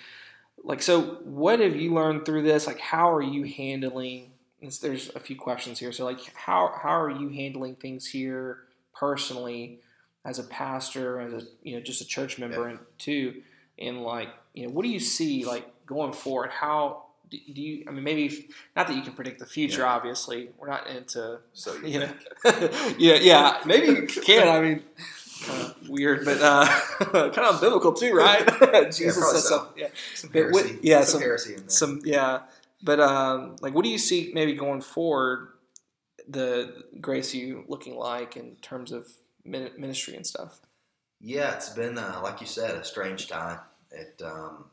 Like, 0.63 0.82
so 0.82 1.15
what 1.23 1.59
have 1.59 1.75
you 1.75 1.93
learned 1.93 2.25
through 2.25 2.43
this? 2.43 2.67
Like, 2.67 2.80
how 2.80 3.11
are 3.13 3.21
you 3.21 3.43
handling? 3.43 4.32
this- 4.61 4.80
There's 4.80 5.09
a 5.15 5.19
few 5.19 5.36
questions 5.38 5.80
here. 5.80 5.91
So, 5.91 6.05
like, 6.05 6.21
how 6.36 6.67
how 6.82 6.99
are 7.01 7.09
you 7.11 7.30
handling 7.30 7.75
things 7.75 8.07
here 8.07 8.65
personally 8.95 9.80
as 10.25 10.38
a 10.39 10.43
pastor, 10.43 11.19
as 11.19 11.34
a 11.43 11.47
you 11.63 11.75
know, 11.75 11.82
just 11.82 12.01
a 12.01 12.05
church 12.05 12.38
member, 12.39 12.67
and 12.67 12.80
too, 12.97 13.41
and 13.77 14.03
like, 14.03 14.30
you 14.53 14.65
know, 14.67 14.73
what 14.73 14.84
do 14.84 14.89
you 14.89 14.99
see 14.99 15.43
like 15.45 15.86
going 15.86 16.13
forward? 16.13 16.49
How 16.51 17.07
do 17.30 17.38
do 17.53 17.61
you? 17.61 17.86
I 17.88 17.91
mean, 17.91 18.03
maybe 18.03 18.25
if- 18.25 18.45
not 18.75 18.88
that 18.88 18.95
you 18.95 19.01
can 19.01 19.13
predict 19.13 19.39
the 19.39 19.45
future. 19.45 19.82
Yeah. 19.82 19.93
Obviously, 19.93 20.49
we're 20.57 20.67
not 20.69 20.88
into 20.88 21.39
So 21.53 21.75
you 21.75 21.88
you 21.88 21.99
know, 21.99 22.09
yeah, 22.97 23.15
yeah. 23.15 23.59
Maybe 23.65 23.88
you 23.88 24.07
can. 24.07 24.47
I 24.47 24.61
mean, 24.61 24.84
kind 25.45 25.61
of 25.61 25.89
weird, 25.89 26.25
but 26.25 26.38
uh, 26.41 26.65
kind 27.32 27.38
of 27.39 27.61
biblical 27.61 27.93
too, 27.93 28.13
right? 28.13 28.45
Jesus 28.91 29.17
probably 29.17 29.39
said 29.41 29.47
so. 29.47 29.57
something. 29.57 29.73
Yeah, 29.84 29.88
some 30.15 30.30
But 30.34 30.51
what- 30.51 30.65
heresy, 30.65 30.80
yeah, 30.82 31.01
some, 31.01 31.05
some- 31.11 31.21
heresy 31.21 31.53
in 31.53 31.59
there. 31.61 31.69
some 31.69 32.01
yeah. 32.03 32.39
But 32.82 32.99
um, 33.01 33.57
like, 33.61 33.73
what 33.73 33.84
do 33.84 33.89
you 33.89 33.97
see 33.97 34.32
maybe 34.34 34.53
going 34.53 34.82
forward? 34.82 35.49
The 36.27 36.84
Graceview 36.99 37.67
looking 37.67 37.95
like 37.95 38.38
in 38.38 38.55
terms 38.61 38.91
of 38.91 39.07
ministry 39.43 40.15
and 40.15 40.25
stuff. 40.25 40.59
Yeah, 41.19 41.55
it's 41.55 41.69
been 41.69 41.97
uh, 41.97 42.19
like 42.23 42.39
you 42.39 42.47
said, 42.47 42.75
a 42.75 42.84
strange 42.86 43.27
time. 43.27 43.59
It 43.91 44.21
um, 44.23 44.65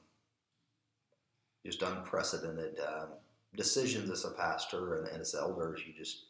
just 1.67 1.83
unprecedented 1.83 2.79
um, 2.81 3.09
decisions 3.57 4.11
as 4.11 4.25
a 4.25 4.31
pastor 4.31 4.99
and, 5.01 5.09
and 5.09 5.21
as 5.21 5.35
elders. 5.35 5.81
You 5.87 5.93
just 5.97 6.25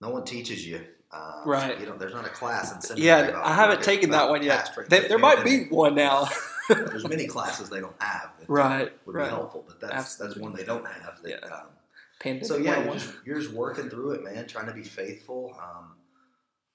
no 0.00 0.10
one 0.10 0.24
teaches 0.24 0.66
you. 0.66 0.80
Um, 1.12 1.42
Right. 1.46 1.78
You 1.80 1.86
know, 1.86 1.96
there's 1.96 2.12
not 2.14 2.26
a 2.26 2.30
class 2.30 2.74
in 2.74 2.80
seminary. 2.80 3.06
Yeah, 3.06 3.40
I 3.42 3.54
haven't 3.54 3.82
taken 3.82 4.10
that 4.10 4.28
one 4.28 4.42
yet. 4.42 4.66
pastoring 4.66 4.88
There, 4.88 5.00
there 5.02 5.08
the 5.10 5.18
might 5.18 5.44
be 5.44 5.66
one 5.68 5.94
now. 5.94 6.28
There's 6.68 7.06
many 7.08 7.28
classes 7.28 7.70
they 7.70 7.78
don't 7.78 7.94
have. 8.02 8.32
That 8.40 8.48
right, 8.48 8.92
Would 9.06 9.16
be 9.16 9.22
helpful, 9.22 9.64
but 9.68 9.80
that's 9.80 10.16
that's 10.16 10.36
one 10.36 10.52
they 10.52 10.64
don't 10.64 10.84
have. 10.84 11.22
That, 11.22 11.30
Yeah. 11.30 11.54
um, 11.54 11.66
Pandemic 12.18 12.46
so 12.48 12.56
yeah, 12.56 12.78
101. 12.78 12.86
you're 12.86 12.94
just, 12.98 13.14
you're 13.26 13.38
just 13.40 13.52
working 13.52 13.88
through 13.88 14.12
it, 14.12 14.24
man. 14.24 14.48
Trying 14.48 14.66
to 14.66 14.72
be 14.74 14.82
faithful. 14.82 15.56
Um, 15.62 15.92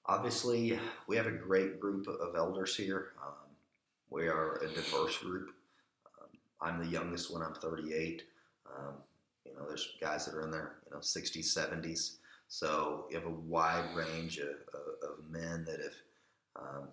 obviously, 0.06 0.78
we 1.08 1.16
have 1.16 1.26
a 1.26 1.30
great 1.32 1.78
group 1.78 2.06
of 2.08 2.34
elders 2.36 2.74
here. 2.74 3.08
Um, 3.22 3.34
we 4.08 4.28
are 4.28 4.56
a 4.62 4.68
diverse 4.68 5.18
group. 5.18 5.50
I'm 6.62 6.78
the 6.78 6.88
youngest 6.88 7.32
one. 7.32 7.42
I'm 7.42 7.54
38. 7.54 8.22
Um, 8.66 8.94
you 9.44 9.52
know, 9.54 9.66
there's 9.66 9.94
guys 10.00 10.24
that 10.26 10.34
are 10.34 10.42
in 10.42 10.50
their 10.50 10.76
you 10.86 10.92
know 10.92 11.00
60s, 11.00 11.46
70s. 11.56 12.16
So 12.48 13.06
you 13.10 13.16
have 13.18 13.26
a 13.26 13.30
wide 13.30 13.94
range 13.94 14.38
of, 14.38 14.48
of, 14.48 15.10
of 15.18 15.30
men 15.30 15.64
that 15.64 15.80
have 15.80 15.94
um, 16.56 16.88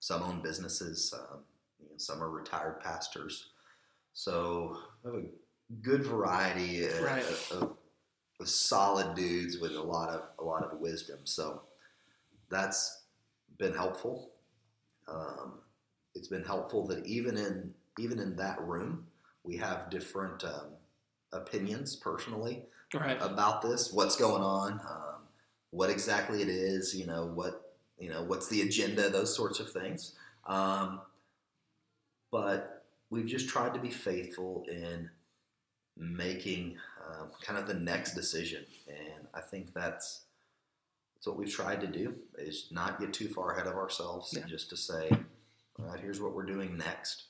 some 0.00 0.22
own 0.22 0.40
businesses. 0.42 1.14
Um, 1.16 1.40
you 1.78 1.86
know, 1.86 1.96
some 1.96 2.22
are 2.22 2.30
retired 2.30 2.80
pastors. 2.80 3.50
So 4.12 4.76
we 5.04 5.10
have 5.10 5.20
a 5.22 5.26
good 5.82 6.04
variety 6.04 6.84
of, 6.86 7.00
Right. 7.02 7.24
of, 7.52 7.76
of 8.40 8.48
solid 8.48 9.14
dudes 9.14 9.58
with 9.58 9.72
a 9.72 9.82
lot 9.82 10.08
of 10.08 10.22
a 10.38 10.44
lot 10.44 10.64
of 10.64 10.78
wisdom. 10.80 11.18
So 11.24 11.62
that's 12.50 13.02
been 13.58 13.74
helpful. 13.74 14.30
Um, 15.06 15.60
it's 16.14 16.28
been 16.28 16.44
helpful 16.44 16.86
that 16.88 17.04
even 17.06 17.36
in 17.36 17.74
even 17.98 18.18
in 18.18 18.36
that 18.36 18.60
room, 18.60 19.06
we 19.44 19.56
have 19.56 19.90
different 19.90 20.44
um, 20.44 20.68
opinions 21.32 21.96
personally 21.96 22.64
right. 22.94 23.18
about 23.20 23.62
this. 23.62 23.92
What's 23.92 24.16
going 24.16 24.42
on? 24.42 24.72
Um, 24.72 25.22
what 25.70 25.90
exactly 25.90 26.42
it 26.42 26.48
is? 26.48 26.94
You 26.94 27.06
know 27.06 27.26
what? 27.26 27.74
You 27.98 28.10
know 28.10 28.22
what's 28.22 28.48
the 28.48 28.62
agenda? 28.62 29.10
Those 29.10 29.34
sorts 29.34 29.60
of 29.60 29.70
things. 29.70 30.14
Um, 30.46 31.00
but 32.30 32.84
we've 33.10 33.26
just 33.26 33.48
tried 33.48 33.74
to 33.74 33.80
be 33.80 33.90
faithful 33.90 34.64
in 34.68 35.10
making 35.96 36.76
um, 37.06 37.30
kind 37.42 37.58
of 37.58 37.66
the 37.66 37.74
next 37.74 38.14
decision, 38.14 38.64
and 38.88 39.26
I 39.34 39.40
think 39.40 39.74
that's 39.74 40.22
that's 41.20 41.26
what 41.26 41.36
we've 41.36 41.52
tried 41.52 41.82
to 41.82 41.86
do 41.86 42.14
is 42.38 42.68
not 42.70 42.98
get 42.98 43.12
too 43.12 43.28
far 43.28 43.52
ahead 43.52 43.66
of 43.66 43.74
ourselves, 43.74 44.32
Yeah. 44.34 44.46
just 44.46 44.70
to 44.70 44.76
say, 44.76 45.10
all 45.78 45.84
right, 45.84 46.00
here's 46.00 46.18
what 46.18 46.32
we're 46.34 46.46
doing 46.46 46.78
next. 46.78 47.24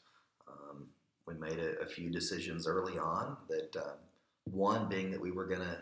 Um, 0.70 0.86
we 1.26 1.34
made 1.34 1.58
a, 1.58 1.80
a 1.80 1.86
few 1.86 2.10
decisions 2.10 2.66
early 2.66 2.98
on 2.98 3.36
that 3.48 3.76
um, 3.76 3.92
one 4.50 4.88
being 4.88 5.10
that 5.10 5.20
we 5.20 5.30
were 5.30 5.46
going 5.46 5.60
to 5.60 5.78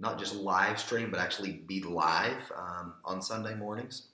not 0.00 0.18
just 0.18 0.34
live 0.34 0.78
stream, 0.78 1.10
but 1.10 1.18
actually 1.20 1.52
be 1.52 1.82
live 1.82 2.52
um, 2.56 2.94
on 3.04 3.20
Sunday 3.20 3.54
mornings. 3.54 4.08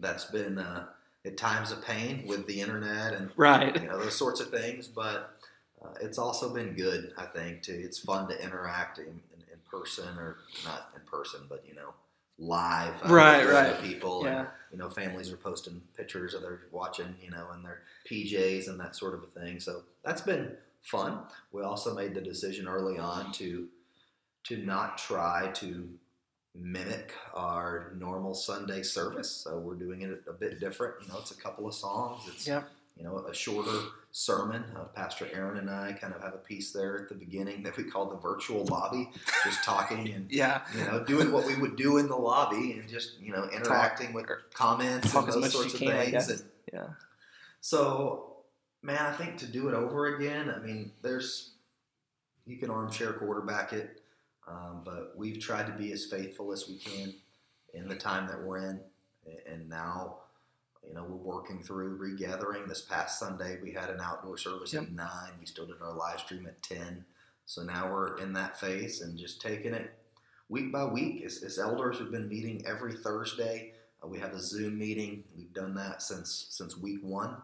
That's 0.00 0.26
been 0.26 0.58
uh, 0.58 0.86
at 1.24 1.36
times 1.36 1.72
a 1.72 1.76
pain 1.76 2.24
with 2.26 2.46
the 2.46 2.60
internet 2.60 3.14
and 3.14 3.30
Right. 3.36 3.80
you 3.80 3.88
know 3.88 3.98
those 3.98 4.16
sorts 4.16 4.40
of 4.40 4.50
things, 4.50 4.86
but 4.88 5.36
uh, 5.82 5.94
it's 6.00 6.18
also 6.18 6.52
been 6.52 6.74
good. 6.74 7.12
I 7.16 7.24
think 7.26 7.62
to 7.62 7.72
it's 7.72 7.98
fun 7.98 8.28
to 8.28 8.42
interact 8.42 8.98
in, 8.98 9.06
in, 9.06 9.40
in 9.52 9.58
person 9.70 10.18
or 10.18 10.36
not 10.64 10.90
in 10.94 11.00
person, 11.02 11.40
but 11.48 11.64
you 11.66 11.74
know 11.74 11.94
live 12.38 12.94
uh, 13.04 13.12
Right, 13.12 13.46
right. 13.48 13.80
people. 13.82 14.22
Yeah. 14.24 14.38
And, 14.40 14.48
you 14.72 14.78
know, 14.78 14.90
families 14.90 15.32
are 15.32 15.36
posting 15.36 15.80
pictures 15.96 16.34
of 16.34 16.42
their 16.42 16.60
watching, 16.72 17.14
you 17.22 17.30
know, 17.30 17.46
in 17.54 17.62
their 17.62 17.82
PJs 18.10 18.68
and 18.68 18.78
that 18.80 18.96
sort 18.96 19.14
of 19.14 19.22
a 19.22 19.40
thing. 19.40 19.60
So 19.60 19.82
that's 20.04 20.20
been 20.22 20.52
fun. 20.82 21.20
We 21.52 21.62
also 21.62 21.94
made 21.94 22.14
the 22.14 22.20
decision 22.20 22.66
early 22.68 22.98
on 22.98 23.32
to 23.34 23.68
to 24.44 24.58
not 24.58 24.98
try 24.98 25.50
to 25.54 25.88
mimic 26.54 27.12
our 27.34 27.92
normal 27.98 28.34
Sunday 28.34 28.82
service. 28.82 29.30
So 29.30 29.58
we're 29.58 29.74
doing 29.74 30.02
it 30.02 30.22
a 30.28 30.32
bit 30.32 30.60
different. 30.60 30.96
You 31.02 31.08
know, 31.08 31.18
it's 31.18 31.30
a 31.30 31.36
couple 31.36 31.66
of 31.66 31.74
songs. 31.74 32.22
It's 32.28 32.46
Yep. 32.46 32.68
You 32.96 33.04
know, 33.04 33.24
a 33.26 33.34
shorter 33.34 33.78
sermon. 34.12 34.64
Uh, 34.76 34.84
Pastor 34.84 35.28
Aaron 35.32 35.58
and 35.58 35.68
I 35.68 35.92
kind 35.92 36.14
of 36.14 36.22
have 36.22 36.34
a 36.34 36.38
piece 36.38 36.72
there 36.72 36.96
at 37.02 37.08
the 37.08 37.14
beginning 37.14 37.62
that 37.64 37.76
we 37.76 37.84
call 37.84 38.08
the 38.08 38.16
virtual 38.16 38.64
lobby, 38.66 39.10
just 39.44 39.64
talking 39.64 40.08
and 40.12 40.30
yeah, 40.30 40.62
you 40.76 40.84
know, 40.84 41.02
doing 41.04 41.32
what 41.32 41.46
we 41.46 41.56
would 41.56 41.76
do 41.76 41.98
in 41.98 42.08
the 42.08 42.16
lobby 42.16 42.72
and 42.72 42.88
just 42.88 43.20
you 43.20 43.32
know 43.32 43.48
interacting 43.52 44.12
Talk, 44.12 44.14
with 44.14 44.26
comments 44.54 45.12
talk 45.12 45.24
and 45.24 45.42
those 45.42 45.52
sorts 45.52 45.74
of 45.74 45.80
can, 45.80 45.88
things. 45.88 46.30
And 46.30 46.42
yeah. 46.72 46.86
So, 47.60 48.36
man, 48.82 49.00
I 49.00 49.12
think 49.12 49.38
to 49.38 49.46
do 49.46 49.68
it 49.68 49.74
over 49.74 50.14
again, 50.14 50.48
I 50.48 50.64
mean, 50.64 50.92
there's 51.02 51.54
you 52.46 52.56
can 52.56 52.70
armchair 52.70 53.14
quarterback 53.14 53.72
it, 53.72 54.02
um, 54.46 54.82
but 54.84 55.14
we've 55.16 55.40
tried 55.40 55.66
to 55.66 55.72
be 55.72 55.92
as 55.92 56.04
faithful 56.04 56.52
as 56.52 56.68
we 56.68 56.76
can 56.76 57.12
in 57.72 57.88
the 57.88 57.96
time 57.96 58.28
that 58.28 58.40
we're 58.40 58.58
in, 58.58 58.80
and 59.50 59.68
now 59.68 60.18
you 60.86 60.94
know, 60.94 61.04
we're 61.04 61.34
working 61.34 61.62
through 61.62 61.96
regathering. 61.96 62.68
This 62.68 62.82
past 62.82 63.18
Sunday, 63.18 63.58
we 63.62 63.72
had 63.72 63.90
an 63.90 64.00
outdoor 64.00 64.36
service 64.36 64.72
yep. 64.72 64.84
at 64.84 64.92
nine. 64.92 65.32
We 65.40 65.46
still 65.46 65.66
did 65.66 65.76
our 65.82 65.94
live 65.94 66.20
stream 66.20 66.46
at 66.46 66.62
ten. 66.62 67.04
So 67.46 67.62
now 67.62 67.92
we're 67.92 68.16
in 68.18 68.32
that 68.34 68.58
phase 68.58 69.00
and 69.00 69.18
just 69.18 69.40
taking 69.40 69.74
it 69.74 69.92
week 70.48 70.72
by 70.72 70.84
week. 70.84 71.22
As, 71.24 71.42
as 71.42 71.58
elders, 71.58 72.00
we've 72.00 72.10
been 72.10 72.28
meeting 72.28 72.62
every 72.66 72.94
Thursday. 72.94 73.72
Uh, 74.02 74.08
we 74.08 74.18
have 74.18 74.32
a 74.32 74.40
Zoom 74.40 74.78
meeting. 74.78 75.24
We've 75.36 75.52
done 75.52 75.74
that 75.74 76.02
since 76.02 76.46
since 76.50 76.76
week 76.76 77.00
one. 77.02 77.36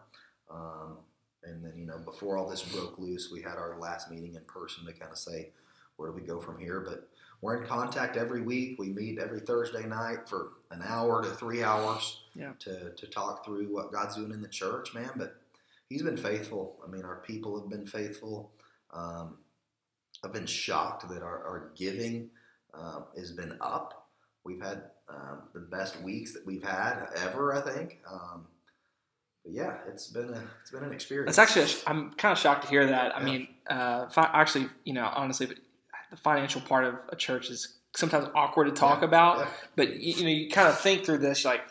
Um, 0.49 0.97
and 1.43 1.63
then 1.63 1.73
you 1.75 1.85
know, 1.85 1.97
before 1.97 2.37
all 2.37 2.49
this 2.49 2.61
broke 2.61 2.97
loose, 2.99 3.29
we 3.31 3.41
had 3.41 3.57
our 3.57 3.77
last 3.79 4.11
meeting 4.11 4.35
in 4.35 4.43
person 4.45 4.85
to 4.85 4.93
kind 4.93 5.11
of 5.11 5.17
say 5.17 5.51
where 5.97 6.09
do 6.09 6.15
we 6.15 6.21
go 6.21 6.39
from 6.39 6.59
here. 6.59 6.79
But 6.79 7.09
we're 7.41 7.61
in 7.61 7.67
contact 7.67 8.17
every 8.17 8.41
week. 8.41 8.77
We 8.79 8.89
meet 8.89 9.19
every 9.19 9.39
Thursday 9.39 9.85
night 9.85 10.29
for 10.29 10.53
an 10.69 10.81
hour 10.85 11.23
to 11.23 11.29
three 11.31 11.63
hours 11.63 12.21
yeah. 12.35 12.51
to, 12.59 12.91
to 12.91 13.07
talk 13.07 13.43
through 13.45 13.65
what 13.73 13.91
God's 13.91 14.15
doing 14.15 14.31
in 14.31 14.41
the 14.41 14.47
church, 14.47 14.93
man. 14.93 15.09
But 15.15 15.35
He's 15.91 16.03
been 16.03 16.15
faithful. 16.15 16.79
I 16.87 16.89
mean, 16.89 17.03
our 17.03 17.17
people 17.17 17.59
have 17.59 17.69
been 17.69 17.85
faithful. 17.85 18.53
Um, 18.93 19.39
I've 20.23 20.31
been 20.31 20.45
shocked 20.45 21.09
that 21.09 21.21
our, 21.21 21.43
our 21.45 21.71
giving 21.75 22.29
uh, 22.73 23.01
has 23.17 23.33
been 23.33 23.57
up. 23.59 24.07
We've 24.45 24.61
had 24.61 24.83
um, 25.09 25.41
the 25.53 25.59
best 25.59 25.99
weeks 26.01 26.31
that 26.33 26.45
we've 26.45 26.63
had 26.63 27.07
ever, 27.17 27.53
I 27.53 27.59
think. 27.59 27.99
Um, 28.09 28.47
but 29.43 29.53
yeah, 29.53 29.79
it's 29.85 30.07
been 30.07 30.33
a 30.33 30.41
it's 30.61 30.71
been 30.71 30.83
an 30.83 30.93
experience. 30.93 31.31
It's 31.31 31.39
actually 31.39 31.67
I'm 31.85 32.11
kind 32.13 32.31
of 32.31 32.39
shocked 32.39 32.63
to 32.63 32.69
hear 32.69 32.85
that. 32.85 33.13
I 33.13 33.19
Yeah. 33.19 33.25
mean, 33.25 33.47
uh, 33.69 34.05
actually, 34.15 34.69
you 34.85 34.93
know, 34.93 35.11
honestly, 35.13 35.49
the 36.11 36.17
financial 36.17 36.61
part 36.61 36.83
of 36.85 36.95
a 37.09 37.15
church 37.15 37.49
is 37.49 37.77
sometimes 37.95 38.27
awkward 38.35 38.65
to 38.65 38.71
talk 38.71 38.99
Yeah, 39.01 39.07
about. 39.07 39.37
yeah. 39.39 39.47
But 39.75 39.93
you, 39.95 40.13
you 40.13 40.23
know, 40.23 40.29
you 40.29 40.49
kind 40.49 40.67
of 40.67 40.79
think 40.79 41.05
through 41.05 41.19
this, 41.19 41.43
like 41.45 41.61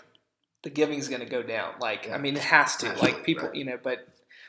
the 0.63 0.71
giving 0.71 0.99
is 0.99 1.09
going 1.09 1.21
to 1.21 1.27
go 1.29 1.43
down. 1.43 1.75
Like, 1.81 2.07
Yeah. 2.07 2.15
I 2.15 2.19
mean, 2.19 2.37
it 2.37 2.43
has 2.43 2.77
to. 2.79 2.93
Like 2.95 3.25
people, 3.27 3.47
right. 3.49 3.55
you 3.55 3.65
know, 3.65 3.79
but 3.83 4.07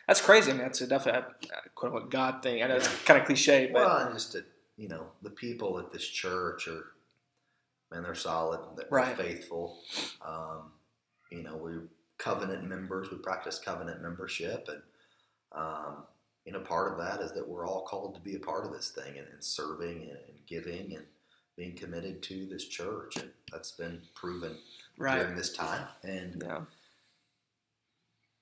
that's 0.07 0.21
crazy. 0.21 0.51
I 0.51 0.53
mean, 0.55 0.63
that's 0.63 0.81
a 0.81 0.87
definitely 0.87 1.21
a, 1.21 1.55
a 1.55 1.69
quote 1.75 1.93
unquote 1.93 2.11
God 2.11 2.41
thing. 2.41 2.63
I 2.63 2.67
know 2.67 2.75
it's 2.77 2.87
kind 3.03 3.19
of 3.19 3.25
cliche, 3.27 3.69
but 3.71 3.85
Well, 3.85 4.11
just 4.13 4.33
that 4.33 4.45
you 4.77 4.87
know 4.87 5.07
the 5.21 5.29
people 5.29 5.77
at 5.79 5.91
this 5.91 6.05
church 6.07 6.67
are, 6.67 6.85
man, 7.91 8.03
they're 8.03 8.15
solid. 8.15 8.59
They're 8.77 8.87
Right. 8.89 9.15
faithful. 9.15 9.77
Um, 10.25 10.71
you 11.31 11.43
know, 11.43 11.55
we're 11.57 11.83
covenant 12.17 12.63
members. 12.65 13.09
We 13.11 13.17
practice 13.17 13.59
covenant 13.59 14.01
membership, 14.01 14.67
and 14.69 14.81
um, 15.53 16.03
you 16.51 16.57
know, 16.57 16.63
part 16.65 16.91
of 16.91 16.97
that 16.97 17.21
is 17.21 17.31
that 17.31 17.47
we're 17.47 17.65
all 17.65 17.83
called 17.83 18.13
to 18.15 18.19
be 18.19 18.35
a 18.35 18.39
part 18.39 18.65
of 18.65 18.73
this 18.73 18.89
thing 18.89 19.17
and, 19.17 19.27
and 19.31 19.41
serving 19.41 20.01
and, 20.01 20.17
and 20.27 20.45
giving 20.47 20.95
and 20.95 21.05
being 21.55 21.73
committed 21.77 22.21
to 22.23 22.45
this 22.47 22.67
church, 22.67 23.15
and 23.15 23.29
that's 23.51 23.71
been 23.71 24.01
proven 24.15 24.57
right. 24.97 25.19
during 25.19 25.35
this 25.35 25.53
time. 25.53 25.87
And 26.03 26.43
Yeah. 26.45 26.61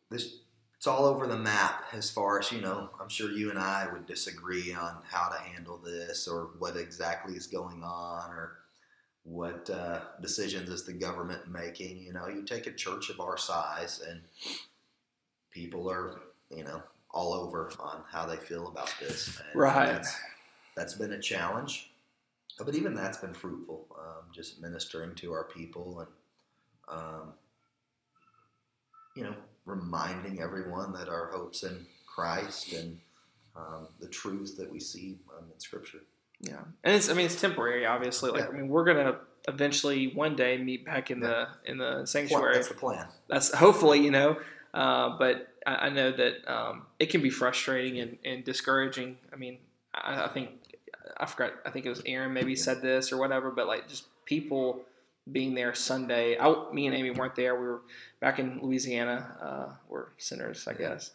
this 0.09 0.37
it's 0.75 0.87
all 0.87 1.05
over 1.05 1.27
the 1.27 1.37
map 1.37 1.83
as 1.93 2.09
far 2.09 2.39
as 2.39 2.53
you 2.53 2.61
know 2.61 2.89
i'm 3.01 3.09
sure 3.09 3.29
you 3.29 3.49
and 3.49 3.59
i 3.59 3.85
would 3.91 4.05
disagree 4.05 4.73
on 4.73 4.95
how 5.11 5.27
to 5.27 5.37
handle 5.37 5.77
this 5.77 6.25
or 6.25 6.51
what 6.57 6.77
exactly 6.77 7.35
is 7.35 7.47
going 7.47 7.83
on 7.83 8.31
or 8.31 8.59
what 9.23 9.69
uh, 9.69 9.99
decisions 10.21 10.69
is 10.69 10.85
the 10.85 10.93
government 10.93 11.51
making 11.51 11.97
you 11.97 12.13
know 12.13 12.29
you 12.29 12.43
take 12.43 12.65
a 12.65 12.71
church 12.71 13.09
of 13.09 13.19
our 13.19 13.37
size 13.37 14.01
and 14.09 14.21
people 15.51 15.91
are 15.91 16.21
you 16.49 16.63
know 16.63 16.81
all 17.11 17.33
over 17.33 17.71
on 17.79 18.01
how 18.11 18.25
they 18.25 18.37
feel 18.37 18.67
about 18.67 18.93
this 18.99 19.37
and 19.39 19.59
Right. 19.59 19.87
that's, 19.87 20.15
that's 20.75 20.93
been 20.95 21.13
a 21.13 21.19
challenge 21.19 21.91
but 22.57 22.75
even 22.75 22.93
that's 22.93 23.17
been 23.17 23.33
fruitful 23.33 23.87
um, 23.99 24.25
just 24.33 24.61
ministering 24.61 25.15
to 25.15 25.31
our 25.31 25.45
people 25.45 25.99
and 26.01 26.09
um, 26.91 27.33
you 29.15 29.23
know, 29.23 29.35
reminding 29.65 30.41
everyone 30.41 30.93
that 30.93 31.07
our 31.09 31.27
hopes 31.31 31.63
in 31.63 31.85
Christ 32.05 32.73
and 32.73 32.99
um, 33.55 33.87
the 33.99 34.07
truths 34.07 34.53
that 34.55 34.71
we 34.71 34.79
see 34.79 35.17
um, 35.37 35.45
in 35.53 35.59
Scripture. 35.59 35.99
Yeah, 36.41 36.61
and 36.83 36.95
it's 36.95 37.09
I 37.09 37.13
mean 37.13 37.25
it's 37.25 37.39
temporary, 37.39 37.85
obviously. 37.85 38.31
Like 38.31 38.41
Yeah. 38.43 38.47
I 38.47 38.51
mean, 38.51 38.69
we're 38.69 38.85
gonna 38.85 39.17
eventually 39.47 40.13
one 40.13 40.35
day 40.35 40.57
meet 40.57 40.85
back 40.85 41.11
in 41.11 41.19
the 41.19 41.47
in 41.65 41.77
the 41.77 42.05
sanctuary. 42.05 42.53
that's 42.55 42.69
the 42.69 42.75
plan. 42.75 43.07
That's 43.27 43.53
hopefully 43.53 43.99
you 43.99 44.11
know, 44.11 44.37
uh, 44.73 45.17
but 45.19 45.49
I, 45.65 45.75
I 45.75 45.89
know 45.89 46.11
that 46.11 46.47
um, 46.51 46.83
it 46.99 47.07
can 47.09 47.21
be 47.21 47.29
frustrating 47.29 47.99
and, 47.99 48.17
and 48.25 48.43
discouraging. 48.43 49.17
I 49.33 49.35
mean, 49.35 49.57
I, 49.93 50.25
I 50.25 50.27
think 50.29 50.49
I 51.17 51.25
forgot. 51.25 51.53
I 51.65 51.69
think 51.69 51.85
it 51.85 51.89
was 51.89 52.01
Aaron 52.05 52.33
maybe 52.33 52.55
said 52.55 52.81
this 52.81 53.11
or 53.11 53.17
whatever, 53.17 53.51
but 53.51 53.67
like 53.67 53.87
just 53.87 54.05
people 54.25 54.81
being 55.31 55.53
there 55.53 55.73
Sunday. 55.75 56.37
I, 56.39 56.53
me 56.73 56.87
and 56.87 56.95
Amy 56.95 57.11
weren't 57.11 57.35
there. 57.35 57.59
We 57.59 57.67
were 57.67 57.81
back 58.19 58.39
in 58.39 58.59
Louisiana. 58.61 59.37
Uh, 59.41 59.73
we're 59.89 60.07
sinners, 60.17 60.67
I 60.67 60.71
Yeah. 60.71 60.77
guess. 60.89 61.11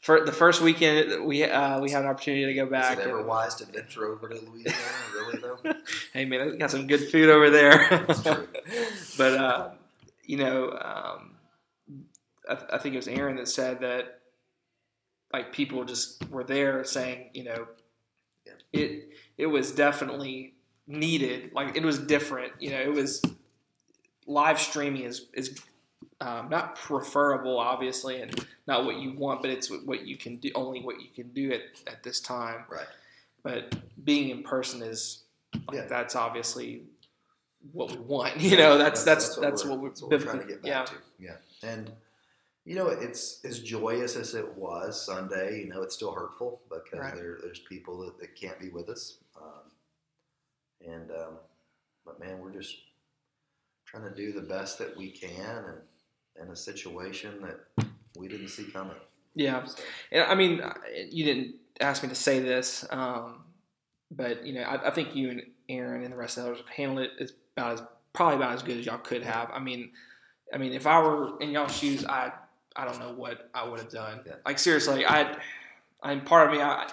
For 0.00 0.24
the 0.24 0.30
first 0.32 0.60
weekend, 0.60 1.24
we 1.26 1.42
uh, 1.42 1.80
we 1.80 1.90
had 1.90 2.02
an 2.04 2.08
opportunity 2.08 2.46
to 2.46 2.54
go 2.54 2.66
back. 2.66 2.98
Is 2.98 3.04
it 3.04 3.08
ever 3.08 3.18
and- 3.18 3.26
wise 3.26 3.56
to 3.56 3.66
venture 3.66 4.06
over 4.06 4.28
to 4.28 4.34
Louisiana? 4.36 4.76
really 5.14 5.38
though? 5.38 5.58
hey 6.12 6.24
man, 6.24 6.50
they 6.52 6.56
got 6.56 6.70
some 6.70 6.86
good 6.86 7.10
food 7.10 7.28
over 7.28 7.50
there. 7.50 8.04
That's 8.06 8.22
true. 8.22 8.46
but 9.18 9.32
uh, 9.34 9.70
you 10.24 10.36
know, 10.36 10.70
um, 10.80 11.32
I, 12.48 12.58
I 12.74 12.78
think 12.78 12.94
it 12.94 12.98
was 12.98 13.08
Aaron 13.08 13.36
that 13.36 13.48
said 13.48 13.80
that 13.80 14.20
like 15.32 15.52
people 15.52 15.84
just 15.84 16.28
were 16.30 16.44
there 16.44 16.84
saying, 16.84 17.30
you 17.34 17.44
know, 17.44 17.66
Yeah. 18.46 18.52
it 18.72 19.10
it 19.36 19.46
was 19.46 19.72
definitely 19.72 20.54
needed. 20.86 21.52
Like 21.52 21.76
it 21.76 21.84
was 21.84 21.98
different. 21.98 22.52
You 22.60 22.70
know, 22.70 22.80
it 22.80 22.92
was 22.92 23.22
live 24.26 24.60
streaming 24.60 25.02
is 25.02 25.26
is 25.34 25.60
um, 26.20 26.48
not 26.48 26.74
preferable, 26.76 27.58
obviously, 27.58 28.20
and 28.20 28.34
not 28.66 28.84
what 28.84 28.96
you 28.96 29.12
want, 29.12 29.40
but 29.42 29.50
it's 29.50 29.70
what 29.70 30.06
you 30.06 30.16
can 30.16 30.36
do. 30.36 30.50
Only 30.54 30.80
what 30.80 31.00
you 31.00 31.08
can 31.14 31.28
do 31.32 31.52
at, 31.52 31.60
at 31.86 32.02
this 32.02 32.20
time. 32.20 32.64
Right. 32.68 32.86
But 33.42 33.76
being 34.04 34.30
in 34.30 34.42
person 34.42 34.82
is 34.82 35.22
like, 35.66 35.76
Yeah. 35.76 35.86
that's 35.86 36.16
obviously 36.16 36.82
what 37.72 37.90
we 37.90 37.98
want. 37.98 38.36
You 38.40 38.56
know, 38.56 38.78
that's 38.78 39.04
that's 39.04 39.36
that's, 39.36 39.64
we're, 39.64 39.70
what, 39.72 39.80
we're, 39.80 39.88
that's 39.90 40.02
what 40.02 40.10
we're 40.10 40.18
trying 40.18 40.40
to 40.40 40.46
get 40.46 40.62
back 40.62 40.70
yeah. 40.70 40.84
to. 40.84 40.94
Yeah, 41.18 41.36
and 41.62 41.90
you 42.68 42.74
know, 42.74 42.88
it's 42.88 43.42
as 43.46 43.60
joyous 43.60 44.14
as 44.14 44.34
it 44.34 44.54
was 44.54 45.00
Sunday. 45.00 45.60
You 45.60 45.68
know, 45.68 45.80
it's 45.80 45.94
still 45.94 46.12
hurtful 46.12 46.60
because 46.68 46.98
Right. 47.00 47.14
there, 47.14 47.38
there's 47.40 47.60
people 47.60 47.98
that, 48.00 48.18
that 48.20 48.36
can't 48.36 48.60
be 48.60 48.68
with 48.68 48.90
us. 48.90 49.20
Um, 49.34 49.72
and 50.86 51.10
um, 51.10 51.38
but 52.04 52.20
man, 52.20 52.40
we're 52.40 52.52
just 52.52 52.76
trying 53.86 54.04
to 54.04 54.14
do 54.14 54.32
the 54.32 54.42
best 54.42 54.78
that 54.80 54.94
we 54.98 55.10
can, 55.10 55.64
and 55.64 55.78
in 56.42 56.52
a 56.52 56.56
situation 56.56 57.40
that 57.40 57.86
we 58.18 58.28
didn't 58.28 58.48
see 58.48 58.64
coming. 58.64 58.96
Yeah. 59.34 59.64
So, 59.64 59.82
And 60.12 60.24
I 60.24 60.34
mean, 60.34 60.60
you 61.10 61.24
didn't 61.24 61.54
ask 61.80 62.02
me 62.02 62.10
to 62.10 62.14
say 62.14 62.38
this, 62.38 62.84
um, 62.90 63.44
but 64.10 64.44
you 64.44 64.52
know, 64.52 64.60
I, 64.64 64.88
I 64.88 64.90
think 64.90 65.16
you 65.16 65.30
and 65.30 65.42
Aaron 65.70 66.04
and 66.04 66.12
the 66.12 66.18
rest 66.18 66.36
of 66.36 66.44
the 66.44 66.50
others 66.50 66.60
have 66.66 66.74
handled 66.74 67.06
it 67.06 67.12
as 67.18 67.32
about 67.56 67.72
as 67.72 67.82
probably 68.12 68.36
about 68.36 68.52
as 68.52 68.62
good 68.62 68.76
as 68.76 68.84
y'all 68.84 68.98
could 68.98 69.22
have. 69.22 69.50
I 69.54 69.58
mean, 69.58 69.92
I 70.52 70.58
mean, 70.58 70.74
if 70.74 70.86
I 70.86 71.00
were 71.00 71.40
in 71.40 71.48
y'all's 71.50 71.74
shoes, 71.74 72.04
I 72.04 72.32
I 72.78 72.84
don't 72.84 73.00
know 73.00 73.12
what 73.12 73.50
I 73.52 73.68
would 73.68 73.80
have 73.80 73.90
done. 73.90 74.20
Yeah. 74.24 74.34
Like 74.46 74.58
seriously, 74.58 75.04
I 75.04 75.36
I'm 76.02 76.22
part 76.22 76.46
of 76.46 76.54
me. 76.54 76.62
I 76.62 76.88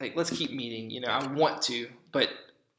like 0.00 0.16
let's 0.16 0.30
keep 0.30 0.50
meeting. 0.50 0.90
You 0.90 1.02
know, 1.02 1.08
I 1.08 1.26
want 1.26 1.62
to, 1.62 1.88
but 2.10 2.30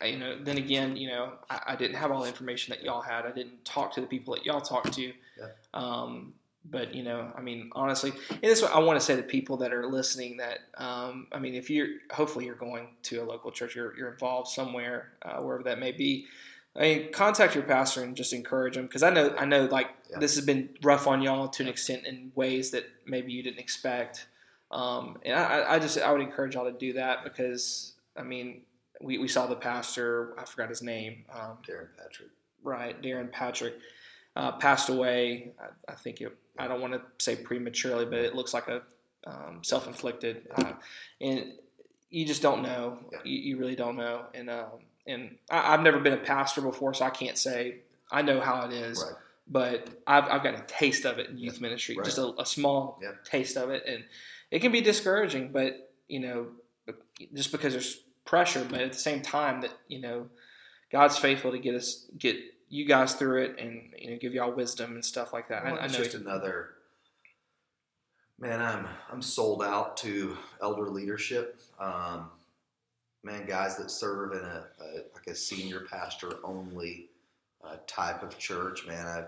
you 0.04 0.18
know, 0.18 0.38
then 0.44 0.58
again, 0.58 0.98
you 0.98 1.08
know, 1.08 1.34
I, 1.50 1.60
I 1.68 1.76
didn't 1.76 1.98
have 1.98 2.12
all 2.12 2.22
the 2.24 2.28
information 2.28 2.72
that 2.72 2.84
y'all 2.84 3.02
had. 3.02 3.26
I 3.26 3.32
didn't 3.32 3.64
talk 3.64 3.94
to 3.94 4.02
the 4.02 4.08
people 4.08 4.34
that 4.34 4.46
y'all 4.46 4.62
talked 4.62 4.94
to. 4.94 5.14
Yeah. 5.40 5.48
Um, 5.74 6.34
but 6.70 6.94
you 6.94 7.04
know, 7.04 7.32
I 7.36 7.42
mean, 7.42 7.70
honestly, 7.74 8.12
and 8.30 8.42
this 8.42 8.58
is 8.58 8.64
what 8.64 8.74
I 8.74 8.80
want 8.80 9.00
to 9.00 9.06
say 9.06 9.16
to 9.16 9.24
people 9.24 9.58
that 9.58 9.72
are 9.72 9.86
listening. 9.86 10.38
That 10.38 10.60
um, 10.78 11.28
I 11.32 11.40
mean, 11.40 11.54
if 11.54 11.70
you're 11.70 11.88
hopefully 12.12 12.46
you're 12.46 12.56
going 12.56 12.88
to 13.04 13.18
a 13.18 13.24
local 13.24 13.52
church, 13.52 13.76
you're, 13.76 13.96
you're 13.96 14.12
involved 14.12 14.50
somewhere, 14.50 15.12
uh, 15.22 15.38
wherever 15.38 15.64
that 15.64 15.80
may 15.80 15.92
be. 15.92 16.26
I 16.78 16.82
mean, 16.82 17.12
contact 17.12 17.56
your 17.56 17.64
pastor 17.64 18.04
and 18.04 18.16
just 18.16 18.34
encourage 18.34 18.76
them 18.76 18.86
because 18.86 19.02
I 19.04 19.10
know 19.10 19.34
I 19.38 19.46
know 19.46 19.66
like 19.66 19.90
Yeah. 20.10 20.20
this 20.20 20.36
has 20.36 20.46
been 20.46 20.70
rough 20.84 21.08
on 21.08 21.22
y'all 21.22 21.48
to 21.50 21.64
an 21.64 21.70
extent 21.70 22.06
in 22.06 22.32
ways 22.36 22.72
that 22.72 22.86
maybe 23.06 23.32
you 23.32 23.42
didn't 23.44 23.60
expect. 23.60 24.28
Um, 24.72 25.18
and 25.26 25.34
I, 25.38 25.76
I 25.76 25.80
just 25.80 25.98
I 25.98 26.12
would 26.12 26.22
encourage 26.22 26.56
y'all 26.56 26.72
to 26.72 26.78
do 26.78 26.94
that 26.94 27.24
because 27.24 27.94
I 28.16 28.24
mean 28.24 28.62
we, 29.02 29.18
we 29.18 29.28
saw 29.28 29.48
the 29.48 29.56
pastor 29.56 30.34
I 30.40 30.46
forgot 30.46 30.70
his 30.70 30.82
name 30.82 31.26
um, 31.34 31.58
Darren 31.68 31.88
Patrick. 31.98 32.30
right 32.64 33.00
Darren 33.02 33.32
Patrick 33.32 33.76
uh, 34.36 34.54
passed 34.54 34.90
away 34.90 35.52
I, 35.60 35.92
I 35.94 35.96
think 35.96 36.20
it, 36.22 36.36
I 36.60 36.68
don't 36.68 36.82
want 36.82 36.94
to 36.94 37.02
say 37.18 37.36
prematurely 37.36 38.06
but 38.06 38.20
it 38.20 38.36
looks 38.36 38.54
like 38.54 38.68
a 38.68 38.82
um, 39.26 39.60
self 39.64 39.88
inflicted, 39.88 40.48
uh, 40.56 40.74
and 41.22 41.54
you 42.10 42.26
just 42.26 42.42
don't 42.42 42.62
know. 42.64 43.00
Yeah. 43.12 43.20
You, 43.26 43.38
you 43.40 43.58
really 43.58 43.76
don't 43.76 43.98
know. 43.98 44.26
And 44.34 44.50
um, 44.50 44.80
and 45.08 45.38
I, 45.50 45.74
I've 45.74 45.82
never 45.82 46.00
been 46.00 46.14
a 46.14 46.18
pastor 46.18 46.62
before, 46.62 46.94
so 46.94 47.06
I 47.06 47.10
can't 47.10 47.38
say 47.38 47.80
I 48.12 48.22
know 48.22 48.40
how 48.40 48.66
it 48.66 48.74
is. 48.74 49.04
Right. 49.04 49.16
But 49.50 49.88
I've, 50.06 50.26
I've 50.26 50.44
got 50.44 50.56
a 50.56 50.64
taste 50.68 51.06
of 51.06 51.20
it 51.20 51.30
in 51.30 51.38
youth 51.38 51.62
ministry, 51.62 51.96
Right. 51.96 52.04
just 52.06 52.18
a, 52.18 52.34
a 52.38 52.46
small 52.46 53.00
Yeah. 53.02 53.12
taste 53.24 53.56
of 53.56 53.70
it, 53.70 53.84
and 53.88 54.04
it 54.52 54.60
can 54.60 54.72
be 54.72 54.82
discouraging. 54.82 55.52
But 55.54 55.90
you 56.10 56.20
know, 56.20 56.48
just 57.34 57.52
because 57.54 57.72
there's 57.74 58.02
pressure, 58.26 58.66
but 58.70 58.82
at 58.82 58.92
the 58.92 59.00
same 59.00 59.22
time 59.22 59.62
that 59.62 59.72
you 59.88 60.02
know, 60.02 60.28
God's 60.92 61.18
faithful 61.18 61.52
to 61.52 61.60
get 61.60 61.76
us 61.76 62.06
get 62.18 62.36
you 62.70 62.86
guys 62.86 63.14
through 63.16 63.44
it, 63.44 63.56
and 63.60 63.94
you 63.98 64.12
know, 64.12 64.18
give 64.18 64.34
y'all 64.34 64.52
wisdom 64.52 64.96
and 64.96 65.06
stuff 65.06 65.32
like 65.32 65.48
that. 65.50 65.64
Well, 65.64 65.76
I, 65.76 65.84
I 65.84 65.88
know. 65.88 65.94
just 65.94 66.14
another 66.14 66.72
man. 68.40 68.62
I'm 68.62 68.88
I'm 69.12 69.22
sold 69.22 69.64
out 69.64 69.96
to 69.98 70.38
elder 70.62 70.90
leadership. 70.90 71.60
Um, 71.80 72.30
man, 73.28 73.46
guys 73.46 73.76
that 73.78 73.92
serve 73.92 74.32
in 74.32 74.40
a, 74.40 74.66
a 74.82 74.88
like 75.14 75.28
a 75.28 75.36
senior 75.36 75.82
pastor 75.82 76.34
only 76.44 77.10
uh, 77.64 77.76
type 77.86 78.24
of 78.24 78.38
church. 78.40 78.88
Man, 78.88 79.06
I 79.06 79.26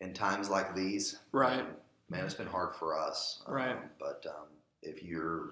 in 0.00 0.14
times 0.14 0.48
like 0.48 0.74
these, 0.74 1.18
Right. 1.32 1.60
um, 1.60 1.66
man, 2.08 2.24
it's 2.24 2.34
been 2.34 2.46
hard 2.46 2.74
for 2.76 2.98
us. 2.98 3.42
Um, 3.46 3.54
Right. 3.54 3.98
But 3.98 4.24
um, 4.28 4.46
if 4.82 5.02
you're 5.02 5.50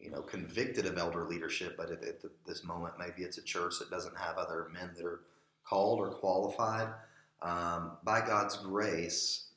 you 0.00 0.10
know 0.10 0.20
convicted 0.20 0.84
of 0.86 0.98
elder 0.98 1.24
leadership, 1.24 1.76
but 1.76 1.90
at, 1.90 2.04
at 2.04 2.20
this 2.44 2.64
moment 2.64 2.94
maybe 2.98 3.22
it's 3.22 3.38
a 3.38 3.42
church 3.42 3.74
that 3.78 3.90
doesn't 3.90 4.16
have 4.18 4.36
other 4.36 4.68
men 4.72 4.90
that 4.96 5.04
are 5.06 5.20
called 5.64 6.00
or 6.00 6.10
qualified. 6.10 6.88
Um, 7.42 7.92
by 8.02 8.20
God's 8.26 8.56
grace, 8.56 9.48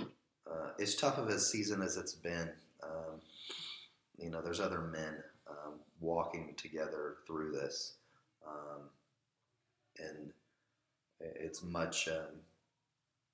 uh, 0.00 0.70
as 0.80 0.94
tough 0.96 1.16
of 1.16 1.28
a 1.28 1.38
season 1.38 1.80
as 1.80 1.96
it's 1.96 2.12
been, 2.14 2.50
um, 2.82 3.20
you 4.18 4.30
know, 4.30 4.42
there's 4.42 4.58
other 4.60 4.80
men 4.80 5.22
um, 5.48 5.74
walking 6.04 6.54
together 6.56 7.16
through 7.26 7.52
this, 7.52 7.94
um, 8.46 8.82
and 9.98 10.32
it's 11.20 11.62
much 11.62 12.08
um, 12.08 12.40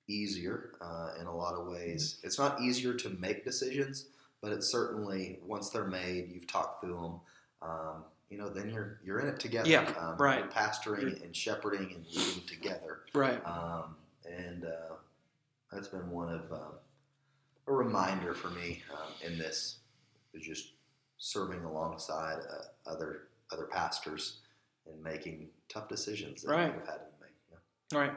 easier 0.07 0.71
uh, 0.81 1.09
in 1.19 1.27
a 1.27 1.35
lot 1.35 1.53
of 1.53 1.67
ways. 1.67 2.19
It's 2.23 2.39
not 2.39 2.61
easier 2.61 2.93
to 2.93 3.09
make 3.09 3.43
decisions, 3.43 4.07
but 4.41 4.51
it's 4.51 4.71
certainly 4.71 5.39
once 5.45 5.69
they're 5.69 5.85
made, 5.85 6.29
you've 6.33 6.47
talked 6.47 6.83
through 6.83 7.01
them. 7.01 7.19
Um, 7.61 8.03
you 8.29 8.37
know, 8.37 8.49
then 8.49 8.69
you're 8.69 8.99
you're 9.03 9.19
in 9.19 9.27
it 9.27 9.39
together. 9.39 9.69
Yeah, 9.69 9.91
um, 9.99 10.17
right. 10.17 10.49
Pastoring 10.49 11.21
and 11.23 11.35
shepherding 11.35 11.93
and 11.93 12.05
leading 12.07 12.43
together. 12.47 13.01
right. 13.13 13.45
Um, 13.45 13.95
and 14.25 14.63
uh, 14.63 14.95
that's 15.71 15.89
been 15.89 16.09
one 16.09 16.33
of 16.33 16.51
um, 16.51 16.73
a 17.67 17.73
reminder 17.73 18.33
for 18.33 18.49
me 18.49 18.81
um, 18.93 19.11
in 19.25 19.37
this 19.37 19.77
is 20.33 20.45
just 20.45 20.71
serving 21.25 21.63
alongside 21.63 22.39
uh, 22.39 22.89
other 22.89 23.27
other 23.53 23.65
pastors 23.65 24.37
and 24.87 25.01
making 25.03 25.47
tough 25.69 25.87
decisions 25.87 26.41
that 26.41 26.49
Right. 26.51 26.73
we've 26.75 26.85
had 26.87 26.95
to 26.95 27.05
make. 27.21 27.29
Yeah. 27.51 27.57
All 27.97 28.01
right. 28.01 28.13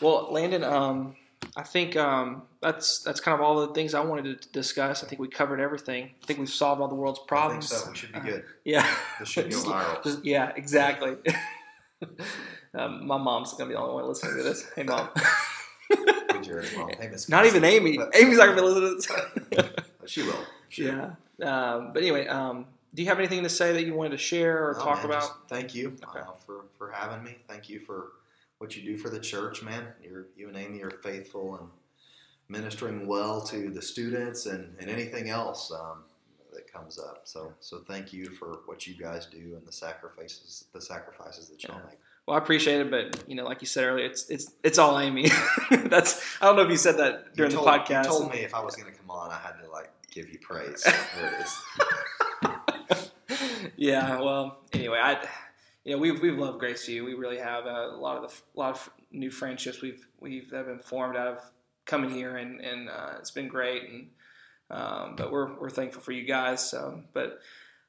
Well, 0.00 0.28
Landon, 0.32 0.64
um, 0.64 1.14
I 1.56 1.62
think 1.62 1.94
um, 1.96 2.42
that's 2.62 3.02
that's 3.02 3.20
kind 3.20 3.34
of 3.34 3.42
all 3.44 3.66
the 3.66 3.74
things 3.74 3.92
I 3.92 4.00
wanted 4.00 4.40
to 4.40 4.48
discuss. 4.48 5.04
I 5.04 5.08
think 5.08 5.20
we 5.20 5.28
covered 5.28 5.60
everything. 5.60 6.10
I 6.22 6.26
think 6.26 6.38
we've 6.38 6.48
solved 6.48 6.80
all 6.80 6.88
the 6.88 6.94
world's 6.94 7.18
problems. 7.28 7.70
I 7.70 7.76
think 7.76 7.84
so. 7.84 7.90
We 7.90 7.96
should 7.98 8.12
be 8.12 8.18
Uh, 8.18 8.22
good. 8.22 8.44
Yeah. 8.64 8.94
This 9.18 9.28
should 9.28 9.50
go 9.50 9.58
viral. 9.58 10.02
Just- 10.02 10.24
yeah, 10.24 10.52
exactly. 10.56 11.16
um, 12.74 13.06
my 13.06 13.18
mom's 13.18 13.52
gonna 13.52 13.68
be 13.68 13.74
the 13.74 13.80
only 13.80 13.94
one 13.94 14.08
listening 14.08 14.36
to 14.38 14.42
this. 14.42 14.64
Hey, 14.74 14.84
mom. 14.84 15.08
Good, 15.90 16.42
Jared's 16.42 16.74
mom. 16.76 16.88
Hey, 16.98 17.10
Not 17.28 17.44
even 17.46 17.64
Amy. 17.64 17.98
Amy's 18.14 18.38
not 18.38 18.46
gonna 18.46 18.62
be 18.62 18.66
listening 18.68 19.00
to 19.00 19.50
this. 19.50 19.70
She 20.06 20.22
will. 20.22 20.44
She 20.68 20.84
will. 20.84 21.16
Um, 21.42 21.92
but 21.92 22.02
anyway, 22.02 22.26
um, 22.26 22.66
do 22.94 23.02
you 23.02 23.08
have 23.08 23.18
anything 23.18 23.42
to 23.42 23.48
say 23.48 23.72
that 23.72 23.84
you 23.84 23.94
wanted 23.94 24.10
to 24.10 24.18
share 24.18 24.68
or 24.68 24.74
No, 24.74 24.84
talk 24.84 24.98
man, 24.98 25.06
about? 25.06 25.48
thank 25.48 25.74
you 25.74 25.96
Okay. 26.08 26.20
uh, 26.20 26.32
for, 26.46 26.64
for 26.78 26.90
having 26.90 27.22
me. 27.24 27.36
Thank 27.48 27.68
you 27.68 27.80
for 27.80 28.12
what 28.58 28.76
you 28.76 28.82
do 28.82 28.96
for 28.96 29.08
the 29.10 29.18
church, 29.18 29.62
man. 29.62 29.86
You're, 30.02 30.26
you 30.36 30.48
and 30.48 30.56
Amy 30.56 30.82
are 30.82 30.90
faithful 30.90 31.56
and 31.56 31.68
ministering 32.48 33.06
well 33.06 33.40
to 33.40 33.70
the 33.70 33.82
students 33.82 34.46
and, 34.46 34.74
and 34.78 34.90
anything 34.90 35.30
else 35.30 35.72
um, 35.72 36.04
that 36.52 36.70
comes 36.70 36.98
up. 36.98 37.22
So 37.24 37.52
so 37.60 37.78
thank 37.78 38.12
you 38.12 38.26
for 38.30 38.60
what 38.66 38.86
you 38.86 38.94
guys 38.94 39.26
do 39.26 39.54
and 39.56 39.66
the 39.66 39.72
sacrifices 39.72 40.66
the 40.72 40.80
sacrifices 40.80 41.48
that 41.48 41.62
y'all 41.64 41.78
Yeah. 41.78 41.86
make. 41.90 41.98
Well, 42.26 42.36
I 42.36 42.38
appreciate 42.38 42.80
it, 42.80 42.90
but 42.90 43.28
you 43.28 43.34
know, 43.34 43.44
like 43.44 43.62
you 43.62 43.66
said 43.66 43.84
earlier, 43.84 44.04
it's 44.06 44.28
it's 44.28 44.52
it's 44.62 44.78
all 44.78 44.98
Amy. 45.00 45.28
That's 45.70 46.22
I 46.40 46.46
don't 46.46 46.56
know 46.56 46.62
if 46.62 46.70
you 46.70 46.76
said 46.76 46.98
that 46.98 47.24
You 47.30 47.36
during 47.36 47.52
told, 47.52 47.66
the 47.66 47.70
podcast. 47.70 48.04
You 48.04 48.10
told 48.10 48.30
me 48.30 48.38
if 48.40 48.54
I 48.54 48.62
was 48.62 48.76
going 48.76 48.92
to 48.92 48.96
come 48.96 49.10
on, 49.10 49.30
I 49.32 49.38
had 49.38 49.54
to 49.64 49.70
like 49.70 49.90
give 50.12 50.30
you 50.30 50.38
praise. 50.38 50.86
Yeah. 53.82 54.20
Well, 54.20 54.60
anyway, 54.72 55.00
I, 55.02 55.26
you 55.84 55.92
know, 55.92 55.98
we've 55.98 56.20
we've 56.20 56.38
loved 56.38 56.62
Graceview. 56.62 57.04
We 57.04 57.14
really 57.14 57.38
have 57.38 57.66
uh, 57.66 57.90
a 57.90 57.98
lot 57.98 58.16
of 58.16 58.30
the 58.30 58.36
a 58.56 58.58
lot 58.58 58.70
of 58.74 58.90
new 59.10 59.30
friendships 59.30 59.82
we've 59.82 60.06
we've 60.20 60.50
have 60.52 60.66
been 60.66 60.78
formed 60.78 61.16
out 61.16 61.26
of 61.26 61.40
coming 61.84 62.10
here, 62.10 62.36
and 62.36 62.60
and 62.60 62.88
uh, 62.88 63.14
it's 63.18 63.32
been 63.32 63.48
great. 63.48 63.82
And 63.90 64.06
um, 64.70 65.16
but 65.16 65.32
we're 65.32 65.58
we're 65.58 65.70
thankful 65.70 66.00
for 66.00 66.12
you 66.12 66.24
guys. 66.24 66.68
So, 66.68 67.02
but 67.12 67.40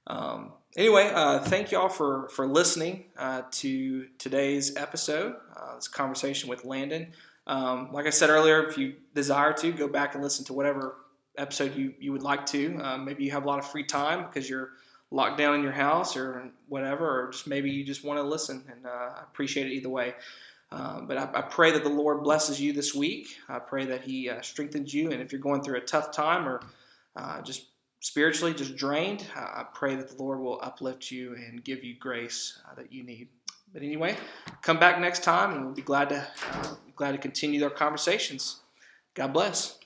um, 0.07 0.53
anyway, 0.76 1.11
uh, 1.13 1.39
thank 1.39 1.71
y'all 1.71 1.89
for 1.89 2.28
for 2.30 2.47
listening 2.47 3.05
uh, 3.15 3.43
to 3.51 4.07
today's 4.17 4.76
episode. 4.76 5.36
Uh, 5.55 5.76
this 5.76 5.88
conversation 5.88 6.49
with 6.49 6.65
Landon. 6.65 7.13
Um, 7.45 7.91
like 7.91 8.07
I 8.07 8.09
said 8.09 8.32
earlier, 8.32 8.65
if 8.67 8.80
you 8.80 8.95
desire 9.13 9.53
to 9.53 9.71
go 9.71 9.88
back 9.88 10.15
and 10.15 10.24
listen 10.24 10.45
to 10.45 10.53
whatever 10.53 10.95
episode 11.38 11.75
you, 11.75 11.93
you 11.99 12.11
would 12.11 12.21
like 12.21 12.45
to, 12.47 12.77
uh, 12.77 12.97
maybe 12.97 13.23
you 13.23 13.31
have 13.31 13.43
a 13.43 13.47
lot 13.47 13.59
of 13.59 13.65
free 13.65 13.84
time 13.84 14.25
because 14.25 14.49
you're 14.49 14.71
locked 15.11 15.38
down 15.38 15.55
in 15.55 15.61
your 15.61 15.71
house 15.71 16.17
or 16.17 16.51
whatever, 16.67 17.07
or 17.07 17.31
just 17.31 17.47
maybe 17.47 17.69
you 17.69 17.86
just 17.86 18.03
want 18.03 18.17
to 18.17 18.23
listen, 18.23 18.63
and 18.71 18.86
uh, 18.86 19.11
appreciate 19.21 19.67
it 19.67 19.73
either 19.73 19.89
way. 19.89 20.13
Um, 20.71 21.05
but 21.07 21.17
I, 21.17 21.29
I 21.36 21.41
pray 21.41 21.71
that 21.71 21.84
the 21.84 21.89
Lord 21.89 22.23
blesses 22.23 22.59
you 22.59 22.73
this 22.73 22.95
week. 22.95 23.38
I 23.47 23.59
pray 23.59 23.86
that 23.86 24.01
He 24.01 24.29
uh, 24.29 24.41
strengthens 24.41 24.93
you, 24.93 25.11
and 25.11 25.21
if 25.21 25.31
you're 25.31 25.41
going 25.41 25.61
through 25.61 25.77
a 25.77 25.81
tough 25.81 26.11
time 26.11 26.47
or 26.47 26.61
uh, 27.15 27.41
just 27.43 27.67
spiritually 27.99 28.53
just 28.53 28.75
drained, 28.75 29.25
uh, 29.36 29.39
I 29.39 29.65
pray 29.73 29.95
that 29.95 30.09
the 30.09 30.21
Lord 30.21 30.39
will 30.39 30.59
uplift 30.63 31.11
you 31.11 31.36
and 31.36 31.63
give 31.63 31.84
you 31.84 31.95
grace 31.97 32.59
uh, 32.69 32.73
that 32.75 32.91
you 32.91 33.03
need. 33.03 33.27
But 33.71 33.84
anyway, 33.84 34.17
come 34.61 34.79
back 34.79 34.99
next 34.99 35.23
time, 35.23 35.53
and 35.53 35.65
we'll 35.65 35.75
be 35.75 35.84
glad 35.84 36.09
to 36.09 36.27
uh, 36.53 36.75
glad 36.95 37.11
to 37.11 37.17
continue 37.19 37.63
our 37.63 37.69
conversations. 37.69 38.61
God 39.13 39.31
bless. 39.31 39.82